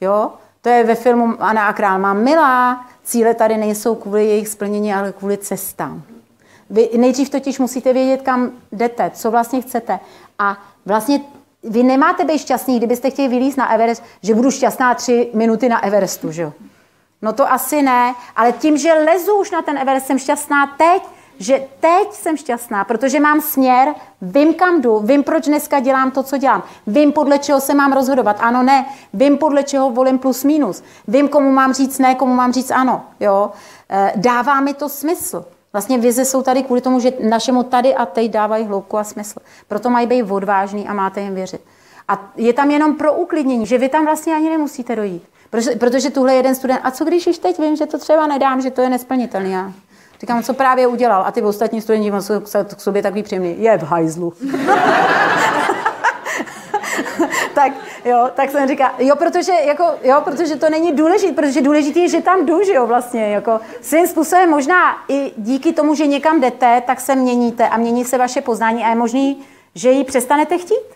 [0.00, 0.32] Jo?
[0.64, 4.94] To je ve filmu Ana a král má milá, cíle tady nejsou kvůli jejich splnění,
[4.94, 6.02] ale kvůli cestám.
[6.70, 9.98] Vy nejdřív totiž musíte vědět, kam jdete, co vlastně chcete.
[10.38, 11.20] A vlastně
[11.62, 15.84] vy nemáte být šťastný, kdybyste chtěli vylízt na Everest, že budu šťastná tři minuty na
[15.84, 16.52] Everestu, že jo?
[17.22, 21.02] No to asi ne, ale tím, že lezu už na ten Everest, jsem šťastná teď,
[21.38, 26.22] že teď jsem šťastná, protože mám směr, vím, kam jdu, vím, proč dneska dělám to,
[26.22, 30.44] co dělám, vím, podle čeho se mám rozhodovat, ano, ne, vím, podle čeho volím plus
[30.44, 33.50] minus, vím, komu mám říct ne, komu mám říct ano, jo,
[33.90, 35.44] e, dává mi to smysl.
[35.72, 39.40] Vlastně vize jsou tady kvůli tomu, že našemu tady a teď dávají hloubku a smysl.
[39.68, 41.60] Proto mají být odvážný a máte jim věřit.
[42.08, 45.22] A je tam jenom pro uklidnění, že vy tam vlastně ani nemusíte dojít.
[45.50, 48.60] Protože, protože tuhle jeden student, a co když již teď vím, že to třeba nedám,
[48.60, 49.72] že to je nesplnitelné.
[50.24, 51.22] Říkám, co právě udělal.
[51.26, 52.40] A ty ostatní studenti jsou
[52.76, 53.56] k sobě takový příjemný.
[53.58, 54.32] Je v hajzlu.
[57.54, 57.72] tak,
[58.04, 62.08] jo, tak jsem říká, jo, protože, jako, jo, protože to není důležité, protože důležité je,
[62.08, 66.40] že tam jdu, že jo, vlastně, jako svým způsobem možná i díky tomu, že někam
[66.40, 69.44] jdete, tak se měníte a mění se vaše poznání a je možný,
[69.74, 70.86] že ji přestanete chtít.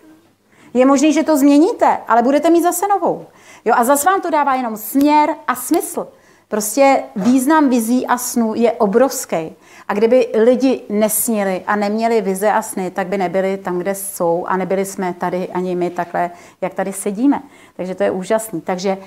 [0.73, 3.25] Je možný, že to změníte, ale budete mít zase novou.
[3.65, 6.07] Jo, a zase vám to dává jenom směr a smysl.
[6.49, 9.55] Prostě význam vizí a snů je obrovský.
[9.87, 14.45] A kdyby lidi nesnili a neměli vize a sny, tak by nebyli tam, kde jsou
[14.45, 16.31] a nebyli jsme tady ani my takhle,
[16.61, 17.41] jak tady sedíme.
[17.75, 18.61] Takže to je úžasný.
[18.61, 18.97] Takže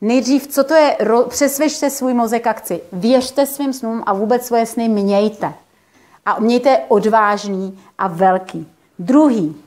[0.00, 0.96] nejdřív, co to je,
[1.28, 5.54] přesvědčte svůj mozek akci, věřte svým snům a vůbec svoje sny mějte.
[6.26, 8.72] A mějte odvážný a velký.
[8.98, 9.62] Druhý.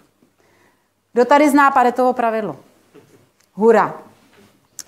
[1.14, 2.56] Kdo tady zná Paretovo pravidlo?
[3.54, 4.09] Hurá.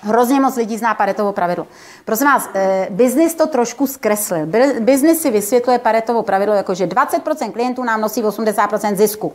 [0.04, 1.68] Hrozně moc lidí zná Paretovo pravidlo.
[2.06, 4.46] Prosím vás, eh, biznis to trošku zkreslil.
[4.80, 9.34] Biznis si vysvětluje Paretovo pravidlo jako, že 20% klientů nám nosí 80% zisku.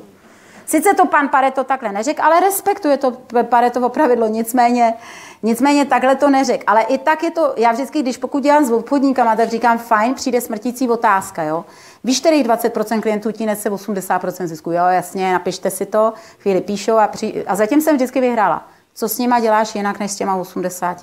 [0.67, 3.13] Sice to pan Pareto takhle neřekl, ale respektuje to
[3.43, 4.95] Paretovo pravidlo, nicméně,
[5.43, 6.65] nicméně takhle to neřekl.
[6.67, 10.15] Ale i tak je to, já vždycky, když pokud dělám s obchodníkama, tak říkám, fajn,
[10.15, 11.65] přijde smrtící otázka, jo.
[12.05, 16.97] Víš, kterých 20% klientů ti nese 80% zisku, jo, jasně, napište si to, chvíli píšou
[16.97, 17.45] a, při...
[17.47, 18.69] a zatím jsem vždycky vyhrála.
[18.97, 21.03] Co s nima děláš jinak než s těma 80?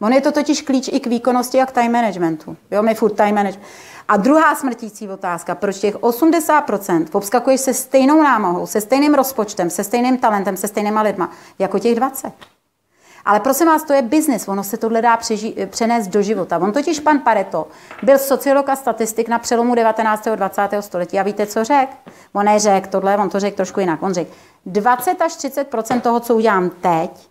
[0.00, 2.56] On je to totiž klíč i k výkonnosti a k time managementu.
[2.70, 3.66] Jo, my furt time management.
[4.08, 9.84] A druhá smrtící otázka, proč těch 80% obskakuješ se stejnou námahou, se stejným rozpočtem, se
[9.84, 12.32] stejným talentem, se stejnýma lidma, jako těch 20?
[13.26, 16.58] Ale prosím vás, to je biznis, ono se tohle dá přeži- přenést do života.
[16.58, 17.68] On totiž pan Pareto
[18.02, 20.26] byl sociolog a statistik na přelomu 19.
[20.26, 20.82] a 20.
[20.82, 21.18] století.
[21.18, 21.92] A víte, co řekl?
[22.32, 24.02] On neřekl tohle, on to řekl trošku jinak.
[24.02, 24.30] On řekl,
[24.66, 27.28] 20 až 30% toho, co udělám teď,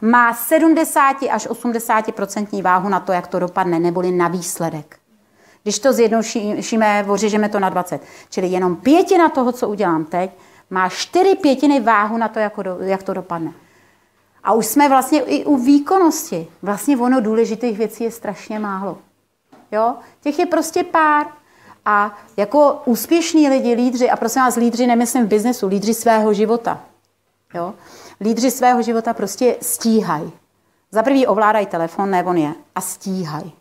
[0.00, 4.96] má 70 až 80% váhu na to, jak to dopadne, neboli na výsledek.
[5.62, 8.02] Když to zjednodušíme, ořežeme to na 20.
[8.30, 10.30] Čili jenom pětina toho, co udělám teď,
[10.70, 12.38] má čtyři pětiny váhu na to,
[12.80, 13.52] jak to dopadne.
[14.44, 16.46] A už jsme vlastně i u výkonnosti.
[16.62, 18.98] Vlastně ono důležitých věcí je strašně málo.
[19.72, 19.94] Jo?
[20.20, 21.26] Těch je prostě pár.
[21.84, 26.80] A jako úspěšní lidi, lídři, a prosím vás, lídři nemyslím v biznesu, lídři svého života.
[27.54, 27.74] Jo?
[28.20, 30.32] Lídři svého života prostě stíhají.
[30.90, 33.52] Za prvý ovládají telefon, nebo on je, a stíhají.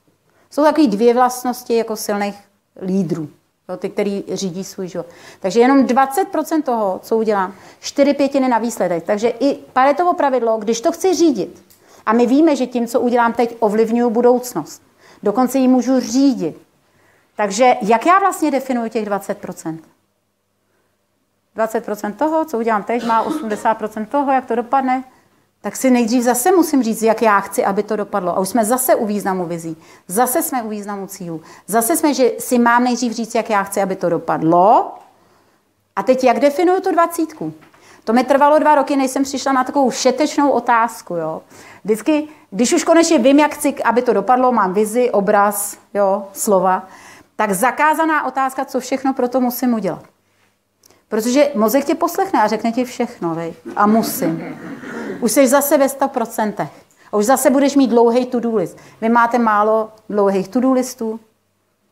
[0.49, 2.35] Jsou takové dvě vlastnosti jako silných
[2.81, 3.29] lídrů.
[3.69, 5.05] Jo, ty, který řídí svůj život.
[5.39, 9.03] Takže jenom 20% toho, co udělám, 4 pětiny na výsledek.
[9.03, 11.63] Takže i Paretovo pravidlo, když to chci řídit,
[12.05, 14.81] a my víme, že tím, co udělám teď, ovlivňuju budoucnost.
[15.23, 16.61] Dokonce ji můžu řídit.
[17.35, 19.79] Takže jak já vlastně definuji těch 20%?
[21.57, 25.03] 20% toho, co udělám teď, má 80% toho, jak to dopadne,
[25.63, 28.37] tak si nejdřív zase musím říct, jak já chci, aby to dopadlo.
[28.37, 29.77] A už jsme zase u významu vizí.
[30.07, 31.41] Zase jsme u významu cílů.
[31.67, 34.91] Zase jsme, že si mám nejdřív říct, jak já chci, aby to dopadlo.
[35.95, 37.53] A teď jak definuju tu dvacítku?
[38.03, 41.15] To mi trvalo dva roky, než jsem přišla na takovou šetečnou otázku.
[41.15, 41.41] Jo.
[41.83, 46.87] Vždycky, když už konečně vím, jak chci, aby to dopadlo, mám vizi, obraz, jo, slova,
[47.35, 50.12] tak zakázaná otázka, co všechno pro to musím udělat.
[51.13, 53.53] Protože mozek tě poslechne a řekne ti všechno, vej?
[53.75, 54.57] A musím.
[55.21, 56.67] Už jsi zase ve 100%.
[57.11, 58.77] A už zase budeš mít dlouhý to-do list.
[59.01, 61.19] Vy máte málo dlouhých to-do listů?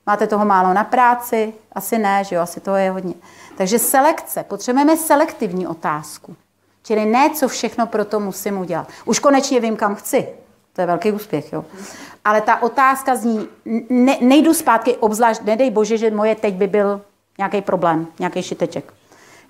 [0.06, 1.54] Máte toho málo na práci?
[1.72, 2.42] Asi ne, že jo?
[2.42, 3.14] Asi toho je hodně.
[3.58, 4.44] Takže selekce.
[4.44, 6.36] Potřebujeme selektivní otázku.
[6.84, 8.88] Čili ne, co všechno pro to musím udělat.
[9.06, 10.28] Už konečně vím, kam chci.
[10.74, 11.66] To je velký úspěch, jo.
[12.26, 13.48] Ale ta otázka zní,
[13.90, 17.02] ne, nejdu zpátky, obzvlášť, nedej bože, že moje teď by byl
[17.38, 18.94] nějaký problém, nějaký šiteček.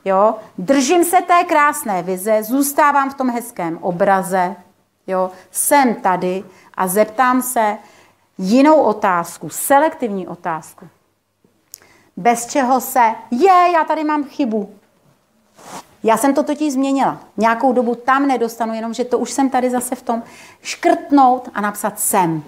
[0.05, 0.35] Jo?
[0.57, 4.55] Držím se té krásné vize, zůstávám v tom hezkém obraze,
[5.07, 5.31] jo?
[5.51, 7.77] jsem tady a zeptám se
[8.37, 10.87] jinou otázku, selektivní otázku.
[12.17, 14.73] Bez čeho se, je, já tady mám chybu.
[16.03, 17.19] Já jsem to totiž změnila.
[17.37, 20.23] Nějakou dobu tam nedostanu, jenomže to už jsem tady zase v tom
[20.61, 22.43] škrtnout a napsat sem.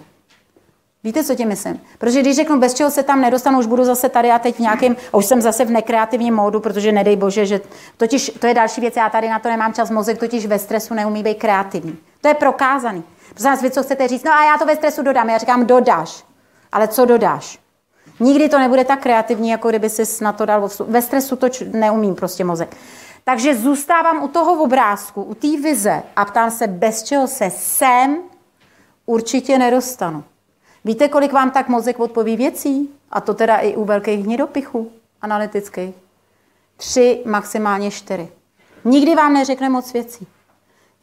[1.03, 1.81] Víte, co tím myslím?
[1.97, 4.59] Protože když řeknu, bez čeho se tam nedostanu, už budu zase tady a teď v
[4.59, 7.61] nějakém, a už jsem zase v nekreativním módu, protože nedej bože, že
[7.97, 10.93] totiž, to je další věc, já tady na to nemám čas, mozek totiž ve stresu
[10.93, 11.97] neumí být kreativní.
[12.21, 13.03] To je prokázaný.
[13.33, 15.29] Protože nás vy, co chcete říct, no a já to ve stresu dodám.
[15.29, 16.23] Já říkám, dodáš.
[16.71, 17.59] Ale co dodáš?
[18.19, 22.15] Nikdy to nebude tak kreativní, jako kdyby si na to dal Ve stresu to neumím
[22.15, 22.77] prostě mozek.
[23.23, 28.17] Takže zůstávám u toho obrázku, u té vize a ptám se, bez čeho se sem
[29.05, 30.23] určitě nedostanu.
[30.85, 32.89] Víte, kolik vám tak mozek odpoví věcí?
[33.11, 34.91] A to teda i u velkých hnidopichů
[35.21, 35.95] analytických.
[36.77, 38.27] Tři, maximálně čtyři.
[38.85, 40.27] Nikdy vám neřekne moc věcí.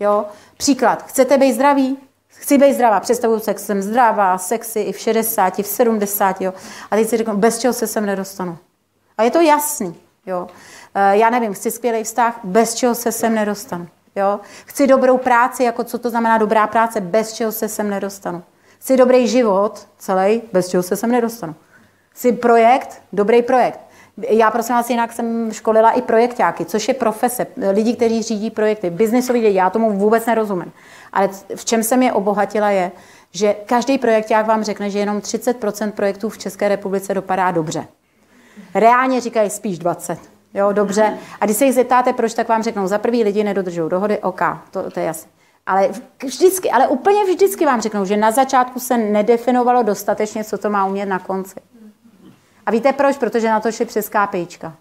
[0.01, 0.24] Jo?
[0.57, 1.02] Příklad.
[1.02, 1.98] Chcete být zdraví?
[2.28, 3.01] Chci být zdravá.
[3.01, 6.40] Představuju se, jsem zdravá, sexy i v 60, v 70.
[6.40, 6.55] Jo?
[6.90, 8.59] A teď si řeknu, bez čeho se sem nedostanu.
[9.19, 9.97] A je to jasný.
[10.27, 10.48] Jo?
[10.94, 13.89] Eh, já nevím, chci skvělý vztah, bez čeho se sem nedostanu.
[14.16, 14.40] Jo?
[14.65, 18.43] Chci dobrou práci, jako co to znamená dobrá práce, bez čeho se sem nedostanu.
[18.81, 21.55] Chci dobrý život, celý, bez čeho se sem nedostanu.
[22.11, 23.81] Chci projekt, dobrý projekt.
[24.28, 28.90] Já prosím vás, jinak jsem školila i projektáky, což je profese, lidi, kteří řídí projekty,
[28.90, 30.73] biznisový lidi, já tomu vůbec nerozumím.
[31.12, 32.93] Ale v čem jsem je obohatila je,
[33.32, 37.86] že každý projekták vám řekne, že jenom 30% projektů v České republice dopadá dobře.
[38.74, 40.19] Reálně říkají spíš 20.
[40.55, 41.19] Jo, dobře.
[41.40, 44.40] A když se jich zeptáte, proč, tak vám řeknou, za prvý lidi nedodržují dohody, OK,
[44.70, 45.31] to, to je jasné.
[45.71, 45.91] Ale
[46.25, 50.87] vždycky, ale úplně vždycky vám řeknou, že na začátku se nedefinovalo dostatečně, co to má
[50.87, 51.61] umět na konci.
[52.67, 53.17] A víte proč?
[53.19, 54.75] Protože na to šli přes KPIčka.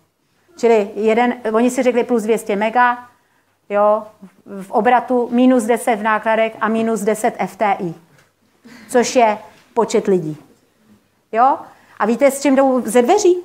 [0.57, 3.07] Čili jeden, oni si řekli plus 200 mega,
[3.69, 4.03] jo,
[4.61, 7.93] v obratu minus 10 v nákladech a minus 10 FTI,
[8.89, 9.37] což je
[9.73, 10.37] počet lidí.
[11.31, 11.57] Jo?
[11.99, 13.37] A víte, s čím jdou ze dveří?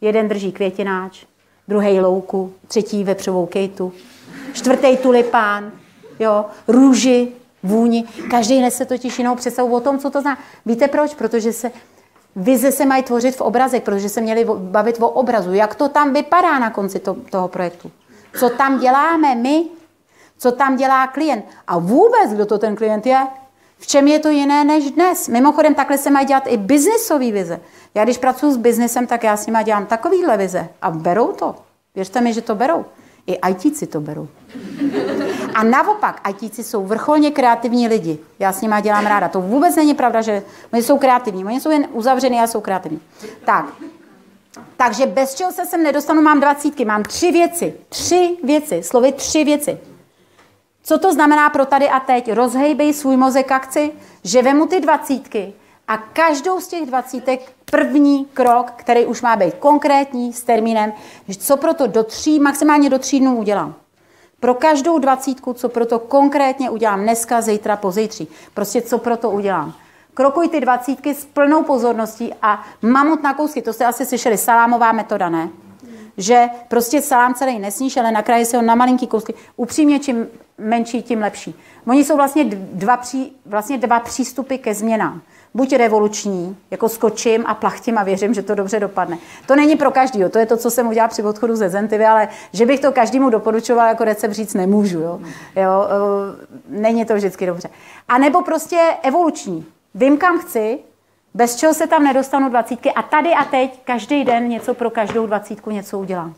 [0.00, 1.26] Jeden drží květináč,
[1.68, 3.92] druhý louku, třetí vepřovou kejtu,
[4.52, 5.72] čtvrtý tulipán,
[6.20, 7.28] jo, růži,
[7.62, 8.04] vůni.
[8.30, 10.38] Každý nese totiž jinou představu o tom, co to zná.
[10.66, 11.14] Víte proč?
[11.14, 11.70] Protože se
[12.36, 15.52] vize se mají tvořit v obrazech, protože se měli bavit o obrazu.
[15.52, 17.90] Jak to tam vypadá na konci to, toho projektu?
[18.38, 19.64] Co tam děláme my?
[20.38, 21.44] Co tam dělá klient?
[21.66, 23.26] A vůbec, kdo to ten klient je?
[23.78, 25.28] V čem je to jiné než dnes?
[25.28, 27.60] Mimochodem, takhle se mají dělat i biznisové vize.
[27.94, 30.68] Já když pracuji s biznesem, tak já s nimi dělám takovýhle vize.
[30.82, 31.54] A berou to.
[31.94, 32.84] Věřte mi, že to berou.
[33.26, 34.28] I ITci to berou.
[35.54, 38.18] A naopak, ITci jsou vrcholně kreativní lidi.
[38.38, 39.28] Já s nimi dělám ráda.
[39.28, 41.44] To vůbec není pravda, že oni jsou kreativní.
[41.44, 43.00] Oni jsou jen uzavřený a jsou kreativní.
[43.44, 43.66] Tak,
[44.76, 47.74] takže bez čeho se sem nedostanu, mám dvacítky, mám tři věci.
[47.88, 49.78] Tři věci, slovy tři věci.
[50.82, 52.32] Co to znamená pro tady a teď?
[52.32, 53.92] Rozhejbej svůj mozek akci,
[54.24, 55.52] že vemu ty dvacítky
[55.88, 60.92] a každou z těch dvacítek první krok, který už má být konkrétní, s termínem,
[61.38, 63.74] co proto do tří, maximálně do tří dnů udělám.
[64.40, 68.28] Pro každou dvacítku, co proto konkrétně udělám dneska, zítra, pozítří.
[68.54, 69.74] Prostě co proto udělám.
[70.14, 73.62] Krokuj ty dvacítky s plnou pozorností a mamut na kousky.
[73.62, 75.48] To jste asi slyšeli, salámová metoda, ne?
[76.16, 79.34] že prostě salám celý nesníš, ale nakrájí se ho na malinký kousky.
[79.56, 80.26] Upřímně, čím
[80.58, 81.54] menší, tím lepší.
[81.86, 85.22] Oni jsou vlastně dva, pří, vlastně dva přístupy ke změnám.
[85.54, 89.18] Buď revoluční, jako skočím a plachtím a věřím, že to dobře dopadne.
[89.46, 92.28] To není pro každého, to je to, co jsem udělala při odchodu ze Zentivy, ale
[92.52, 95.00] že bych to každému doporučovala jako recept říct nemůžu.
[95.00, 95.20] Jo?
[95.56, 95.86] Jo,
[96.68, 97.68] není to vždycky dobře.
[98.08, 99.66] A nebo prostě evoluční.
[99.94, 100.78] Vím, kam chci,
[101.34, 105.26] bez čeho se tam nedostanu dvacítky a tady a teď každý den něco pro každou
[105.26, 106.34] dvacítku něco udělám.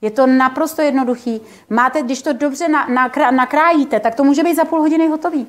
[0.00, 1.40] Je to naprosto jednoduchý.
[1.70, 5.46] Máte, když to dobře na, na, nakrájíte, tak to může být za půl hodiny hotový.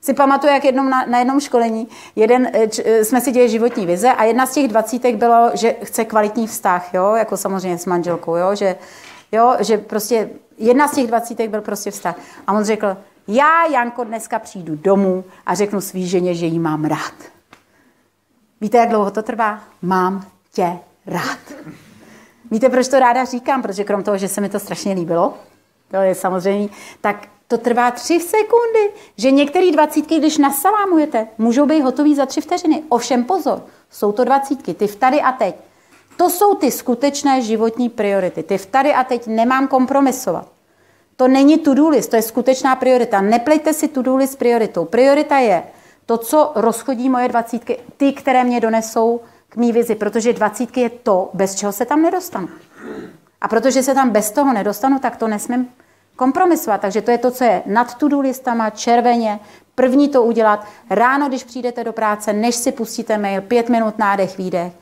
[0.00, 3.50] Si pamatuju, jak jednom na, na jednom školení jeden, eh, č, eh, jsme si dělali
[3.50, 7.78] životní vize a jedna z těch dvacítek bylo, že chce kvalitní vztah, jo, jako samozřejmě
[7.78, 8.76] s manželkou, jo, že,
[9.32, 12.16] jo, že prostě jedna z těch dvacítek byl prostě vztah.
[12.46, 12.96] A on řekl,
[13.28, 17.14] já, Janko, dneska přijdu domů a řeknu svý ženě, že jí mám rád.
[18.60, 19.60] Víte, jak dlouho to trvá?
[19.82, 21.38] Mám tě rád.
[22.50, 23.62] Víte, proč to ráda říkám?
[23.62, 25.34] Protože krom toho, že se mi to strašně líbilo,
[25.90, 26.68] to je samozřejmě,
[27.00, 32.40] tak to trvá tři sekundy, že některé dvacítky, když nasalámujete, můžou být hotový za tři
[32.40, 32.82] vteřiny.
[32.88, 35.54] Ovšem pozor, jsou to dvacítky, ty v tady a teď.
[36.16, 38.42] To jsou ty skutečné životní priority.
[38.42, 40.48] Ty v tady a teď nemám kompromisovat.
[41.16, 43.20] To není to-do list, to je skutečná priorita.
[43.20, 44.84] Neplejte si to-do list s prioritou.
[44.84, 45.62] Priorita je
[46.06, 50.90] to, co rozchodí moje dvacítky, ty, které mě donesou k mý vizi, protože dvacítky je
[50.90, 52.48] to, bez čeho se tam nedostanu.
[53.40, 55.68] A protože se tam bez toho nedostanu, tak to nesmím
[56.18, 56.80] kompromisovat.
[56.80, 59.40] Takže to je to, co je nad to-do listama, červeně,
[59.74, 60.66] první to udělat.
[60.90, 64.72] Ráno, když přijdete do práce, než si pustíte mail, pět minut nádech, výdech.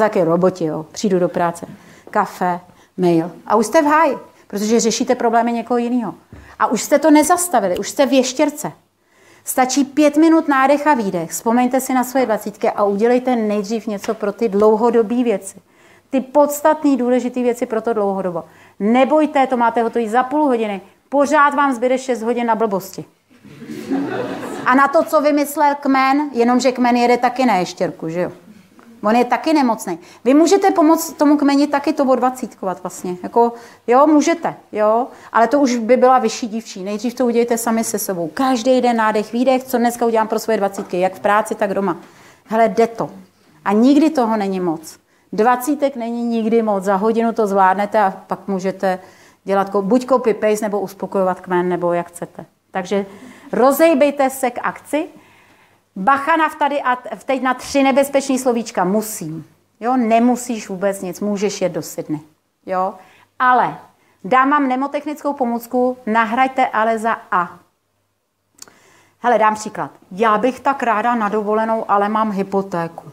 [0.00, 0.86] Jaké roboti, jo.
[0.92, 1.66] Přijdu do práce.
[2.10, 2.60] Kafe,
[2.96, 3.30] mail.
[3.46, 6.14] A už jste v háji, protože řešíte problémy někoho jiného.
[6.58, 8.72] A už jste to nezastavili, už jste v ještěrce.
[9.44, 11.30] Stačí pět minut nádech a výdech.
[11.30, 15.60] Vzpomeňte si na svoje dvacítky a udělejte nejdřív něco pro ty dlouhodobé věci.
[16.10, 18.44] Ty podstatné, důležité věci pro to dlouhodobo.
[18.80, 20.80] Nebojte, to máte hotový za půl hodiny.
[21.08, 23.04] Pořád vám zbyde 6 hodin na blbosti.
[24.66, 28.32] A na to, co vymyslel kmen, jenomže kmen jede taky na ještěrku, že jo?
[29.02, 29.98] On je taky nemocný.
[30.24, 33.16] Vy můžete pomoct tomu kmeni taky to odvacítkovat vlastně.
[33.22, 33.52] Jako,
[33.86, 36.84] jo, můžete, jo, ale to už by byla vyšší dívčí.
[36.84, 38.30] Nejdřív to udějte sami se sebou.
[38.34, 41.96] Každý den nádech, výdech, co dneska udělám pro svoje dvacítky, jak v práci, tak doma.
[42.44, 43.10] Hele, jde to.
[43.64, 44.98] A nikdy toho není moc.
[45.32, 46.84] Dvacítek není nikdy moc.
[46.84, 48.98] Za hodinu to zvládnete a pak můžete
[49.44, 52.44] dělat buď copy paste nebo uspokojovat kmen, nebo jak chcete.
[52.70, 53.06] Takže
[53.52, 55.08] rozejbejte se k akci,
[55.98, 58.84] Bacha na tady a teď na tři nebezpečný slovíčka.
[58.84, 59.46] Musím.
[59.80, 62.20] Jo, nemusíš vůbec nic, můžeš jet do Sydney.
[62.66, 62.94] Jo,
[63.38, 63.78] ale
[64.24, 67.58] dám vám nemotechnickou pomůcku, nahraďte ale za A.
[69.18, 69.90] Hele, dám příklad.
[70.10, 73.12] Já bych tak ráda na dovolenou, ale mám hypotéku.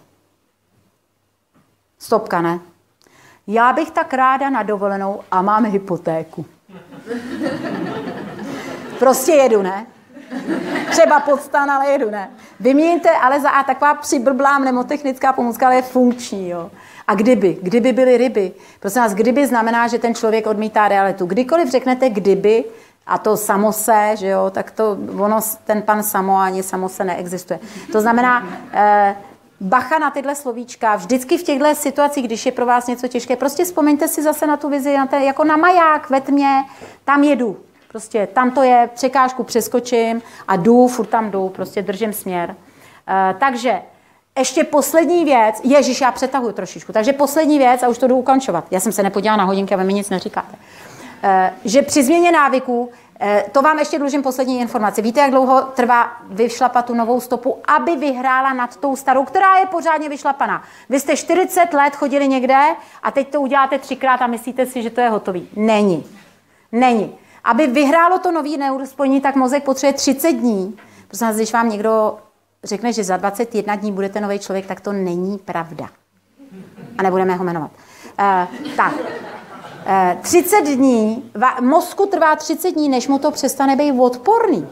[2.05, 2.59] Stopka, ne?
[3.47, 6.45] Já bych tak ráda na dovolenou a mám hypotéku.
[8.99, 9.85] Prostě jedu, ne?
[10.89, 12.29] Třeba podstan, ale jedu, ne.
[12.59, 16.71] Vyměňte ale za A taková přiblblá mnemotechnická pomůcka, ale je funkční, jo.
[17.07, 18.51] A kdyby, kdyby byly ryby.
[18.79, 21.25] Prosím vás, kdyby znamená, že ten člověk odmítá realitu.
[21.25, 22.63] Kdykoliv řeknete kdyby,
[23.07, 27.03] a to samo se, že jo, tak to ono, ten pan samo ani samo se
[27.03, 27.59] neexistuje.
[27.91, 29.15] To znamená, eh,
[29.61, 30.95] bacha na tyhle slovíčka.
[30.95, 34.57] Vždycky v těchto situacích, když je pro vás něco těžké, prostě vzpomeňte si zase na
[34.57, 36.63] tu vizi, na ten, jako na maják ve tmě,
[37.05, 37.57] tam jedu.
[37.87, 42.49] Prostě tam to je, překážku přeskočím a jdu, furt tam jdu, prostě držím směr.
[42.49, 43.81] Uh, takže
[44.37, 48.65] ještě poslední věc, ježiš, já přetahuji trošičku, takže poslední věc a už to jdu ukončovat.
[48.71, 50.55] Já jsem se nepodívala na hodinky a vy mi nic neříkáte.
[50.55, 51.29] Uh,
[51.65, 52.89] že při změně návyků,
[53.51, 55.01] to vám ještě dlužím poslední informaci.
[55.01, 59.65] Víte, jak dlouho trvá vyšlapat tu novou stopu, aby vyhrála nad tou starou, která je
[59.65, 60.63] pořádně vyšlapaná.
[60.89, 62.65] Vy jste 40 let chodili někde
[63.03, 65.49] a teď to uděláte třikrát a myslíte si, že to je hotový.
[65.55, 66.05] Není.
[66.71, 67.15] Není.
[67.43, 70.77] Aby vyhrálo to nový neurospojení, tak mozek potřebuje 30 dní.
[71.07, 72.17] Prostě když vám někdo
[72.63, 75.89] řekne, že za 21 dní budete nový člověk, tak to není pravda.
[76.97, 77.71] A nebudeme ho jmenovat.
[78.19, 79.34] Uh, tak, eh,
[80.21, 84.67] 30 dní, va, mozku trvá 30 dní, než mu to přestane být odporný.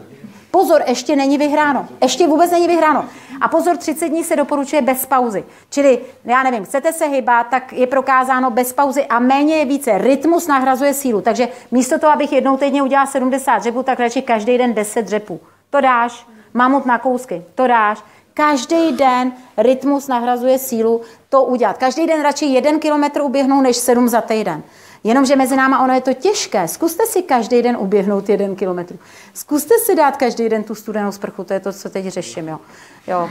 [0.50, 1.86] Pozor, ještě není vyhráno.
[2.02, 3.04] Ještě vůbec není vyhráno.
[3.40, 5.44] A pozor, 30 dní se doporučuje bez pauzy.
[5.70, 9.98] Čili, já nevím, chcete se hýbat, tak je prokázáno bez pauzy a méně je více.
[9.98, 11.20] Rytmus nahrazuje sílu.
[11.20, 15.40] Takže místo toho, abych jednou týdně udělal 70 dřepů, tak radši každý den 10 dřepů.
[15.70, 16.26] To dáš.
[16.54, 17.44] Mamut na kousky.
[17.54, 18.02] To dáš.
[18.34, 21.78] Každý den rytmus nahrazuje sílu to udělat.
[21.78, 24.62] Každý den radši jeden kilometr uběhnou, než sedm za týden.
[25.04, 26.68] Jenomže mezi náma ono je to těžké.
[26.68, 28.96] Zkuste si každý den uběhnout jeden kilometr.
[29.34, 32.48] Zkuste si dát každý den tu studenou sprchu, to je to, co teď řeším.
[32.48, 32.58] Jo.
[33.06, 33.30] jo.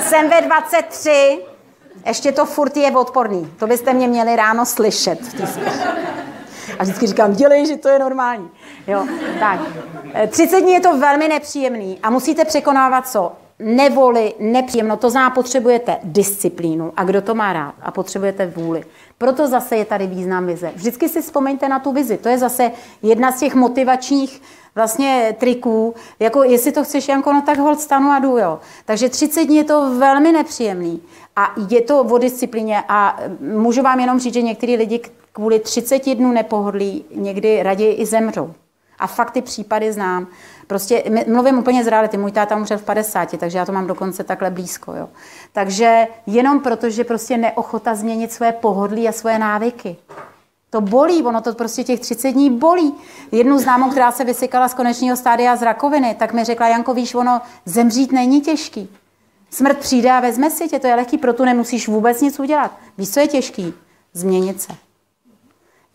[0.00, 1.38] Jsem ve 23,
[2.06, 3.52] Ještě to furt je odporný.
[3.58, 5.20] To byste mě měli ráno slyšet.
[6.78, 8.50] A vždycky říkám, dělej, že to je normální.
[8.86, 9.06] Jo,
[9.40, 9.60] tak.
[10.28, 13.32] 30 dní je to velmi nepříjemný a musíte překonávat co?
[13.58, 16.92] Nevoli, nepříjemno, to znamená, potřebujete disciplínu.
[16.96, 17.74] A kdo to má rád?
[17.82, 18.84] A potřebujete vůli.
[19.18, 20.72] Proto zase je tady význam vize.
[20.74, 22.16] Vždycky si vzpomeňte na tu vizi.
[22.16, 22.72] To je zase
[23.02, 24.42] jedna z těch motivačních
[24.74, 28.58] vlastně triků, jako jestli to chceš, Janko, no tak hold stanu a jdu, jo.
[28.84, 31.02] Takže 30 dní je to velmi nepříjemný
[31.36, 35.00] a je to o disciplíně a můžu vám jenom říct, že některý lidi
[35.32, 38.54] kvůli 30 dnů nepohodlí někdy raději i zemřou.
[38.98, 40.26] A fakt ty případy znám.
[40.66, 42.16] Prostě mluvím úplně z reality.
[42.16, 44.92] Můj táta umřel v 50, takže já to mám dokonce takhle blízko.
[44.92, 45.08] Jo.
[45.52, 49.96] Takže jenom proto, že prostě neochota změnit své pohodlí a svoje návyky.
[50.70, 52.94] To bolí, ono to prostě těch 30 dní bolí.
[53.32, 57.14] Jednu známou, která se vysykala z konečního stádia z rakoviny, tak mi řekla, Janko, víš,
[57.14, 58.88] ono zemřít není těžký.
[59.50, 62.72] Smrt přijde a vezme si tě, to je lehký, proto nemusíš vůbec nic udělat.
[62.98, 63.74] Víš, co je těžký?
[64.12, 64.85] Změnit se.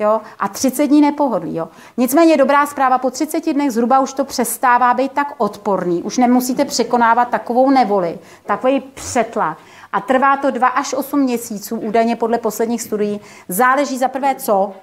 [0.02, 0.22] Jo?
[0.40, 1.56] A 30 dní nepohodlí.
[1.56, 1.70] Jo?
[1.98, 6.04] Nicméně dobrá zpráva, po 30 dnech zhruba už to přestává být tak odporný.
[6.04, 9.58] Už nemusíte překonávat takovou nevoli, takový přetlak.
[9.94, 13.22] A trvá to 2 až 8 měsíců, údajně podle posledních studií.
[13.50, 14.74] Záleží za prvé co,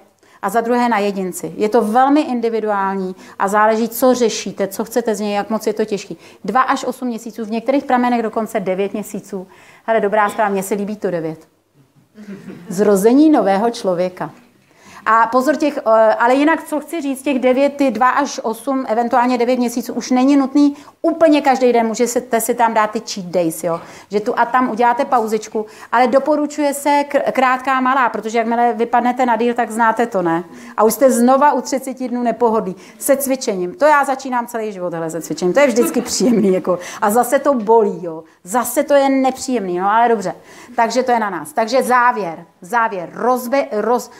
[0.41, 1.53] a za druhé na jedinci.
[1.57, 5.73] Je to velmi individuální a záleží, co řešíte, co chcete z něj, jak moc je
[5.73, 6.17] to těžký.
[6.43, 9.47] Dva až osm měsíců, v některých pramenech dokonce devět měsíců.
[9.85, 11.47] Ale dobrá zpráva, mně se líbí to devět.
[12.67, 14.31] Zrození nového člověka.
[15.05, 18.85] A pozor těch, eh, ale jinak, co chci říct, těch 9, ty 2 až 8,
[18.87, 23.25] eventuálně 9 měsíců už není nutný úplně každý den, můžete si tam dát ty cheat
[23.25, 23.81] days, jo?
[24.11, 29.35] že tu a tam uděláte pauzičku, ale doporučuje se krátká malá, protože jakmile vypadnete na
[29.35, 30.43] díl, tak znáte to, ne?
[30.77, 32.75] A už jste znova u 30 dnů nepohodlí.
[32.99, 33.75] Se cvičením.
[33.75, 35.53] To já začínám celý život hele, se cvičením.
[35.53, 36.53] To je vždycky příjemný.
[36.53, 36.79] Jako.
[37.01, 38.03] A zase to bolí.
[38.03, 38.23] Jo.
[38.43, 39.79] Zase to je nepříjemný.
[39.79, 40.35] No ale dobře.
[40.75, 41.53] Takže to je na nás.
[41.53, 42.45] Takže závěr.
[42.61, 43.09] Závěr.
[43.13, 44.11] Rozbe, roz,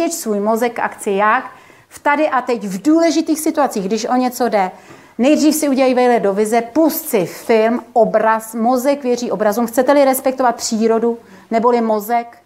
[0.00, 1.50] přesvědč svůj mozek k akci jak?
[1.88, 4.70] V tady a teď v důležitých situacích, když o něco jde,
[5.18, 9.66] Nejdřív si udělají vejle do vize, pust si film, obraz, mozek věří obrazům.
[9.66, 11.18] Chcete-li respektovat přírodu,
[11.50, 12.38] neboli mozek,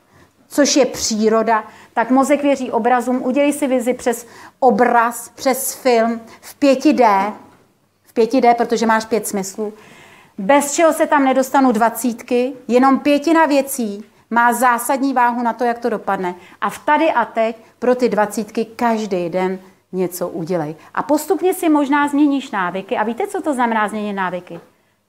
[0.49, 4.27] což je příroda, tak mozek věří obrazům, udělej si vizi přes
[4.61, 7.33] obraz, přes film v 5D,
[8.03, 9.73] v 5D, protože máš pět smyslů,
[10.39, 15.79] bez čeho se tam nedostanu dvacítky, jenom pětina věcí má zásadní váhu na to, jak
[15.79, 16.35] to dopadne.
[16.61, 19.59] A v tady a teď pro ty dvacítky každý den
[19.93, 20.77] něco udělej.
[20.95, 22.97] A postupně si možná změníš návyky.
[22.97, 24.61] A víte, co to znamená změnit návyky?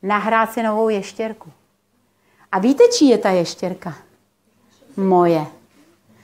[0.04, 1.52] Nahrát si novou ještěrku.
[2.52, 3.94] A víte, čí je ta ještěrka?
[4.98, 5.46] Moje.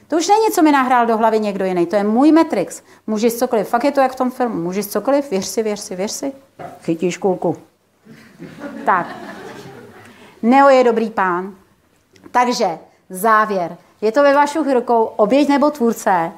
[0.08, 1.86] To už není, co mi nahrál do hlavy někdo jiný.
[1.86, 2.84] To je můj Matrix.
[3.08, 3.68] Můžeš cokoliv.
[3.68, 4.62] Fakt je to jak v tom filmu.
[4.62, 5.32] Můžeš cokoliv.
[5.32, 6.34] Věř si, věř si, věř si.
[6.82, 7.58] Chytíš kulku.
[8.86, 9.16] Tak.
[10.42, 11.56] Neo je dobrý pán.
[12.32, 12.80] Takže
[13.12, 13.78] závěr.
[14.02, 16.32] Je to ve vašich rukou oběť nebo tvůrce.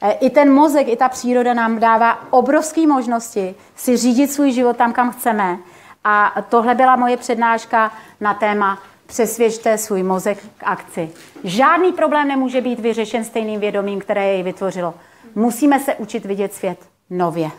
[0.00, 4.76] E, I ten mozek, i ta příroda nám dává obrovské možnosti si řídit svůj život
[4.76, 5.58] tam, kam chceme.
[6.04, 11.10] A tohle byla moje přednáška na téma přesvědčte svůj mozek k akci.
[11.44, 14.94] Žádný problém nemůže být vyřešen stejným vědomím, které jej vytvořilo.
[15.34, 16.78] Musíme se učit vidět svět
[17.10, 17.50] nově.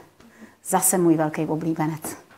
[0.66, 2.29] Zase můj velký oblíbenec.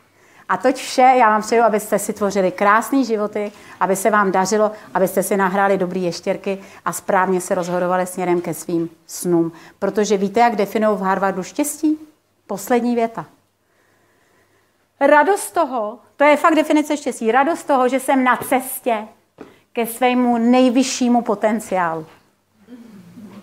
[0.52, 4.70] A toť vše, já vám přeju, abyste si tvořili krásné životy, aby se vám dařilo,
[4.94, 9.52] abyste si nahráli dobré ještěrky a správně se rozhodovali směrem ke svým snům.
[9.78, 11.98] Protože víte, jak definují v Harvardu štěstí?
[12.46, 13.26] Poslední věta.
[15.00, 19.08] Radost toho, to je fakt definice štěstí, radost toho, že jsem na cestě
[19.72, 22.06] ke svému nejvyššímu potenciálu.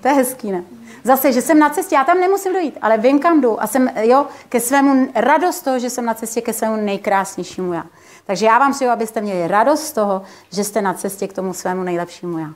[0.02, 0.64] To je hezký, ne?
[1.04, 3.92] Zase, že jsem na cestě, já tam nemusím dojít, ale vím, kam jdu a jsem,
[4.02, 7.84] jo, ke svému radost toho, že jsem na cestě ke svému nejkrásnějšímu já.
[8.26, 10.22] Takže já vám přeju, abyste měli radost z toho,
[10.52, 12.50] že jste na cestě k tomu svému nejlepšímu já.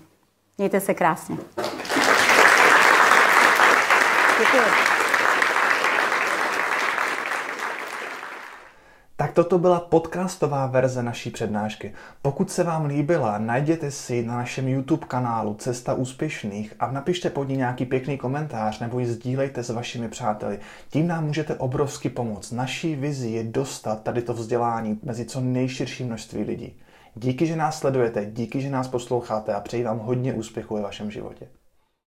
[0.58, 1.38] Mějte se krásně.
[4.40, 4.93] Děkuji.
[9.24, 11.94] Tak toto byla podcastová verze naší přednášky.
[12.22, 17.50] Pokud se vám líbila, najděte si na našem YouTube kanálu Cesta úspěšných a napište pod
[17.50, 20.60] ní nějaký pěkný komentář nebo ji sdílejte s vašimi přáteli.
[20.90, 22.52] Tím nám můžete obrovsky pomoct.
[22.52, 26.80] Naší vizi je dostat tady to vzdělání mezi co nejširší množství lidí.
[27.16, 31.12] Díky, že nás sledujete, díky, že nás posloucháte a přeji vám hodně úspěchu ve vašem
[31.12, 31.48] životě.